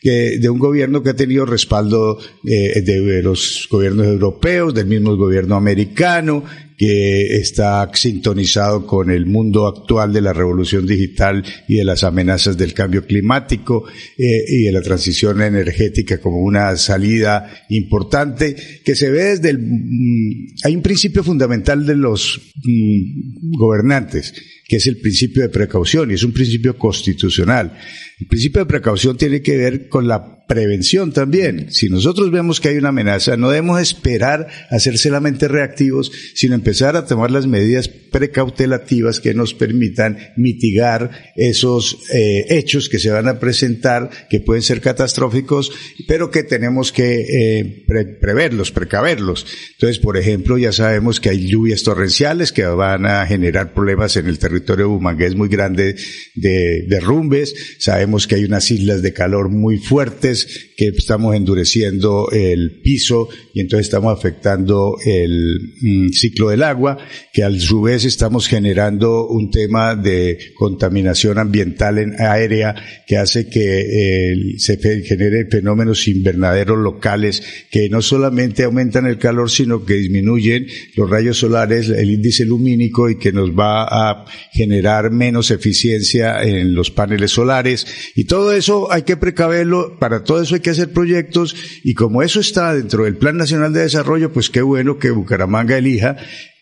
[0.00, 5.14] que, de un gobierno que ha tenido respaldo eh, de los gobiernos europeos, del mismo
[5.14, 6.42] gobierno americano,
[6.76, 12.56] que está sintonizado con el mundo actual de la revolución digital y de las amenazas
[12.56, 13.84] del cambio climático
[14.18, 19.58] eh, y de la transición energética como una salida importante que se ve desde el...
[19.58, 24.34] mm, hay un principio fundamental de los mm, gobernantes
[24.66, 27.78] que es el principio de precaución y es un principio constitucional.
[28.20, 31.72] El principio de precaución tiene que ver con la prevención también.
[31.72, 36.54] Si nosotros vemos que hay una amenaza, no debemos esperar a ser solamente reactivos, sino
[36.54, 43.10] empezar a tomar las medidas precautelativas que nos permitan mitigar esos eh, hechos que se
[43.10, 45.72] van a presentar, que pueden ser catastróficos,
[46.06, 49.46] pero que tenemos que eh, pre- preverlos, precaverlos.
[49.72, 54.26] Entonces, por ejemplo, ya sabemos que hay lluvias torrenciales que van a generar problemas en
[54.26, 55.96] el territorio bumangués muy grande
[56.34, 57.54] de derrumbes.
[57.78, 63.60] Sabemos que hay unas islas de calor muy fuertes que estamos endureciendo el piso y
[63.60, 66.98] entonces estamos afectando el mm, ciclo del agua,
[67.32, 72.74] que a su vez estamos generando un tema de contaminación ambiental en aérea
[73.06, 79.84] que hace que se genere fenómenos invernaderos locales que no solamente aumentan el calor, sino
[79.84, 80.66] que disminuyen
[80.96, 84.24] los rayos solares, el índice lumínico y que nos va a
[84.54, 87.86] generar menos eficiencia en los paneles solares.
[88.14, 92.22] Y todo eso hay que precaverlo, para todo eso hay que hacer proyectos y como
[92.22, 96.16] eso está dentro del Plan Nacional de Desarrollo, pues qué bueno que Bucaramanga elija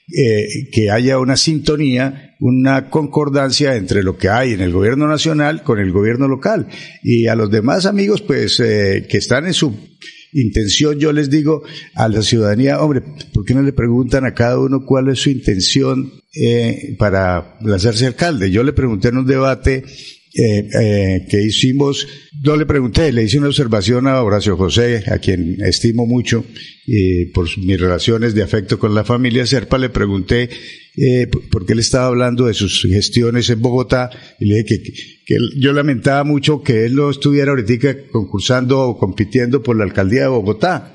[0.09, 5.63] eh, que haya una sintonía, una concordancia entre lo que hay en el gobierno nacional
[5.63, 6.69] con el gobierno local.
[7.03, 9.75] Y a los demás amigos, pues, eh, que están en su
[10.33, 11.63] intención, yo les digo
[11.95, 13.03] a la ciudadanía, hombre,
[13.33, 18.07] ¿por qué no le preguntan a cada uno cuál es su intención eh, para lanzarse
[18.07, 18.51] alcalde?
[18.51, 19.85] Yo le pregunté en un debate
[20.35, 22.09] eh, eh, que hicimos,
[22.43, 26.45] yo le pregunté, le hice una observación a Horacio José, a quien estimo mucho,
[26.87, 30.49] y por mis relaciones de afecto con la familia Serpa, le pregunté
[30.97, 34.93] eh, porque él estaba hablando de sus gestiones en Bogotá y le dije que,
[35.25, 40.23] que- yo lamentaba mucho que él no estuviera ahorita concursando o compitiendo por la alcaldía
[40.23, 40.93] de Bogotá.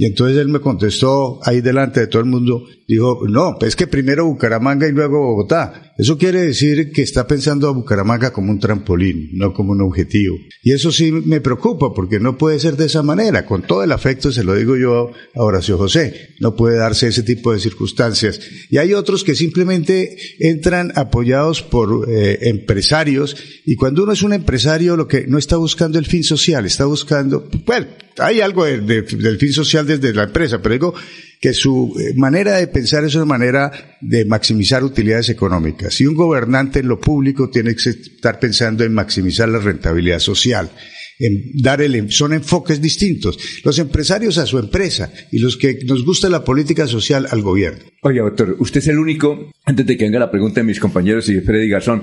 [0.00, 3.76] Y entonces él me contestó ahí delante de todo el mundo, dijo, no, pues es
[3.76, 5.92] que primero Bucaramanga y luego Bogotá.
[5.98, 10.36] Eso quiere decir que está pensando a Bucaramanga como un trampolín, no como un objetivo.
[10.62, 13.44] Y eso sí me preocupa porque no puede ser de esa manera.
[13.44, 16.28] Con todo el afecto se lo digo yo a Horacio José.
[16.38, 18.40] No puede darse ese tipo de circunstancias.
[18.70, 24.32] Y hay otros que simplemente entran apoyados por eh, empresarios y cuando uno es un
[24.32, 27.88] empresario lo que no está buscando el fin social, está buscando, bueno,
[28.18, 30.94] hay algo de- de- del fin social desde la empresa, pero digo
[31.40, 33.70] que su eh, manera de pensar es una manera
[34.00, 36.00] de maximizar utilidades económicas.
[36.00, 40.68] Y un gobernante en lo público tiene que estar pensando en maximizar la rentabilidad social.
[41.20, 43.38] En dar el, son enfoques distintos.
[43.64, 47.84] Los empresarios a su empresa y los que nos gusta la política social al gobierno.
[48.02, 51.28] Oye, doctor, usted es el único, antes de que venga la pregunta de mis compañeros
[51.28, 52.02] y de Freddy Garzón,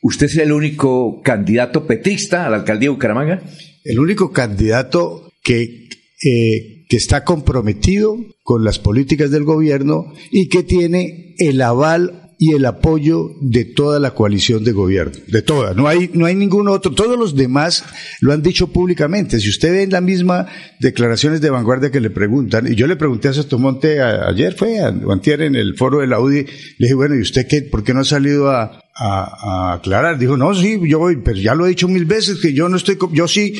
[0.00, 3.42] ¿usted es el único candidato petrista a la alcaldía de Bucaramanga?
[3.84, 5.88] El único candidato que,
[6.24, 12.52] eh, que está comprometido con las políticas del gobierno y que tiene el aval y
[12.52, 15.72] el apoyo de toda la coalición de gobierno, de toda.
[15.74, 16.92] No hay, no hay ningún otro.
[16.92, 17.84] Todos los demás
[18.20, 19.38] lo han dicho públicamente.
[19.38, 20.46] Si usted ve en la misma
[20.80, 24.88] declaraciones de vanguardia que le preguntan, y yo le pregunté a Sotomonte ayer, fue a,
[24.88, 26.46] antier en el foro de la UDI, le
[26.78, 30.18] dije, bueno, ¿y usted qué, por qué no ha salido a, a, aclarar.
[30.18, 32.76] Dijo, no, sí, yo voy, pero ya lo he dicho mil veces que yo no
[32.76, 33.54] estoy con, yo sí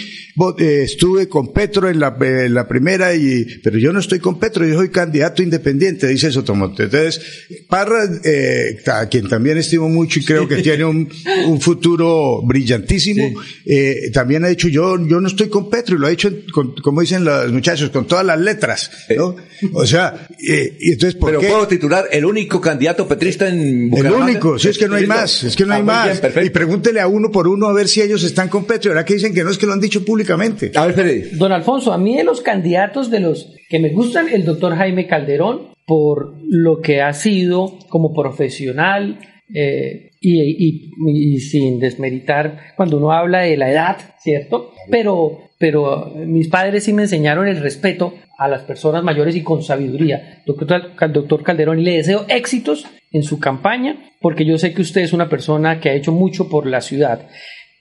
[0.59, 2.17] eh, estuve con Petro en la,
[2.49, 6.85] la, primera y, pero yo no estoy con Petro, yo soy candidato independiente, dice Sotomonte.
[6.85, 7.21] Entonces,
[7.69, 11.09] Parra, eh, a quien también estimo mucho y creo que tiene un,
[11.47, 16.07] un futuro brillantísimo, eh, también ha dicho, yo, yo no estoy con Petro y lo
[16.07, 19.37] ha dicho, con, como dicen los muchachos, con todas las letras, ¿no?
[19.73, 21.49] O sea, eh, y entonces, ¿por pero qué?
[21.49, 24.25] puedo titular el único candidato petrista en Bucaramanga.
[24.25, 26.23] El único, si es que no hay más es que no hay Ah, más.
[26.45, 28.91] y pregúntele a uno por uno a ver si ellos están con Petro.
[28.93, 30.71] ¿Verdad que dicen que no es que lo han dicho públicamente?
[30.75, 31.31] A ver, Fede.
[31.37, 35.07] Don Alfonso, a mí de los candidatos de los que me gustan, el doctor Jaime
[35.07, 39.19] Calderón, por lo que ha sido como profesional
[39.55, 44.73] eh, y, y- y sin desmeritar cuando uno habla de la edad, ¿cierto?
[44.91, 49.63] Pero, pero mis padres sí me enseñaron el respeto a las personas mayores y con
[49.63, 50.43] sabiduría.
[50.47, 55.03] Doctor, doctor Calderón, y le deseo éxitos en su campaña, porque yo sé que usted
[55.03, 57.29] es una persona que ha hecho mucho por la ciudad.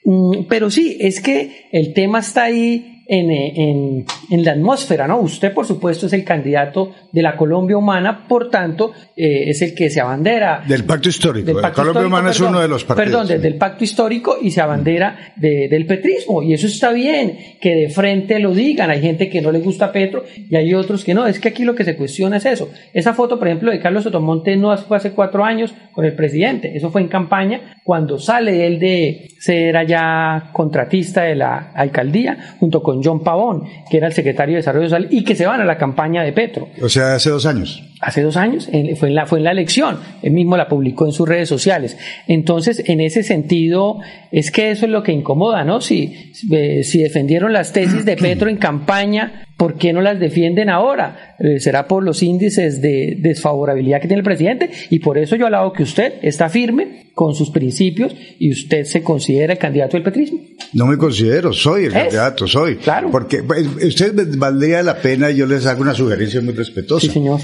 [0.06, 5.08] Mm, Pero sí, es que el tema está ahí en, eh, en- en la atmósfera,
[5.08, 5.20] ¿no?
[5.20, 9.76] Usted, por supuesto, es el candidato de la Colombia humana, por tanto, eh, es el
[9.76, 10.64] que se abandera.
[10.68, 11.46] Del pacto histórico.
[11.48, 13.10] del La pacto Colombia histórico, Humana es uno de los partidos.
[13.10, 16.42] Perdón, del, del pacto histórico y se abandera de- del petrismo.
[16.44, 18.90] Y eso está bien, que de frente lo digan.
[18.90, 21.28] Hay gente que no le gusta Petro y hay otros que no.
[21.28, 22.70] Es que aquí lo que se cuestiona es eso.
[22.94, 26.76] Esa foto, por ejemplo, de Carlos Sotomonte no fue hace cuatro años con el presidente.
[26.76, 32.82] Eso fue en campaña cuando sale él de ser allá contratista de la alcaldía junto
[32.82, 35.66] con John Pavón, que era el secretario de Desarrollo Social y que se van a
[35.66, 37.84] la campaña de Petro O sea, hace dos años.
[38.04, 41.06] Hace dos años, en- fue en, la, fue en la elección, él mismo la publicó
[41.06, 41.98] en sus redes sociales.
[42.28, 43.98] Entonces, en ese sentido,
[44.32, 45.82] es que eso es lo que incomoda, ¿no?
[45.82, 50.70] Si, eh, si defendieron las tesis de Petro en campaña, ¿por qué no las defienden
[50.70, 51.36] ahora?
[51.40, 55.48] Eh, será por los índices de desfavorabilidad que tiene el presidente y por eso yo
[55.48, 60.04] alabo que usted está firme con sus principios y usted se considera el candidato del
[60.04, 60.40] petrismo.
[60.74, 61.94] No me considero, soy el Es.
[62.04, 62.78] candidato, soy.
[62.78, 63.12] Claro.
[63.12, 67.06] Porque pues, ustedes valdría la pena, yo les hago una sugerencia muy respetuosa.
[67.06, 67.40] Sí, señor.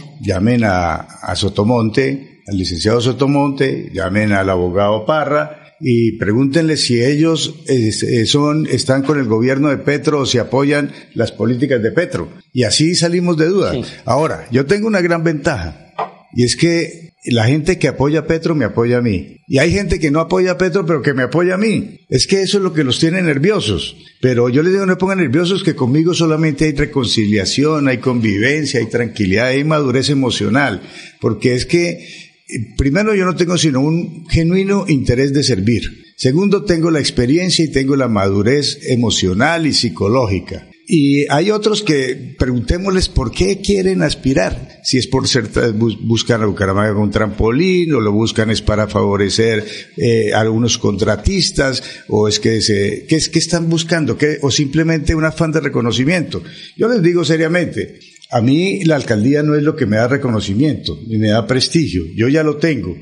[0.49, 7.63] Llamen a, a Sotomonte, al licenciado Sotomonte, llamen al abogado Parra y pregúntenle si ellos
[7.67, 12.29] eh, son, están con el gobierno de Petro o si apoyan las políticas de Petro.
[12.51, 13.73] Y así salimos de duda.
[14.05, 15.88] Ahora, yo tengo una gran ventaja.
[16.33, 19.37] Y es que la gente que apoya a Petro me apoya a mí.
[19.47, 21.99] Y hay gente que no apoya a Petro, pero que me apoya a mí.
[22.09, 23.97] Es que eso es lo que los tiene nerviosos.
[24.21, 28.87] Pero yo les digo, no pongan nerviosos, que conmigo solamente hay reconciliación, hay convivencia, hay
[28.87, 30.81] tranquilidad, hay madurez emocional.
[31.19, 35.83] Porque es que, eh, primero, yo no tengo sino un genuino interés de servir.
[36.15, 40.68] Segundo, tengo la experiencia y tengo la madurez emocional y psicológica.
[40.91, 44.79] Y hay otros que preguntémosles por qué quieren aspirar.
[44.83, 48.63] Si es por ser, bus- buscan a Bucaramanga como un trampolín, o lo buscan es
[48.63, 49.63] para favorecer
[49.97, 54.17] eh, algunos contratistas, o es que se, ¿qué que están buscando?
[54.17, 56.41] ¿Qué, o simplemente un afán de reconocimiento.
[56.75, 57.99] Yo les digo seriamente,
[58.31, 62.03] a mí la alcaldía no es lo que me da reconocimiento, ni me da prestigio.
[62.15, 62.95] Yo ya lo tengo.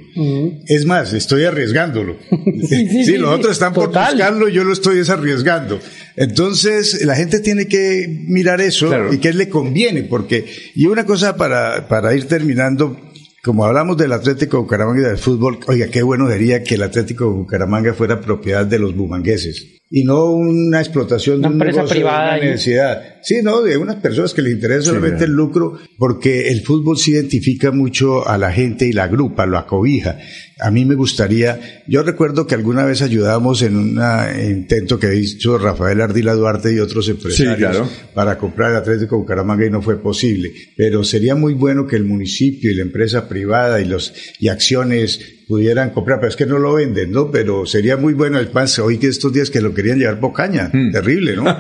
[0.68, 2.16] Es más, estoy arriesgándolo.
[2.70, 3.36] sí, Sí, sí, los sí.
[3.40, 5.80] otros están por buscarlo, yo lo estoy desarriesgando.
[6.16, 10.46] Entonces, la gente tiene que mirar eso y qué le conviene, porque,
[10.76, 12.98] y una cosa para, para ir terminando,
[13.44, 16.84] como hablamos del Atlético de Bucaramanga y del fútbol, oiga, qué bueno sería que el
[16.84, 21.54] Atlético de Bucaramanga fuera propiedad de los bumangueses y no una explotación de Una un
[21.54, 22.42] empresa negocio, de privada una ahí.
[22.42, 23.02] necesidad.
[23.22, 27.12] Sí, no, de unas personas que les interesa solamente el lucro, porque el fútbol se
[27.12, 30.18] identifica mucho a la gente y la agrupa, lo acobija.
[30.60, 34.02] A mí me gustaría, yo recuerdo que alguna vez ayudamos en un
[34.40, 37.90] intento que hizo Rafael Ardila Duarte y otros empresarios claro.
[38.14, 40.52] para comprar el Atlético de Bucaramanga y no fue posible.
[40.76, 45.38] Pero sería muy bueno que el municipio y la empresa privada y los y acciones
[45.48, 47.32] pudieran comprar, pero es que no lo venden, ¿no?
[47.32, 50.34] Pero sería muy bueno, es más, hoy que estos días que lo querían llevar por
[50.34, 51.46] caña, terrible, ¿no?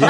[0.00, 0.06] Sí.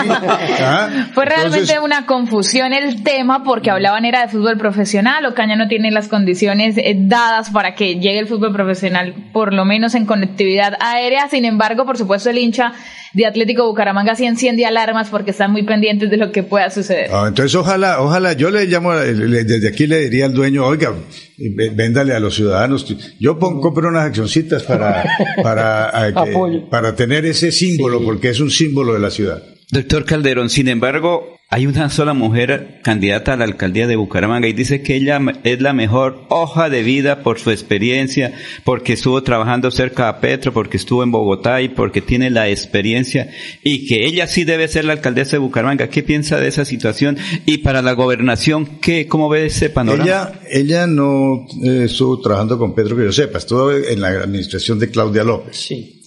[0.61, 5.25] Ah, Fue realmente entonces- una confusión el tema porque hablaban era de fútbol profesional.
[5.27, 9.67] Ocaña no tiene las condiciones eh, dadas para que llegue el fútbol profesional, por lo
[9.67, 11.29] menos en conectividad aérea.
[11.29, 12.73] Sin embargo, por supuesto, el hincha
[13.13, 17.11] de Atlético Bucaramanga sí enciende alarmas porque están muy pendientes de lo que pueda suceder.
[17.13, 20.93] Ah, entonces ojalá, ojalá, yo le llamo, le- desde aquí le diría al dueño, oiga,
[21.39, 22.87] vé- véndale a los ciudadanos.
[23.19, 25.05] Yo pon- compro unas accioncitas para,
[25.43, 29.43] para, eh, que- para tener ese símbolo, porque es un símbolo de la ciudad.
[29.73, 34.53] Doctor Calderón, sin embargo, hay una sola mujer candidata a la alcaldía de Bucaramanga y
[34.53, 38.33] dice que ella es la mejor hoja de vida por su experiencia,
[38.63, 43.33] porque estuvo trabajando cerca a Petro, porque estuvo en Bogotá y porque tiene la experiencia
[43.65, 45.91] y que ella sí debe ser la alcaldesa de Bucaramanga.
[45.91, 47.19] ¿Qué piensa de esa situación?
[47.47, 50.05] Y para la gobernación, ¿qué, ¿cómo ve ese panorama?
[50.05, 54.79] Ella, ella no eh, estuvo trabajando con Petro, que yo sepa, estuvo en la administración
[54.79, 55.57] de Claudia López.
[55.57, 56.01] Sí.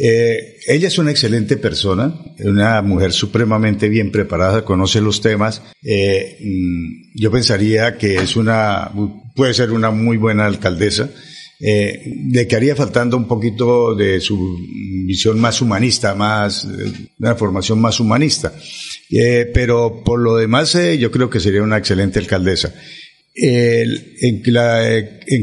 [0.00, 5.62] Eh, ella es una excelente persona, una mujer supremamente bien preparada, conoce los temas.
[5.82, 8.92] Eh, mm, yo pensaría que es una,
[9.34, 11.10] puede ser una muy buena alcaldesa.
[11.60, 14.58] Eh, le quedaría faltando un poquito de su
[15.04, 18.52] visión más humanista, más, eh, una formación más humanista.
[19.52, 22.74] Pero por lo demás, yo creo que sería una excelente alcaldesa.
[23.34, 24.42] En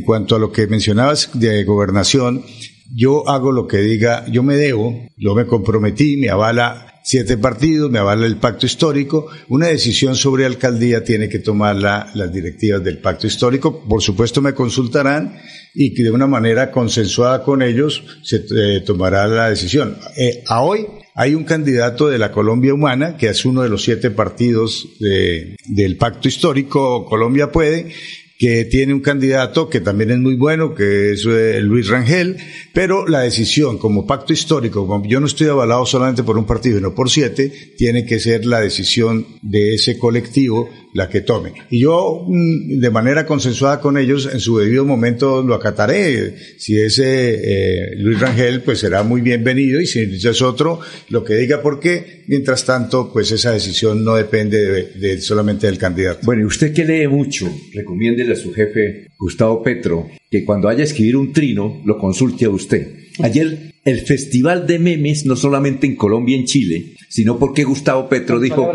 [0.06, 2.46] cuanto a lo que mencionabas de gobernación,
[2.94, 7.92] yo hago lo que diga, yo me debo, yo me comprometí, me avala siete partidos,
[7.92, 9.28] me avala el pacto histórico.
[9.50, 13.84] Una decisión sobre alcaldía tiene que tomarla las directivas del pacto histórico.
[13.88, 15.38] Por supuesto me consultarán
[15.74, 19.98] y de una manera consensuada con ellos se eh, tomará la decisión.
[20.18, 23.84] Eh, a hoy hay un candidato de la Colombia Humana, que es uno de los
[23.84, 27.92] siete partidos de- del pacto histórico Colombia Puede,
[28.38, 32.38] que tiene un candidato que también es muy bueno, que es eh, Luis Rangel,
[32.74, 36.78] pero la decisión como pacto histórico, como yo no estoy avalado solamente por un partido,
[36.78, 41.52] sino por siete, tiene que ser la decisión de ese colectivo la que tome.
[41.70, 46.36] Y yo, mm, de manera consensuada con ellos, en su debido momento lo acataré.
[46.58, 51.36] Si ese eh, Luis Rangel, pues será muy bienvenido, y si es otro, lo que
[51.36, 56.22] diga, porque mientras tanto, pues esa decisión no depende de, de solamente del candidato.
[56.24, 60.82] Bueno, y usted que lee mucho, recomiéndele a su jefe, Gustavo Petro, que cuando haya
[60.82, 62.88] a escribir un trino, lo consulte a usted.
[63.22, 68.08] Ayer, el Festival de Memes, no solamente en Colombia y en Chile, sino porque Gustavo
[68.08, 68.72] Petro dijo,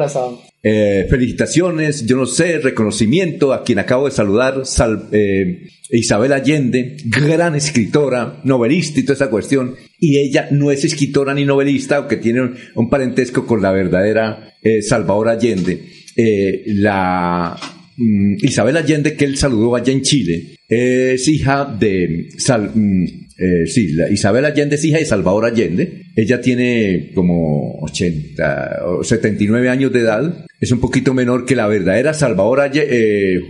[0.62, 6.96] eh, felicitaciones, yo no sé, reconocimiento a quien acabo de saludar, Sal- eh, Isabel Allende,
[7.06, 12.16] gran escritora, novelista y toda esa cuestión, y ella no es escritora ni novelista, aunque
[12.16, 15.80] tiene un, un parentesco con la verdadera eh, Salvador Allende.
[16.16, 17.56] Eh, la
[17.96, 23.04] mm, Isabel Allende, que él saludó allá en Chile, es hija de Sal- mm,
[23.40, 26.02] eh, sí, Isabel Allende es hija de Salvador Allende.
[26.14, 30.44] Ella tiene como 80 o 79 años de edad.
[30.60, 33.40] Es un poquito menor que la verdadera Salvador Alle- eh, eh,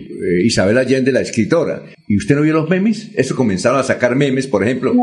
[0.44, 1.82] Isabel Allende, la escritora.
[2.06, 3.10] ¿Y usted no vio los memes?
[3.16, 4.94] Eso comenzaron a sacar memes, por ejemplo.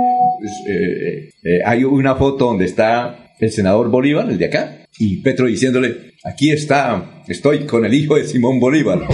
[1.65, 6.51] hay una foto donde está el senador Bolívar, el de acá, y Petro diciéndole, aquí
[6.51, 8.99] está, estoy con el hijo de Simón Bolívar.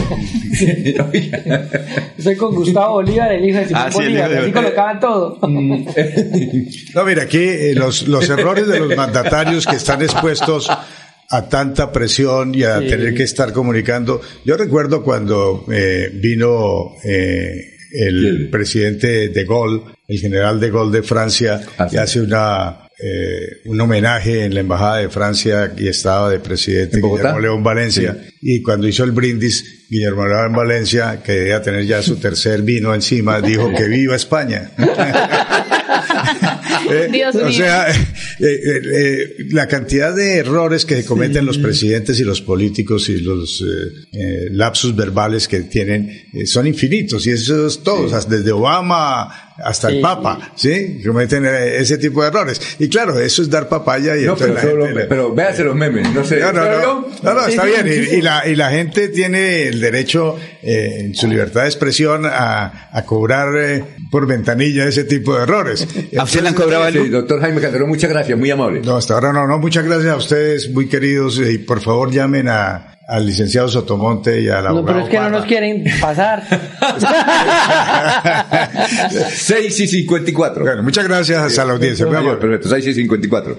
[2.18, 4.30] Estoy con Gustavo Bolívar, el hijo de Simón Ah, sí, el Bolívar.
[4.32, 5.40] hijo de- Así colocaban todo.
[6.96, 11.92] No, mira, aquí eh, los, los errores de los mandatarios que están expuestos a tanta
[11.92, 12.88] presión y a Sí.
[12.88, 14.22] tener que estar comunicando.
[14.46, 21.04] Yo recuerdo cuando eh, vino eh, el presidente de Gaulle, el general de Gaulle de
[21.04, 26.40] Francia, y hace una eh, un homenaje en la embajada de Francia y estaba de
[26.40, 28.18] presidente Guillermo León Valencia.
[28.42, 32.94] Y cuando hizo el brindis, Guillermo León Valencia, que debía tener ya su tercer vino
[32.94, 34.72] encima, dijo que viva España.
[36.90, 37.52] Eh, Dios o mío.
[37.52, 37.96] sea, eh,
[38.40, 43.62] eh, eh, la cantidad de errores que cometen los presidentes y los políticos y los
[43.62, 48.52] eh, eh, lapsus verbales que tienen eh, son infinitos y eso es todos, hasta desde
[48.52, 50.02] Obama hasta el.
[50.02, 51.02] Papa, ¿sí?
[51.06, 52.60] Cometen eh, ese tipo de errores.
[52.80, 55.76] Y claro, eso es dar papaya y No, entonces pero, la gente- pero véase los
[55.76, 56.40] memes, no sé.
[56.40, 57.08] no, no, ¿Pero no, yo?
[57.24, 57.88] no, no, está Sí, bien.
[57.94, 58.16] sí, Y, sí.
[58.18, 62.90] y la, y la gente tiene el derecho, eh, en su libertad de expresión, a,
[62.92, 65.88] a cobrar eh, por ventanilla ese tipo de errores.
[66.18, 66.92] ¿A usted le han cobrado?
[66.92, 68.82] Sí, doctor Jaime Calderón, muchas gracias, muy amable.
[68.82, 69.60] No, hasta ahora no, no.
[69.60, 71.40] Muchas gracias a ustedes, muy queridos.
[71.40, 74.86] Y por favor llamen a, al licenciado Sotomonte y al No, abogado.
[74.86, 76.44] pero es que no nos quieren pasar.
[79.30, 80.64] 6 y 54.
[80.64, 82.06] Bueno, muchas gracias a la audiencia.
[82.06, 82.40] Muy amable.
[82.40, 83.58] Perfecto, 6 y 54.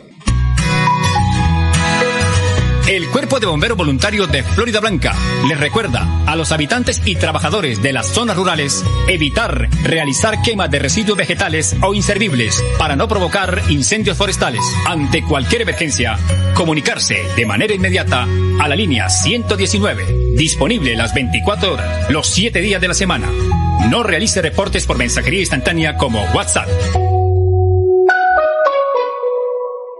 [3.14, 5.14] Cuerpo de Bomberos Voluntarios de Florida Blanca
[5.46, 10.80] les recuerda a los habitantes y trabajadores de las zonas rurales evitar realizar quemas de
[10.80, 14.64] residuos vegetales o inservibles para no provocar incendios forestales.
[14.88, 16.18] Ante cualquier emergencia,
[16.54, 18.26] comunicarse de manera inmediata
[18.60, 23.30] a la línea 119, disponible las 24 horas, los 7 días de la semana.
[23.90, 26.68] No realice reportes por mensajería instantánea como WhatsApp.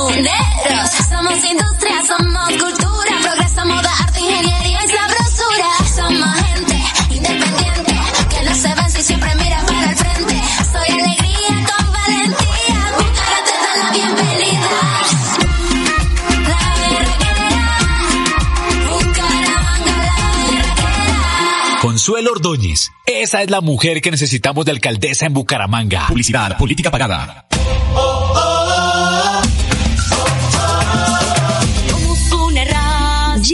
[0.00, 5.68] Somos industria, somos cultura, progreso, moda, arte, ingeniería y sabrosura.
[5.94, 6.82] Somos gente
[7.14, 7.94] independiente,
[8.30, 10.42] que no se vence y siempre mira para el frente.
[10.72, 14.70] Soy alegría con valentía, Bucara te da la bienvenida.
[16.48, 17.60] La berraquera,
[18.88, 21.78] Bucaramanga, la berraquera.
[21.82, 22.90] Consuelo Ordóñez.
[23.04, 26.06] Esa es la mujer que necesitamos de alcaldesa en Bucaramanga.
[26.08, 27.46] Publicidad, política pagada.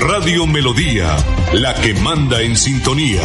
[0.00, 1.16] Radio Melodía,
[1.52, 3.22] la que manda en sintonía.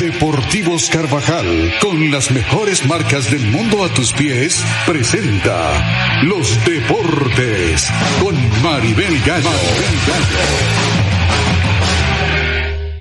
[0.00, 7.90] Deportivos Carvajal, con las mejores marcas del mundo a tus pies, presenta Los Deportes
[8.20, 10.89] con Maribel Gallo.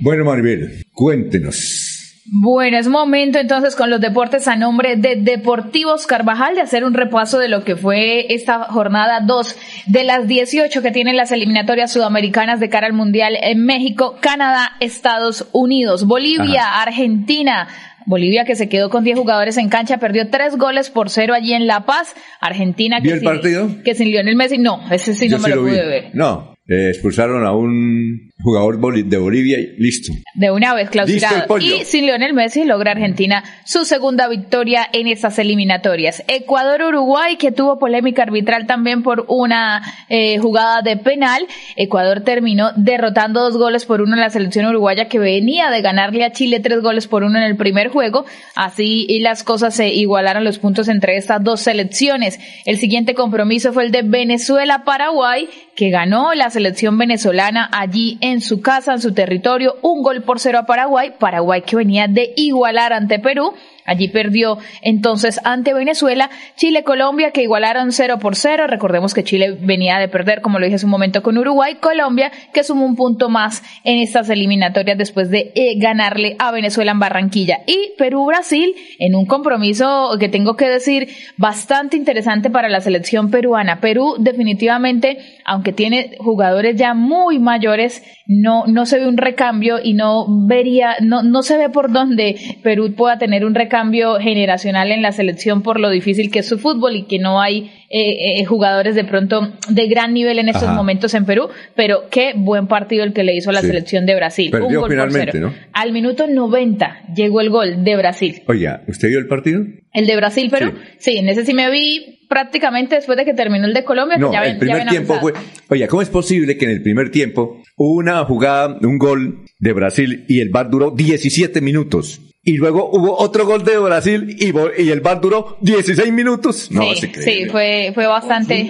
[0.01, 1.95] Bueno, Maribel, cuéntenos.
[2.31, 6.93] Bueno, es momento entonces con los deportes a nombre de Deportivos Carvajal de hacer un
[6.93, 9.55] repaso de lo que fue esta jornada 2
[9.87, 14.73] de las 18 que tienen las eliminatorias sudamericanas de cara al Mundial en México, Canadá,
[14.79, 17.67] Estados Unidos, Bolivia, Argentina.
[18.05, 21.53] Bolivia que se quedó con 10 jugadores en cancha, perdió 3 goles por 0 allí
[21.53, 22.15] en La Paz.
[22.41, 23.69] Argentina que ¿Vio el sin- partido?
[23.83, 26.09] que sin Lionel Messi, no, ese sí Yo no me sí lo pude ver.
[26.13, 30.13] No, eh, expulsaron a un jugador de Bolivia y listo.
[30.33, 31.57] De una vez clausurado.
[31.59, 36.23] Y sin Lionel Messi logra Argentina su segunda victoria en estas eliminatorias.
[36.27, 41.45] Ecuador-Uruguay, que tuvo polémica arbitral también por una eh, jugada de penal.
[41.75, 46.23] Ecuador terminó derrotando dos goles por uno en la selección uruguaya que venía de ganarle
[46.23, 48.25] a Chile tres goles por uno en el primer juego.
[48.55, 52.39] Así y las cosas se igualaron los puntos entre estas dos selecciones.
[52.65, 58.61] El siguiente compromiso fue el de Venezuela-Paraguay, que ganó la selección venezolana allí en su
[58.61, 61.13] casa, en su territorio, un gol por cero a Paraguay.
[61.19, 63.53] Paraguay que venía de igualar ante Perú.
[63.89, 68.67] Allí perdió entonces ante Venezuela, Chile, Colombia que igualaron 0 por 0.
[68.67, 71.77] Recordemos que Chile venía de perder, como lo dije hace un momento, con Uruguay.
[71.81, 76.91] Colombia que sumó un punto más en estas eliminatorias después de eh, ganarle a Venezuela
[76.91, 77.61] en Barranquilla.
[77.65, 83.79] Y Perú-Brasil en un compromiso que tengo que decir bastante interesante para la selección peruana.
[83.81, 89.95] Perú definitivamente, aunque tiene jugadores ya muy mayores, no, no se ve un recambio y
[89.95, 93.78] no vería, no, no se ve por dónde Perú pueda tener un recambio
[94.19, 97.71] generacional en la selección por lo difícil que es su fútbol y que no hay
[97.89, 100.73] eh, eh, jugadores de pronto de gran nivel en estos Ajá.
[100.73, 103.67] momentos en Perú, pero qué buen partido el que le hizo a la Sí.
[103.67, 104.51] selección de Brasil.
[104.51, 105.51] Perdió un gol por finalmente, cero.
[105.51, 105.67] ¿no?
[105.73, 108.41] Al minuto 90 llegó el gol de Brasil.
[108.47, 109.63] Oiga, ¿usted vio el partido?
[109.93, 110.73] El de Brasil, Perú.
[110.99, 114.17] Sí, en ese sí me vi prácticamente después de que terminó el de Colombia.
[114.17, 115.41] que No, ya el ya primer ven tiempo avanzado.
[115.41, 115.51] fue.
[115.69, 120.25] Oiga, ¿cómo es posible que en el primer tiempo una jugada, un gol de Brasil
[120.27, 122.21] y el VAR duró 17 minutos?
[122.41, 126.71] Y luego hubo otro gol de Brasil y, y el VAR duró 16 minutos.
[126.71, 128.67] No, sí, sí, fue, fue bastante.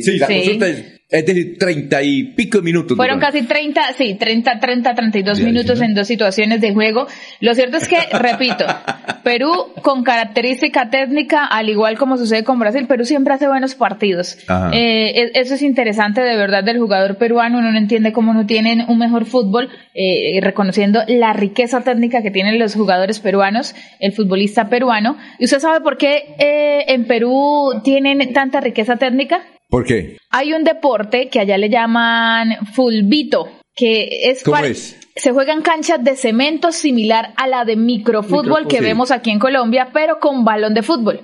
[0.00, 0.34] Sí, la Sí.
[0.34, 2.96] consulta es, es decir, 30 y pico minutos.
[2.96, 5.84] Fueron casi 30, sí, 30, 30, 32 Ya, minutos ya.
[5.86, 7.06] en dos situaciones de juego.
[7.40, 8.64] Lo cierto es que, repito,
[9.24, 9.50] Perú
[9.82, 14.38] con característica técnica, al igual como sucede con Brasil, Perú siempre hace buenos partidos.
[14.72, 17.58] Eh, e- eso es interesante de verdad del jugador peruano.
[17.58, 22.30] Uno no entiende cómo no tienen un mejor fútbol, eh, reconociendo la riqueza técnica que
[22.30, 25.16] tienen los jugadores peruanos, el futbolista peruano.
[25.40, 29.40] ¿Y usted sabe por qué eh, en Perú tienen tanta riqueza técnica?
[29.70, 30.18] ¿Por qué?
[30.30, 34.98] Hay un deporte que allá le llaman fulbito, que es ¿Cómo es?
[35.20, 38.82] Se juega en canchas de cemento similar a la de microfútbol que sí.
[38.82, 41.20] vemos aquí en Colombia, pero con balón de fútbol.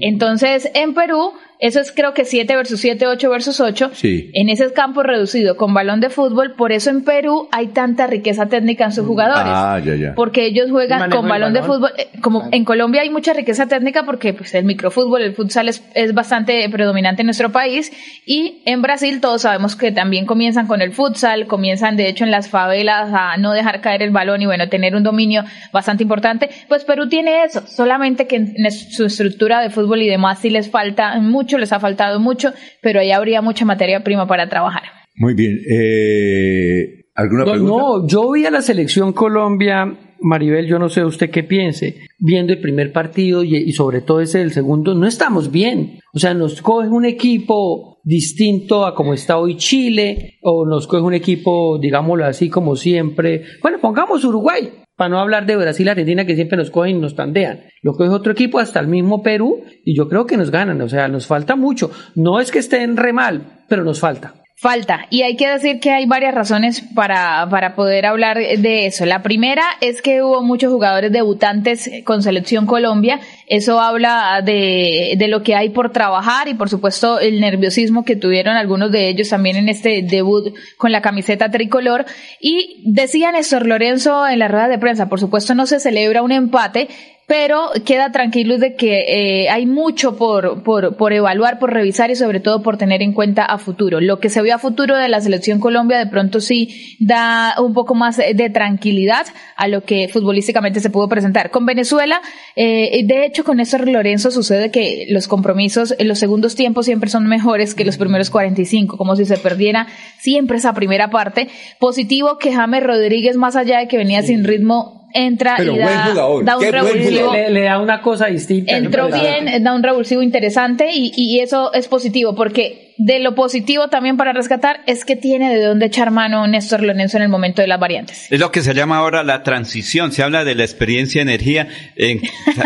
[0.00, 3.90] Entonces, en Perú, eso es creo que 7 versus 7, 8 versus 8.
[3.94, 4.30] Sí.
[4.34, 8.46] En ese campo reducido con balón de fútbol, por eso en Perú hay tanta riqueza
[8.46, 10.14] técnica en sus jugadores Ah, ya, ya.
[10.14, 11.92] porque ellos juegan con balón de fútbol.
[11.96, 15.82] eh, Como en Colombia hay mucha riqueza técnica porque pues, el microfútbol, el futsal es,
[15.94, 17.90] es bastante predominante en nuestro país.
[18.26, 22.30] Y en Brasil todos sabemos que también comienzan con el futsal, comienzan de hecho en
[22.32, 26.02] las favelas a a no dejar caer el balón y bueno, tener un dominio bastante
[26.02, 30.50] importante, pues Perú tiene eso, solamente que en su estructura de fútbol y demás sí
[30.50, 32.52] les falta mucho, les ha faltado mucho,
[32.82, 34.82] pero ahí habría mucha materia prima para trabajar.
[35.16, 35.58] Muy bien.
[35.70, 37.82] Eh, ¿Alguna no, pregunta?
[37.82, 39.86] No, yo vi a la selección Colombia,
[40.20, 44.38] Maribel, yo no sé usted qué piense, viendo el primer partido y, sobre todo ese
[44.38, 46.00] del segundo, no estamos bien.
[46.12, 51.02] O sea, nos coge un equipo distinto a como está hoy Chile, o nos coge
[51.02, 53.44] un equipo, digámoslo así, como siempre.
[53.62, 57.14] Bueno, pongamos Uruguay, para no hablar de Brasil, Argentina, que siempre nos cogen y nos
[57.14, 57.60] tandean.
[57.82, 60.80] Lo coge otro equipo, hasta el mismo Perú, y yo creo que nos ganan.
[60.80, 61.90] O sea, nos falta mucho.
[62.14, 64.34] No es que estén re mal, pero nos falta.
[64.58, 65.06] Falta.
[65.10, 69.04] Y hay que decir que hay varias razones para, para poder hablar de eso.
[69.04, 73.20] La primera es que hubo muchos jugadores debutantes con Selección Colombia.
[73.48, 78.16] Eso habla de, de lo que hay por trabajar y por supuesto el nerviosismo que
[78.16, 82.06] tuvieron algunos de ellos también en este debut con la camiseta tricolor.
[82.40, 86.32] Y decía Néstor Lorenzo en la rueda de prensa, por supuesto no se celebra un
[86.32, 86.88] empate,
[87.26, 92.16] pero queda tranquilo de que eh, hay mucho por, por, por evaluar, por revisar y
[92.16, 94.00] sobre todo por tener en cuenta a futuro.
[94.00, 97.74] Lo que se vio a futuro de la selección Colombia de pronto sí da un
[97.74, 99.26] poco más de tranquilidad
[99.56, 101.50] a lo que futbolísticamente se pudo presentar.
[101.50, 102.20] Con Venezuela,
[102.54, 107.10] eh, de hecho con Néstor Lorenzo sucede que los compromisos en los segundos tiempos siempre
[107.10, 109.88] son mejores que los primeros 45, como si se perdiera
[110.20, 111.48] siempre esa primera parte.
[111.80, 115.86] Positivo que James Rodríguez, más allá de que venía sin ritmo, entra Pero y buen
[115.86, 117.32] da, jugador, da un qué buen revulsivo.
[117.32, 118.76] Le, le da una cosa distinta.
[118.76, 123.88] Entró bien, da un revulsivo interesante y, y eso es positivo porque de lo positivo
[123.88, 127.60] también para rescatar es que tiene de dónde echar mano Néstor Lorenzo en el momento
[127.62, 128.26] de las variantes.
[128.30, 130.12] Es lo que se llama ahora la transición.
[130.12, 131.68] Se habla de la experiencia energía.
[131.96, 132.20] En,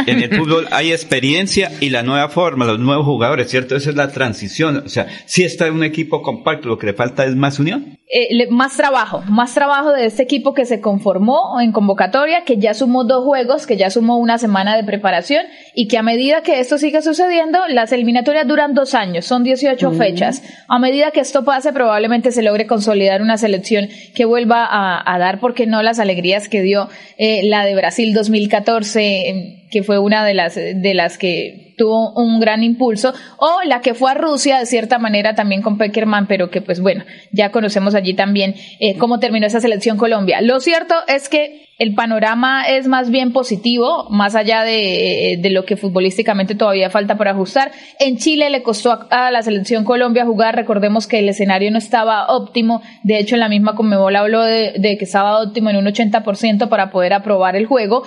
[0.06, 3.76] en el fútbol hay experiencia y la nueva forma, los nuevos jugadores, ¿cierto?
[3.76, 4.82] Esa es la transición.
[4.84, 7.98] O sea, si está un equipo compacto, lo que le falta es más unión.
[8.12, 12.56] Eh, le- más trabajo, más trabajo de este equipo que se conformó en convocatoria, que
[12.58, 15.44] ya sumó dos juegos, que ya sumó una semana de preparación
[15.76, 19.92] y que a medida que esto siga sucediendo, las eliminatorias duran dos años, son 18
[19.92, 20.19] fechas.
[20.68, 25.40] A medida que esto pase, probablemente se logre consolidar una selección que vuelva a, dar,
[25.40, 26.88] porque no, las alegrías que dio
[27.18, 32.12] eh, la de Brasil 2014, eh, que fue una de las, de las que tuvo
[32.12, 36.26] un gran impulso, o la que fue a Rusia de cierta manera también con Peckerman,
[36.26, 40.42] pero que pues bueno, ya conocemos allí también eh, cómo terminó esa selección Colombia.
[40.42, 45.64] Lo cierto es que el panorama es más bien positivo, más allá de, de lo
[45.64, 47.72] que futbolísticamente todavía falta por ajustar.
[47.98, 52.26] En Chile le costó a, la selección Colombia jugar, recordemos que el escenario no estaba
[52.26, 55.86] óptimo, de hecho en la misma Conmebol habló de, de que estaba óptimo en un
[55.86, 58.02] 80% para poder aprobar el juego.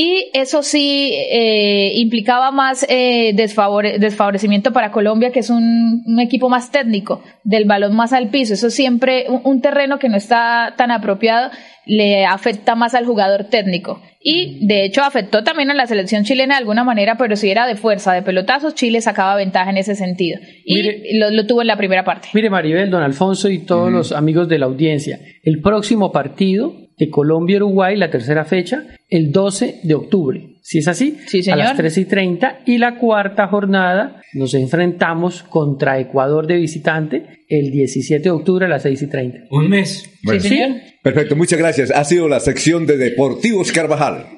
[0.00, 6.20] Y eso sí eh, implicaba más eh, desfavore- desfavorecimiento para Colombia, que es un, un
[6.20, 8.54] equipo más técnico, del balón más al piso.
[8.54, 11.50] Eso siempre, un, un terreno que no está tan apropiado,
[11.84, 14.00] le afecta más al jugador técnico.
[14.22, 17.66] Y de hecho afectó también a la selección chilena de alguna manera, pero si era
[17.66, 20.38] de fuerza, de pelotazos, Chile sacaba ventaja en ese sentido.
[20.64, 22.28] Y lo, lo tuvo en la primera parte.
[22.34, 27.10] Mire, Maribel, don Alfonso y todos los amigos de la audiencia, el próximo partido de
[27.10, 30.58] Colombia-Uruguay, la tercera fecha, el 12 de octubre.
[30.62, 31.52] Si es así, señor.
[31.60, 32.60] a las 3 y 30.
[32.66, 38.68] Y la cuarta jornada nos enfrentamos contra Ecuador de visitante el 17 de octubre a
[38.68, 39.38] las 6 y 30.
[39.50, 40.04] Un mes.
[40.24, 40.42] Bueno,
[41.02, 41.90] Perfecto, muchas gracias.
[41.90, 44.37] Ha sido la sección de Deportivos Carvajal.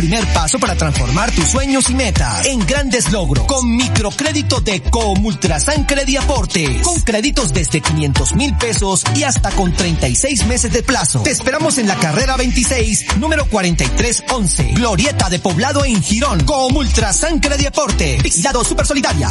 [0.00, 5.86] Primer paso para transformar tus sueños y metas en grandes logros con microcrédito de Comultrasan
[6.18, 11.20] Aporte con créditos desde 500 mil pesos y hasta con 36 meses de plazo.
[11.20, 18.20] Te esperamos en la carrera 26, número 4311, Glorieta de Poblado en Girón, Comultrasan Aporte,
[18.22, 19.28] Vigilado Super Solidaria.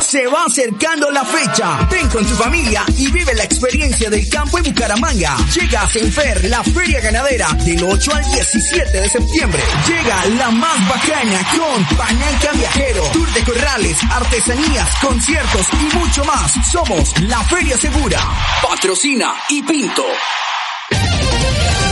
[0.00, 1.86] Se va acercando la fecha.
[1.90, 5.36] Ven con tu familia y vive la experiencia del campo en Bucaramanga.
[5.54, 9.41] Llega a Senfer, la feria ganadera, del 8 al 17 de septiembre.
[9.42, 16.52] Llega la más bacana con Pananca Viajero, Tour de Corrales, artesanías, conciertos y mucho más.
[16.70, 18.20] Somos la Feria Segura.
[18.62, 20.04] Patrocina y Pinto.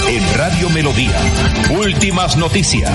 [0.08, 1.18] En Radio Melodía,
[1.70, 2.90] últimas noticias.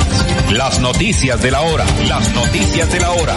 [0.52, 1.86] Las noticias de la hora.
[2.08, 3.36] Las noticias de la hora.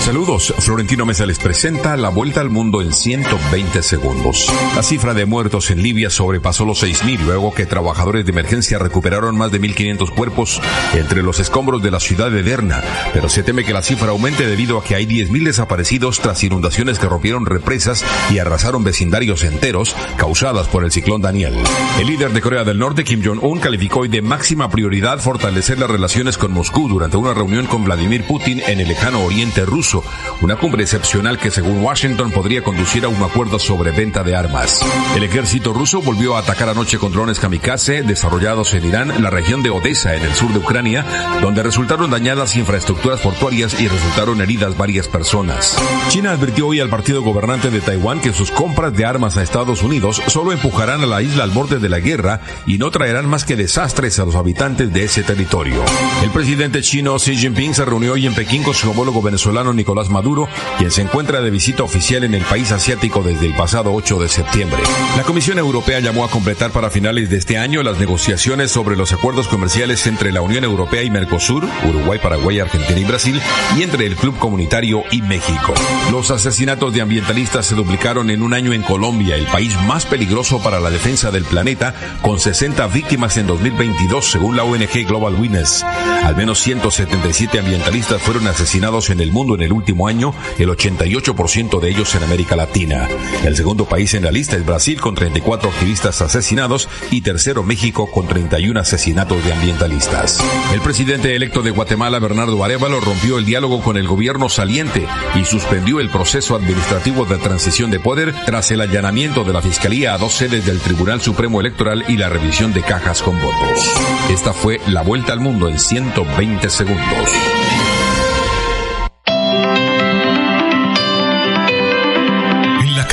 [0.00, 4.50] Saludos, Florentino Mesa les presenta la vuelta al mundo en 120 segundos.
[4.76, 9.36] La cifra de muertos en Libia sobrepasó los 6.000 luego que trabajadores de emergencia recuperaron
[9.36, 10.62] más de 1.500 cuerpos
[10.94, 12.82] entre los escombros de la ciudad de Derna,
[13.12, 16.98] pero se teme que la cifra aumente debido a que hay 10.000 desaparecidos tras inundaciones
[16.98, 21.54] que rompieron represas y arrasaron vecindarios enteros causadas por el ciclón Daniel.
[22.00, 25.90] El líder de Corea del Norte, Kim Jong-un, calificó hoy de máxima prioridad fortalecer las
[25.90, 30.02] relaciones con Moscú durante una reunión con Vladimir Putin en el lejano oriente ruso
[30.40, 34.80] una cumbre excepcional que según Washington podría conducir a un acuerdo sobre venta de armas.
[35.16, 39.62] El ejército ruso volvió a atacar anoche con drones kamikaze desarrollados en Irán, la región
[39.62, 41.04] de Odessa en el sur de Ucrania,
[41.40, 45.76] donde resultaron dañadas infraestructuras portuarias y resultaron heridas varias personas.
[46.08, 49.82] China advirtió hoy al partido gobernante de Taiwán que sus compras de armas a Estados
[49.82, 53.44] Unidos solo empujarán a la isla al borde de la guerra y no traerán más
[53.44, 55.82] que desastres a los habitantes de ese territorio.
[56.22, 60.08] El presidente chino Xi Jinping se reunió hoy en Pekín con su homólogo venezolano Nicolás
[60.10, 64.18] Maduro, quien se encuentra de visita oficial en el país asiático desde el pasado 8
[64.18, 64.82] de septiembre.
[65.16, 69.12] La Comisión Europea llamó a completar para finales de este año las negociaciones sobre los
[69.12, 73.40] acuerdos comerciales entre la Unión Europea y Mercosur, Uruguay, Paraguay, Argentina y Brasil,
[73.76, 75.74] y entre el Club Comunitario y México.
[76.10, 80.60] Los asesinatos de ambientalistas se duplicaron en un año en Colombia, el país más peligroso
[80.62, 85.84] para la defensa del planeta, con 60 víctimas en 2022, según la ONG Global Witness.
[86.24, 91.80] Al menos 177 ambientalistas fueron asesinados en el mundo en el último año, el 88%
[91.80, 93.08] de ellos en América Latina.
[93.44, 98.10] El segundo país en la lista es Brasil con 34 activistas asesinados y tercero México
[98.10, 100.38] con 31 asesinatos de ambientalistas.
[100.72, 105.44] El presidente electo de Guatemala, Bernardo Arevalo, rompió el diálogo con el gobierno saliente y
[105.44, 110.18] suspendió el proceso administrativo de transición de poder tras el allanamiento de la Fiscalía a
[110.18, 113.94] dos sedes del Tribunal Supremo Electoral y la revisión de cajas con votos.
[114.30, 117.28] Esta fue la vuelta al mundo en 120 segundos.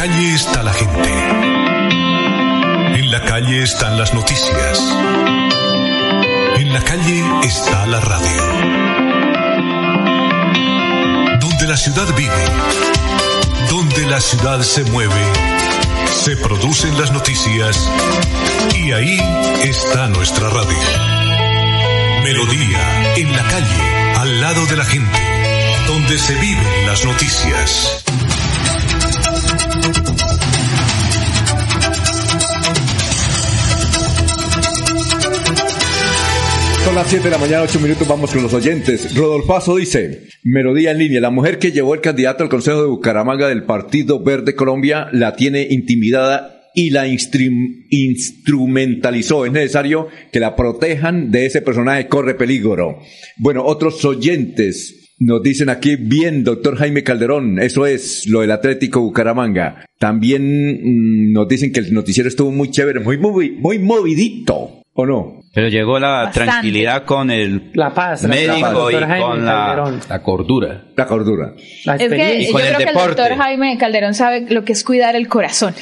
[0.07, 1.09] calle está la gente.
[2.99, 4.79] En la calle están las noticias.
[6.57, 8.43] En la calle está la radio.
[11.39, 12.43] Donde la ciudad vive,
[13.69, 15.23] donde la ciudad se mueve,
[16.23, 17.89] se producen las noticias
[18.75, 19.19] y ahí
[19.63, 20.77] está nuestra radio.
[22.23, 25.19] Melodía, en la calle, al lado de la gente,
[25.87, 28.03] donde se viven las noticias.
[36.95, 39.13] Son las 7 de la mañana, 8 minutos, vamos con los oyentes.
[39.13, 43.49] Rodolfazo dice, Melodía en línea, la mujer que llevó el candidato al Consejo de Bucaramanga
[43.49, 49.45] del Partido Verde Colombia la tiene intimidada y la instrumentalizó.
[49.45, 53.01] Es necesario que la protejan de ese personaje, corre peligro.
[53.39, 59.01] Bueno, otros oyentes nos dicen aquí, bien, doctor Jaime Calderón, eso es lo del Atlético
[59.01, 59.85] Bucaramanga.
[59.99, 65.05] También mm, nos dicen que el noticiero estuvo muy chévere, muy, muy, muy movidito, ¿o
[65.05, 65.41] no?
[65.53, 70.85] Pero llegó la tranquilidad con el la paz, médico y con la, la, cordura.
[70.95, 71.53] La cordura.
[71.83, 75.17] La es que yo creo que el doctor Jaime Calderón sabe lo que es cuidar
[75.17, 75.75] el corazón.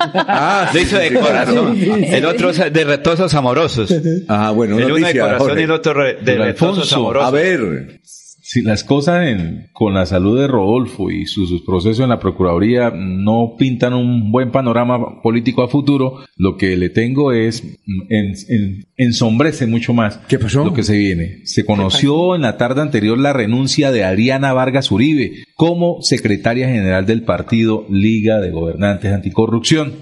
[0.00, 1.78] ah, lo hizo de corazón.
[1.78, 3.94] El otro es de retosos amorosos.
[4.28, 4.78] Ah, bueno.
[4.78, 7.28] El uno de corazón y el otro de retosos amorosos.
[7.28, 8.00] A ver,
[8.54, 12.20] si las cosas en, con la salud de Rodolfo y sus, sus, procesos en la
[12.20, 17.64] Procuraduría no pintan un buen panorama político a futuro, lo que le tengo es
[18.10, 20.64] en, en, ensombrece mucho más ¿Qué pasó?
[20.64, 21.40] lo que se viene.
[21.46, 27.06] Se conoció en la tarde anterior la renuncia de Ariana Vargas Uribe como secretaria general
[27.06, 29.94] del partido Liga de Gobernantes Anticorrupción.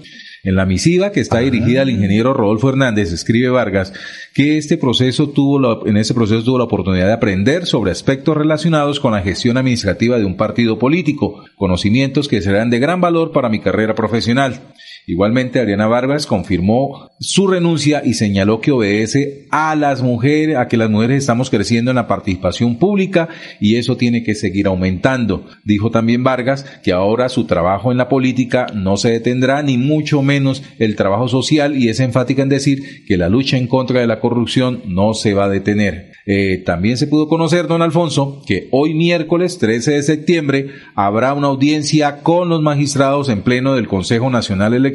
[0.45, 3.93] En la misiva que está dirigida al ingeniero Rodolfo Hernández, escribe Vargas
[4.33, 8.35] que este proceso tuvo la, en ese proceso tuvo la oportunidad de aprender sobre aspectos
[8.35, 13.31] relacionados con la gestión administrativa de un partido político, conocimientos que serán de gran valor
[13.31, 14.59] para mi carrera profesional.
[15.05, 20.77] Igualmente, Adriana Vargas confirmó su renuncia y señaló que obedece a las mujeres, a que
[20.77, 23.27] las mujeres estamos creciendo en la participación pública
[23.59, 25.45] y eso tiene que seguir aumentando.
[25.65, 30.21] Dijo también Vargas que ahora su trabajo en la política no se detendrá, ni mucho
[30.21, 34.07] menos el trabajo social, y es enfática en decir que la lucha en contra de
[34.07, 36.13] la corrupción no se va a detener.
[36.25, 41.47] Eh, también se pudo conocer, don Alfonso, que hoy miércoles 13 de septiembre habrá una
[41.47, 44.92] audiencia con los magistrados en pleno del Consejo Nacional Electoral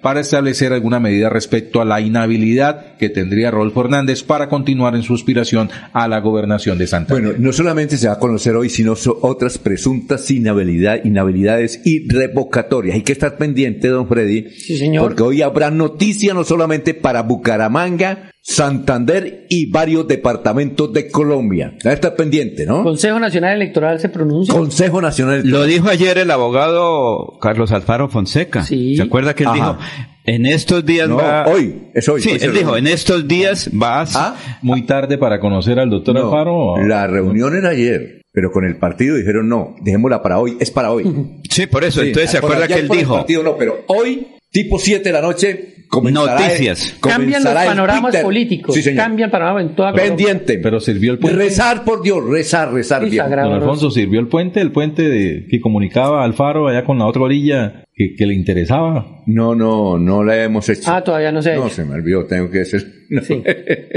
[0.00, 5.02] para establecer alguna medida respecto a la inhabilidad que tendría Rolfo Hernández para continuar en
[5.02, 8.68] su aspiración a la gobernación de Santa Bueno, no solamente se va a conocer hoy,
[8.68, 12.96] sino otras presuntas inhabilidad, inhabilidades y revocatorias.
[12.96, 15.02] Hay que estar pendiente, don Freddy, sí, señor.
[15.02, 21.74] porque hoy habrá noticia no solamente para Bucaramanga, Santander y varios departamentos de Colombia.
[21.84, 22.82] Debe estar pendiente, ¿no?
[22.82, 24.54] Consejo Nacional Electoral se pronuncia.
[24.54, 25.60] Consejo Nacional Electoral.
[25.60, 28.64] Lo dijo ayer el abogado Carlos Alfaro Fonseca.
[28.64, 28.96] Sí.
[28.96, 29.54] ¿Se acuerda que él Ajá.
[29.54, 29.78] dijo?
[30.24, 31.46] En estos días No, va...
[31.46, 32.22] hoy, es hoy.
[32.22, 34.16] Sí, hoy él dijo, en estos días vas...
[34.16, 36.86] Ah, Muy tarde para conocer al doctor no, Alfaro.
[36.86, 40.90] la reunión era ayer, pero con el partido dijeron no, dejémosla para hoy, es para
[40.90, 41.04] hoy.
[41.50, 42.00] Sí, por eso.
[42.00, 43.14] Sí, Entonces se acuerda que él dijo...
[43.16, 46.92] partido no, pero hoy, tipo 7 de la noche, comenzará Noticias.
[46.94, 48.22] el- Cambian los panoramas Twitter.
[48.22, 48.74] políticos.
[48.74, 49.04] Sí, señor.
[49.04, 50.16] Cambian panorama en toda Colombia.
[50.16, 50.58] Pendiente.
[50.58, 51.38] Pero sirvió el puente.
[51.38, 53.28] Rezar por Dios, rezar, rezar Sí, bien.
[53.30, 54.60] Don Alfonso, ¿sirvió el puente?
[54.60, 59.22] El puente de, que comunicaba Alfaro allá con la otra orilla que, que le interesaba.
[59.26, 60.84] No, no, no la hemos hecho.
[60.86, 62.64] Ah, todavía no ha No, se me olvidó, tengo que
[63.10, 63.22] no.
[63.22, 63.42] Sí.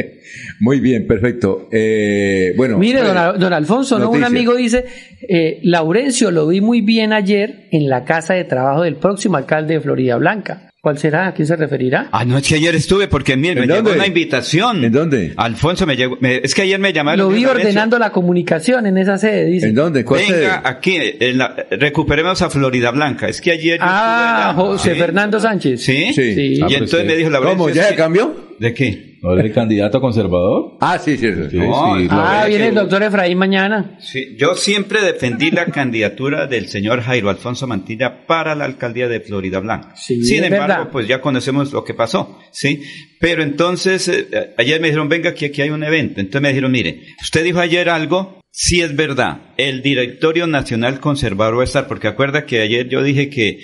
[0.59, 1.69] Muy bien, perfecto.
[1.71, 2.79] Eh, bueno.
[2.79, 4.09] Mire, eh, don, don Alfonso, ¿no?
[4.09, 4.85] un amigo dice,
[5.29, 9.75] eh, Laurencio, lo vi muy bien ayer en la casa de trabajo del próximo alcalde
[9.75, 10.70] de Florida Blanca.
[10.81, 11.27] ¿Cuál será?
[11.27, 12.09] ¿A quién se referirá?
[12.11, 14.83] Ah, no, es que ayer estuve porque mire, me ¿En llegó una invitación.
[14.83, 15.33] ¿En dónde?
[15.37, 17.19] Alfonso me llegó, me- es que ayer me llamaron.
[17.19, 19.67] Lo vi ordenando la comunicación en esa sede, dice.
[19.67, 20.03] ¿En dónde?
[20.03, 20.39] ¿Cuál sede?
[20.39, 23.27] Venga aquí, en la- recuperemos a Florida Blanca.
[23.27, 24.65] Es que ayer yo Ah, estuve.
[24.69, 24.99] José ¿Sí?
[24.99, 25.81] Fernando Sánchez.
[25.83, 26.13] ¿Sí?
[26.15, 26.33] Sí.
[26.33, 26.59] Sí.
[26.63, 27.69] Ah, Y pero entonces me dijo la ¿Cómo?
[27.69, 28.55] ¿Ya se cambió?
[28.57, 29.10] ¿De qué?
[29.21, 30.77] ¿No era el candidato conservador?
[30.81, 31.27] Ah, sí, sí.
[31.27, 31.49] sí.
[31.51, 33.97] Sí, No, sí, ah, Ah, que- viene el doctor Efraín mañana.
[33.99, 39.19] Sí, yo siempre defendí la candidatura del señor Jairo Alfonso Mantilla para la alcaldía de
[39.19, 39.93] Florida Blanca.
[39.95, 40.89] Sí, Sin es embargo, verdad.
[40.91, 42.81] pues ya conocemos lo que pasó, ¿sí?
[43.19, 46.19] Pero entonces, eh, ayer me dijeron, venga, que aquí hay un evento.
[46.19, 51.57] Entonces me dijeron, mire, usted dijo ayer algo, sí es verdad, el directorio nacional conservador
[51.57, 53.59] va a estar, porque acuerda que ayer yo dije que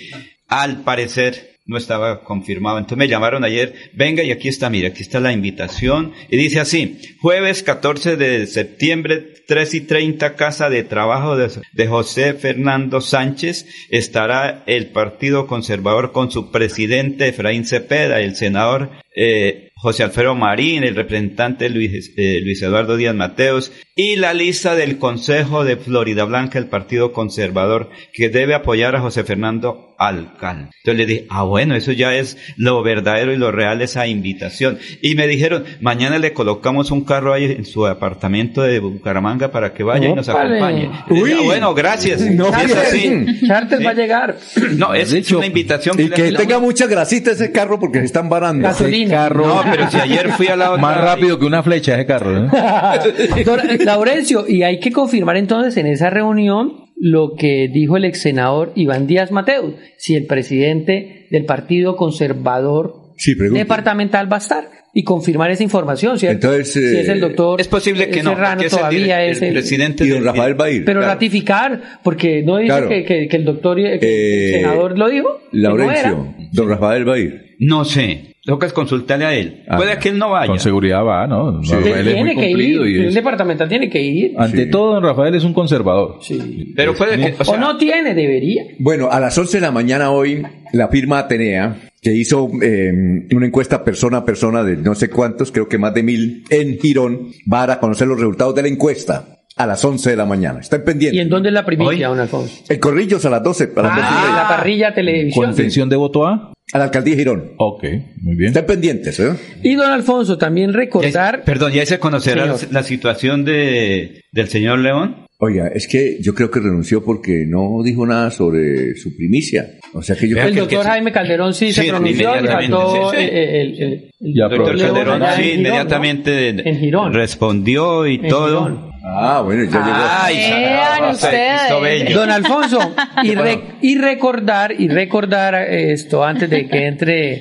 [0.46, 2.78] al parecer no estaba confirmado.
[2.78, 6.12] Entonces me llamaron ayer, venga y aquí está, mira, aquí está la invitación.
[6.30, 12.32] Y dice así, jueves 14 de septiembre, 3 y 30, Casa de Trabajo de, José
[12.32, 20.04] Fernando Sánchez, estará el Partido Conservador con su presidente Efraín Cepeda, el senador eh, José
[20.04, 25.64] Alfredo Marín, el representante Luis, eh, Luis Eduardo Díaz Mateos y la lista del Consejo
[25.64, 30.70] de Florida Blanca, el Partido Conservador, que debe apoyar a José Fernando Alcalde.
[30.84, 34.78] Entonces le dije, ah bueno, eso ya es lo verdadero y lo real, esa invitación.
[35.02, 39.74] Y me dijeron, mañana le colocamos un carro ahí en su apartamento de Bucaramanga para
[39.74, 40.90] que vaya y nos acompañe.
[41.10, 41.32] Y dije, Uy.
[41.32, 42.20] "Ah, bueno, gracias.
[42.20, 43.26] No, es así.
[43.46, 43.84] Charter Sí.
[43.84, 44.36] va a llegar.
[44.76, 46.00] No, es, una invitación.
[46.00, 48.66] Y que tenga mucha grasita ese carro porque se están varando.
[48.68, 49.10] Gasolina.
[49.16, 50.82] Carro No, pero si ayer fui a la otra...
[50.82, 52.46] más rápido que una flecha ese carro.
[52.46, 52.48] ¿eh?
[53.44, 58.20] Don Laurencio, y hay que confirmar entonces en esa reunión lo que dijo el ex
[58.22, 64.70] senador Iván Díaz Mateus, si el presidente del Partido Conservador Sí, departamental va a estar
[64.94, 66.52] y confirmar esa información, ¿cierto?
[66.52, 69.48] Entonces, si es el eh, doctor Es posible que no, Serrano el todavía es el
[69.48, 70.84] el, presidente Y don Rafael va a ir.
[70.84, 71.14] pero claro.
[71.14, 72.88] ratificar, porque no dice Claro.
[72.88, 75.40] que, que- que el doctor, eh, que Eh, el senador lo dijo.
[75.52, 75.60] no.
[75.60, 77.56] Laurencio, don Rafael va a ir.
[77.58, 79.62] No sé, tengo que consultarle a él.
[79.68, 80.46] Ah, Puede que él no vaya.
[80.46, 81.62] Con seguridad va, ¿no?
[81.62, 81.74] Sí.
[81.74, 84.32] Rafael es muy tiene que ir, y el es- departamental tiene que ir.
[84.38, 84.70] Ante Sí.
[84.70, 86.16] todo, don Rafael es un conservador.
[86.22, 86.72] Sí.
[86.74, 87.34] Pero puede que...
[87.46, 88.62] O O, no tiene, debería.
[88.78, 90.42] Bueno, a las 11 de la mañana hoy,
[90.72, 92.90] la firma Atenea, que hizo eh,
[93.34, 96.78] una encuesta persona a persona de no sé cuántos, creo que más de mil, en
[96.78, 99.26] Girón, va a dar a conocer los resultados de la encuesta
[99.56, 100.60] a las 11 de la mañana.
[100.60, 101.20] Estén ¿Y pendientes.
[101.20, 101.66] en dónde es la Hoy.
[101.66, 102.62] primicia, don Alfonso?
[102.68, 105.44] El Corrillos a las 12, a las 12 y Ah, la parrilla televisión.
[105.44, 106.52] ¿Con intención de voto A?
[106.72, 107.52] A la alcaldía de Girón.
[107.58, 107.84] Ok,
[108.22, 108.48] muy bien.
[108.48, 109.30] Estén pendientes, ¿eh?
[109.62, 111.38] Y don Alfonso, también recordar...
[111.38, 112.74] ya- perdón, ¿ya se conocerá la, Señor.
[112.74, 115.26] la situación de, del señor León?
[115.40, 119.66] Oiga, es que yo creo que renunció porque no dijo nada sobre su primicia.
[119.94, 122.40] O sea que yo creo El que- doctor que- Jaime Calderón sí, se pronunció y
[122.40, 123.16] sí, sí.
[123.22, 126.62] eh, el, el- el doctor Doctor Calderón, allá sí, inmediatamente ¿no?
[126.64, 127.14] En Girón.
[127.14, 128.64] respondió y En todo.
[128.64, 128.87] Girón.
[129.10, 132.14] Ah, bueno, ya Ay, Vean se- se hizo ustedes.
[132.14, 137.32] Don Alfonso, y, re- y recordar, y recordar esto antes de que entre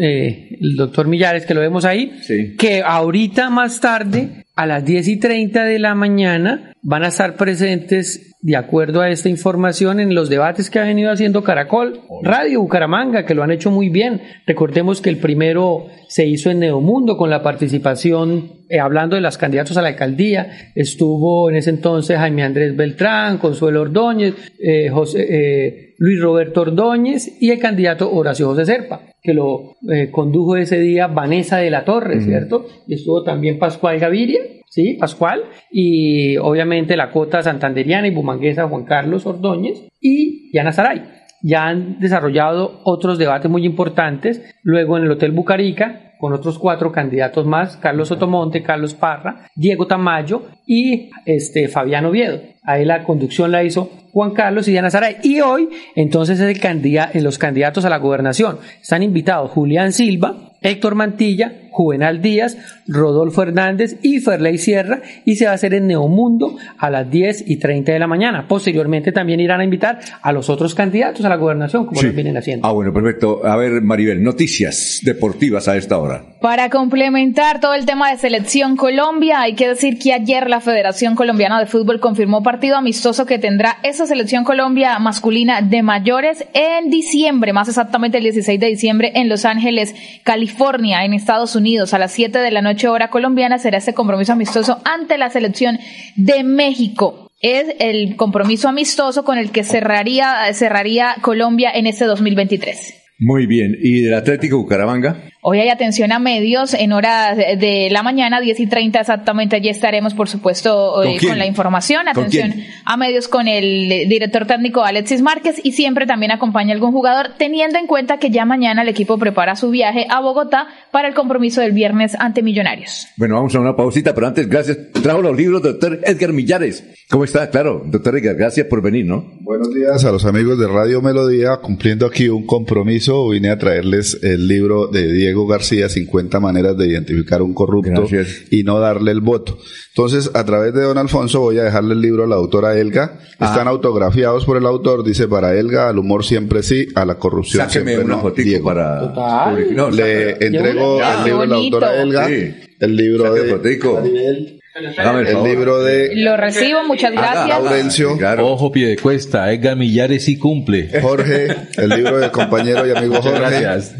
[0.00, 2.56] eh, el doctor Millares, que lo vemos ahí, Sí.
[2.58, 7.36] que ahorita más tarde, a las 10 y 30 de la mañana, van a estar
[7.36, 12.60] presentes de acuerdo a esta información en los debates que ha venido haciendo Caracol, Radio
[12.60, 14.20] Bucaramanga, que lo han hecho muy bien.
[14.46, 19.38] Recordemos que el primero se hizo en Neomundo con la participación, eh, hablando de las
[19.38, 25.26] candidatos a la alcaldía, estuvo en ese entonces Jaime Andrés Beltrán, Consuelo Ordóñez, eh, José,
[25.26, 29.76] eh, Luis Roberto Ordóñez y el candidato Horacio José Serpa, que lo
[30.10, 32.66] condujo ese día Vanessa de la Torre, ¿cierto?
[32.86, 34.40] Y estuvo también Pascual Gaviria
[34.74, 34.94] ¿sí?
[34.94, 41.02] Pascual, y obviamente la cota santanderiana y bumanguesa Juan Carlos Ordóñez y Diana Saray.
[41.42, 46.90] Ya han desarrollado otros debates muy importantes, luego en el Hotel Bucarica, con otros cuatro
[46.90, 52.40] candidatos más, Carlos Sotomonte, Carlos Parra, Diego Tamayo y este, Fabián Oviedo.
[52.64, 55.18] Ahí la conducción la hizo Juan Carlos y Diana Saray.
[55.22, 58.58] Y hoy, entonces, es el candidato, en los candidatos a la gobernación.
[58.80, 62.56] Están invitados Julián Silva, Héctor Mantilla, Juvenal Díaz,
[62.86, 67.44] Rodolfo Hernández y Ferley Sierra y se va a hacer en Neomundo a las 10
[67.48, 68.46] y 30 de la mañana.
[68.46, 72.36] Posteriormente también irán a invitar a los otros candidatos a la gobernación, como lo vienen
[72.36, 72.66] haciendo.
[72.66, 73.46] Ah, bueno, perfecto.
[73.46, 76.24] A ver, Maribel, noticias deportivas a esta hora.
[76.40, 81.14] Para complementar todo el tema de selección Colombia, hay que decir que ayer la Federación
[81.14, 86.90] Colombiana de Fútbol confirmó partido amistoso que tendrá esa selección Colombia masculina de mayores en
[86.90, 91.94] diciembre, más exactamente el 16 de diciembre en Los Ángeles, California, en Estados Unidos.
[91.94, 95.78] A las 7 de la noche hora colombiana será este compromiso amistoso ante la selección
[96.16, 102.94] de México es el compromiso amistoso con el que cerraría, cerraría Colombia en este 2023.
[103.18, 103.76] Muy bien.
[103.78, 105.30] ¿Y del Atlético Bucaramanga?
[105.46, 109.56] Hoy hay atención a medios en horas de la mañana, 10 y 30 exactamente.
[109.56, 112.08] Allí estaremos, por supuesto, eh, ¿Con, la información.
[112.08, 112.54] Atención
[112.86, 117.78] a medios con el director técnico Alexis Márquez y siempre también acompaña algún jugador, teniendo
[117.78, 121.60] en cuenta que ya mañana el equipo prepara su viaje a Bogotá para el compromiso
[121.60, 123.08] del viernes ante Millonarios.
[123.18, 124.78] Bueno, vamos a una pausita, pero antes, gracias.
[125.02, 126.84] Trajo los libros, doctor Edgar Millares.
[127.10, 127.50] ¿Cómo está?
[127.50, 129.22] Claro, doctor Edgar, gracias por venir, ¿no?
[129.42, 133.28] Buenos días a los amigos de Radio Melodía, cumpliendo aquí un compromiso.
[133.28, 138.06] Vine a traerles el libro de Diego Diego García, 50 maneras de identificar un corrupto
[138.50, 139.58] y no darle el voto.
[139.88, 143.18] Entonces, a través de don Alfonso voy a dejarle el libro a la autora Elga.
[143.40, 143.46] Ah.
[143.46, 145.02] Están autografiados por el autor.
[145.02, 148.30] Dice, para Elga, al humor siempre sí, a la corrupción siempre una no.
[148.30, 148.64] Diego.
[148.64, 149.52] para...
[149.90, 152.28] Le entrego el libro a la autora Elga.
[152.28, 154.60] El libro de...
[154.74, 156.16] El libro de.
[156.16, 157.48] Lo recibo, muchas gracias.
[157.48, 158.18] Laurencio.
[158.40, 159.52] Ojo, pie de cuesta.
[159.52, 160.90] Edgar Millares y cumple.
[161.00, 161.46] Jorge,
[161.76, 163.38] el libro del compañero y amigo Jorge.
[163.38, 163.94] Gracias.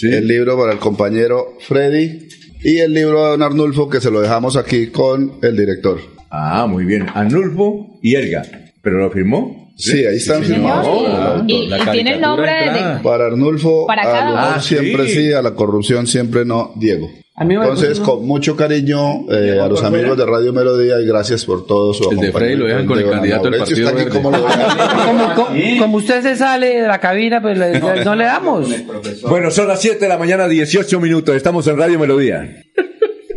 [0.00, 2.28] El libro para el compañero Freddy.
[2.64, 5.98] Y el libro de don Arnulfo, que se lo dejamos aquí con el director.
[6.30, 7.08] Ah, muy bien.
[7.12, 8.42] Arnulfo y Elga.
[8.80, 9.72] ¿Pero lo firmó?
[9.76, 11.42] Sí, ahí están firmados.
[11.48, 13.00] y, tiene el nombre de...
[13.02, 17.10] Para Arnulfo, para siempre sí, a la corrupción siempre no, Diego.
[17.34, 21.94] Entonces, con mucho cariño eh, a los amigos de Radio Melodía y gracias por todo
[21.94, 24.10] su El de Frey lo dejan con el candidato del Partido Verde.
[24.22, 27.58] Como, como, usted se sale de la cabina, pues
[28.04, 28.68] no le damos.
[29.22, 31.34] Bueno, son las 7 de la mañana, 18 minutos.
[31.34, 32.64] Estamos en Radio Melodía.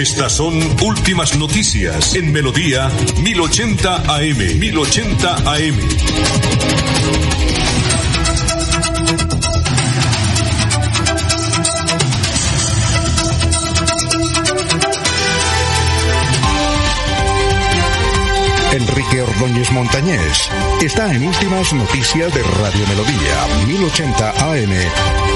[0.00, 2.90] Estas son últimas noticias en Melodía
[3.22, 4.58] 1080 AM.
[4.58, 5.78] 1080 AM.
[18.72, 20.50] Enrique Ordóñez Montañés
[20.80, 25.29] está en Últimas Noticias de Radio Melodía 1080 AM.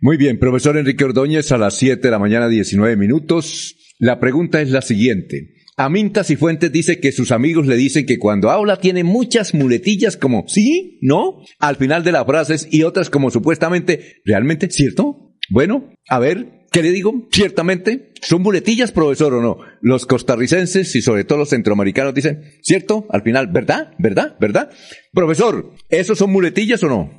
[0.00, 3.76] Muy bien, profesor Enrique Ordóñez, a las 7 de la mañana, 19 minutos.
[3.98, 5.54] La pregunta es la siguiente.
[5.78, 10.18] Amintas y Fuentes dice que sus amigos le dicen que cuando habla tiene muchas muletillas
[10.18, 15.34] como sí, no, al final de las frases y otras como supuestamente, realmente, ¿cierto?
[15.48, 17.26] Bueno, a ver, ¿qué le digo?
[17.32, 19.58] Ciertamente, ¿son muletillas, profesor, o no?
[19.80, 23.06] Los costarricenses y sobre todo los centroamericanos dicen, ¿cierto?
[23.08, 23.92] Al final, ¿verdad?
[23.98, 24.36] ¿Verdad?
[24.38, 24.70] ¿Verdad?
[25.12, 27.10] Profesor, ¿esos son muletillas o no?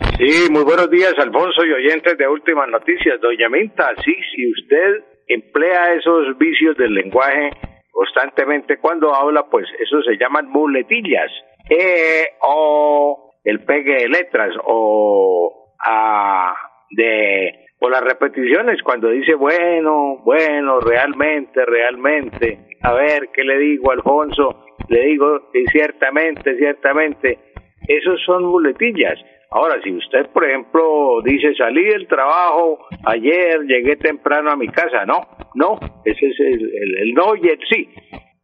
[0.00, 3.20] Sí, muy buenos días, Alfonso y oyentes de Últimas Noticias.
[3.20, 7.50] Doña Minta, sí, si usted emplea esos vicios del lenguaje
[7.90, 11.30] constantemente cuando habla, pues eso se llaman muletillas.
[11.68, 16.54] E, o el pegue de letras, o a,
[16.90, 23.92] de por las repeticiones, cuando dice, bueno, bueno, realmente, realmente, a ver, ¿qué le digo,
[23.92, 24.64] Alfonso?
[24.88, 27.38] Le digo, ciertamente, ciertamente,
[27.86, 29.18] esos son muletillas.
[29.50, 35.06] Ahora, si usted, por ejemplo, dice, salí del trabajo ayer, llegué temprano a mi casa,
[35.06, 37.88] no, no, ese es el, el, no y sí.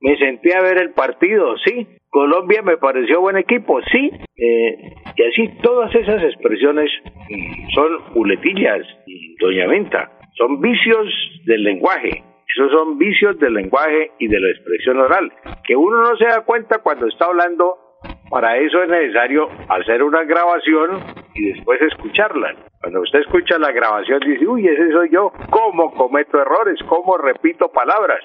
[0.00, 1.86] Me senté a ver el partido, sí.
[2.08, 4.10] Colombia me pareció buen equipo, sí.
[4.36, 4.78] Eh,
[5.16, 6.90] y así todas esas expresiones
[7.28, 8.86] mm, son muletillas,
[9.40, 11.08] doña Venta, son vicios
[11.44, 12.22] del lenguaje.
[12.46, 15.32] Esos son vicios del lenguaje y de la expresión oral,
[15.66, 17.83] que uno no se da cuenta cuando está hablando
[18.30, 21.02] para eso es necesario hacer una grabación
[21.34, 22.54] y después escucharla.
[22.80, 26.78] Cuando usted escucha la grabación dice, uy, ese soy yo, ¿cómo cometo errores?
[26.88, 28.20] ¿Cómo repito palabras?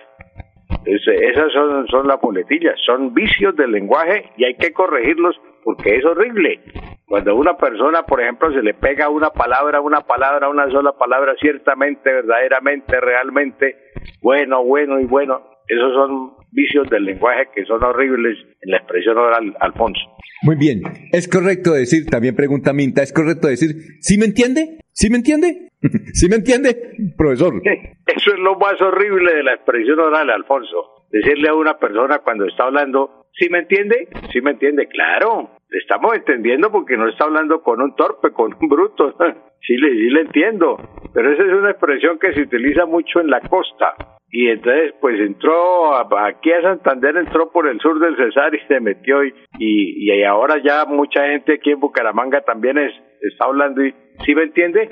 [0.86, 6.06] esas son, son las boletillas, son vicios del lenguaje y hay que corregirlos porque es
[6.06, 6.62] horrible.
[7.06, 11.36] Cuando una persona, por ejemplo, se le pega una palabra, una palabra, una sola palabra,
[11.40, 13.76] ciertamente, verdaderamente, realmente,
[14.22, 19.18] bueno, bueno y bueno, esos son vicios del lenguaje que son horribles en la expresión
[19.18, 20.02] oral, Alfonso.
[20.42, 20.82] Muy bien.
[21.12, 24.80] ¿Es correcto decir, también pregunta Minta, ¿es correcto decir, ¿sí me entiende?
[24.92, 25.70] ¿Sí me entiende?
[26.14, 26.76] ¿Sí me entiende,
[27.16, 27.54] profesor?
[27.64, 31.06] Eso es lo más horrible de la expresión oral, Alfonso.
[31.12, 34.08] Decirle a una persona cuando está hablando, ¿sí me entiende?
[34.34, 34.88] ¿Sí me entiende?
[34.88, 39.16] Claro, le estamos entendiendo porque no está hablando con un torpe, con un bruto.
[39.62, 40.78] sí, le, sí le entiendo.
[41.14, 45.20] Pero esa es una expresión que se utiliza mucho en la costa y entonces pues
[45.20, 50.24] entró aquí a Santander entró por el sur del Cesar y se metió y, y,
[50.24, 53.94] ahora ya mucha gente aquí en Bucaramanga también es, está hablando y
[54.26, 54.90] ¿sí me entiende?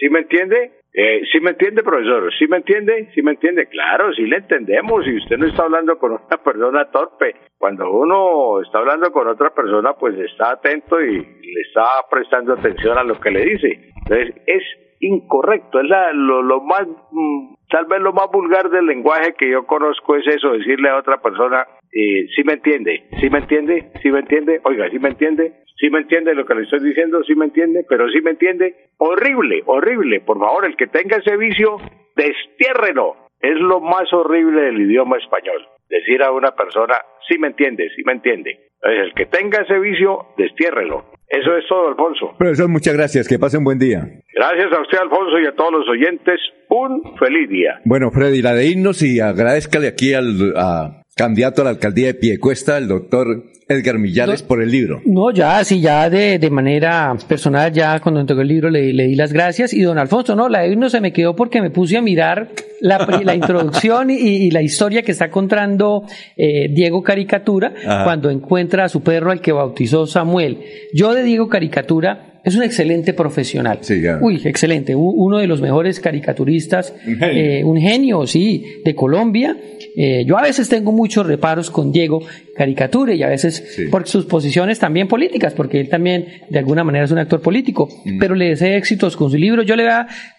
[0.00, 0.72] ¿sí me entiende?
[0.92, 2.32] Eh, ¿Sí me entiende, profesor?
[2.36, 3.10] ¿Sí me entiende?
[3.14, 3.66] ¿Sí me entiende?
[3.66, 5.06] Claro, sí le entendemos.
[5.06, 7.36] Y usted no está hablando con una persona torpe.
[7.58, 12.98] Cuando uno está hablando con otra persona, pues está atento y le está prestando atención
[12.98, 13.92] a lo que le dice.
[14.02, 14.62] Entonces, es
[14.98, 19.50] incorrecto, es la, lo, lo más, mm, tal vez lo más vulgar del lenguaje que
[19.50, 23.04] yo conozco es eso, decirle a otra persona, eh, ¿sí me entiende?
[23.20, 23.90] ¿Sí me entiende?
[24.02, 24.60] ¿Sí me entiende?
[24.64, 25.54] Oiga, ¿sí me entiende?
[25.76, 27.22] ¿Sí me entiende lo que le estoy diciendo?
[27.24, 27.86] ¿Sí me entiende?
[27.88, 28.74] Pero ¿sí me entiende?
[28.98, 30.20] Horrible, horrible.
[30.20, 31.78] Por favor, el que tenga ese vicio,
[32.16, 33.16] destiérrelo.
[33.40, 35.66] Es lo más horrible del idioma español.
[35.88, 36.94] Decir a una persona,
[37.26, 38.69] sí me entiende, sí me entiende.
[38.82, 41.04] Entonces, el que tenga ese vicio, destiérrelo.
[41.28, 42.34] Eso es todo, Alfonso.
[42.38, 43.28] Profesor, muchas gracias.
[43.28, 44.00] Que pase un buen día.
[44.34, 46.40] Gracias a usted, Alfonso, y a todos los oyentes.
[46.68, 47.80] Un feliz día.
[47.84, 50.54] Bueno, Freddy, la de irnos y agradezcale aquí al
[51.20, 55.02] candidato a la alcaldía de Piecuesta, el doctor Edgar Millares, por el libro.
[55.04, 59.04] No, ya, sí, ya de, de manera personal, ya cuando entregó el libro le, le,
[59.04, 59.74] di las gracias.
[59.74, 62.48] Y don Alfonso, no, la de irnos se me quedó porque me puse a mirar
[62.80, 66.04] la, la introducción y, y, la historia que está contando
[66.38, 70.60] eh, Diego Caricatura cuando encuentra a su perro al que bautizó Samuel.
[70.94, 73.78] Yo de Diego Caricatura es un excelente profesional.
[73.82, 74.94] Sí, Uy, excelente.
[74.94, 79.56] Uno de los mejores caricaturistas, un genio, eh, un genio sí, de Colombia.
[79.96, 82.22] Eh, yo a veces tengo muchos reparos con Diego
[82.56, 87.04] Caricatura y a veces por sus posiciones también políticas, porque él también de alguna manera
[87.04, 88.18] es un actor político, mm.
[88.18, 89.62] pero le deseo éxitos con su libro.
[89.62, 89.88] Yo le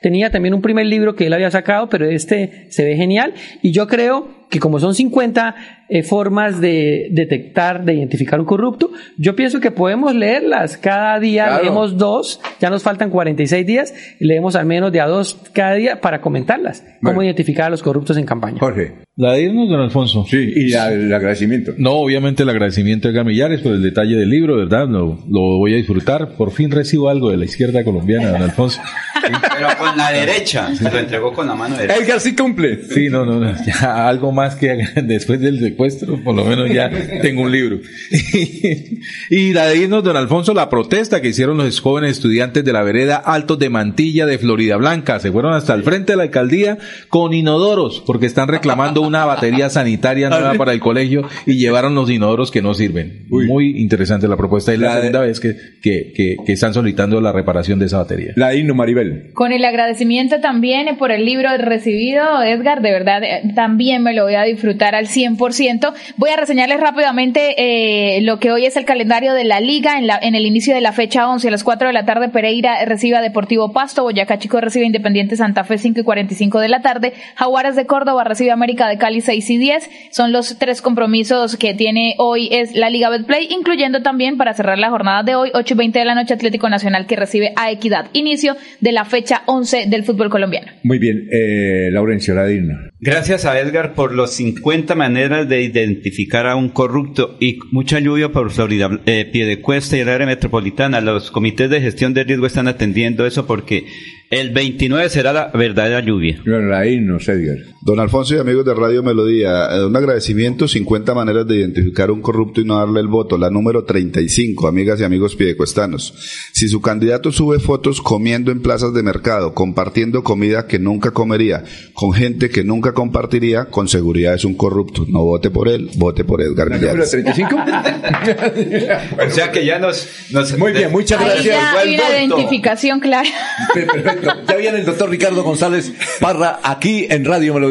[0.01, 3.71] tenía también un primer libro que él había sacado, pero este se ve genial y
[3.71, 5.55] yo creo que como son 50
[5.87, 10.77] eh, formas de detectar, de identificar un corrupto, yo pienso que podemos leerlas.
[10.77, 15.07] Cada día leemos dos, ya nos faltan 46 días, y leemos al menos de a
[15.07, 16.85] dos cada día para comentarlas.
[17.01, 18.59] Cómo identificar a los corruptos en campaña.
[18.59, 18.93] Jorge.
[19.21, 20.25] La de irnos, don Alfonso.
[20.27, 21.75] Sí, y el agradecimiento.
[21.77, 24.87] No, obviamente el agradecimiento a Gamillares por el detalle del libro, ¿verdad?
[24.89, 26.29] Lo, lo voy a disfrutar.
[26.29, 28.81] Por fin recibo algo de la izquierda colombiana, don Alfonso.
[29.21, 32.03] pero con la derecha, se lo entregó con la mano derecha.
[32.03, 32.83] Edgar sí cumple.
[32.85, 36.89] Sí, no, no, no ya algo más que después del secuestro, por lo menos ya
[37.21, 37.77] tengo un libro.
[39.29, 42.81] y la de irnos, don Alfonso, la protesta que hicieron los jóvenes estudiantes de la
[42.81, 45.19] vereda Altos de Mantilla de Florida Blanca.
[45.19, 46.79] Se fueron hasta el frente de la alcaldía
[47.09, 52.09] con inodoros, porque están reclamando una batería sanitaria nueva para el colegio y llevaron los
[52.09, 53.25] inodoros que no sirven.
[53.29, 54.73] Muy interesante la propuesta.
[54.73, 58.33] Es la, segunda vez que, que, que, están solicitando la reparación de esa batería.
[58.35, 59.31] La Inno Maribel.
[59.33, 64.23] Con el agradecimiento también por el libro recibido, Edgar, de verdad, eh, también me lo
[64.23, 65.93] voy a disfrutar al 100%.
[66.17, 69.97] Voy a reseñarles rápidamente eh, lo que hoy es el calendario de la liga.
[69.97, 72.29] En, la, en el inicio de la fecha 11 a las 4 de la tarde,
[72.29, 76.59] Pereira recibe a Deportivo Pasto, Boyacá Chico recibe a Independiente Santa Fe 5 y 45
[76.59, 79.89] de la tarde, Jaguares de Córdoba recibe a América de Cali 6 y 10.
[80.11, 84.77] Son los tres compromisos que tiene hoy es la Liga Betplay, incluyendo también para cerrar
[84.77, 87.71] la jornada de hoy, 8 y 20 de la noche, Atlético Nacional que recibe a
[87.71, 88.07] Equidad.
[88.13, 90.71] Inicio de la fecha 11 del fútbol colombiano.
[90.83, 92.77] Muy bien, eh, Laurencio Ladino.
[92.99, 98.29] Gracias a Edgar por los 50 maneras de identificar a un corrupto y mucha lluvia
[98.29, 101.01] por Florida, eh, Piedecuesta y el área metropolitana.
[101.01, 103.85] Los comités de gestión de riesgo están atendiendo eso porque
[104.31, 106.39] El 29 será la verdadera lluvia.
[106.45, 107.57] Bueno, ahí no sé, Edgar.
[107.83, 112.21] Don Alfonso y amigos de Radio Melodía, eh, un agradecimiento, 50 maneras de identificar un
[112.21, 113.39] corrupto y no darle el voto.
[113.39, 116.13] La número 35, amigas y amigos piedecuestanos.
[116.53, 121.63] Si su candidato sube fotos comiendo en plazas de mercado, compartiendo comida que nunca comería,
[121.93, 125.07] con gente que nunca compartiría, con seguridad es un corrupto.
[125.07, 127.09] No vote por él, vote por Edgar ¿La número Millares.
[127.09, 127.55] 35?
[129.27, 130.07] O sea que ya nos...
[130.29, 131.45] nos Muy bien, muchas Ahí gracias.
[131.45, 133.27] ya hay la identificación clara.
[133.73, 134.29] Perfecto.
[134.47, 137.70] Ya viene el doctor Ricardo González Parra aquí en Radio Melodía.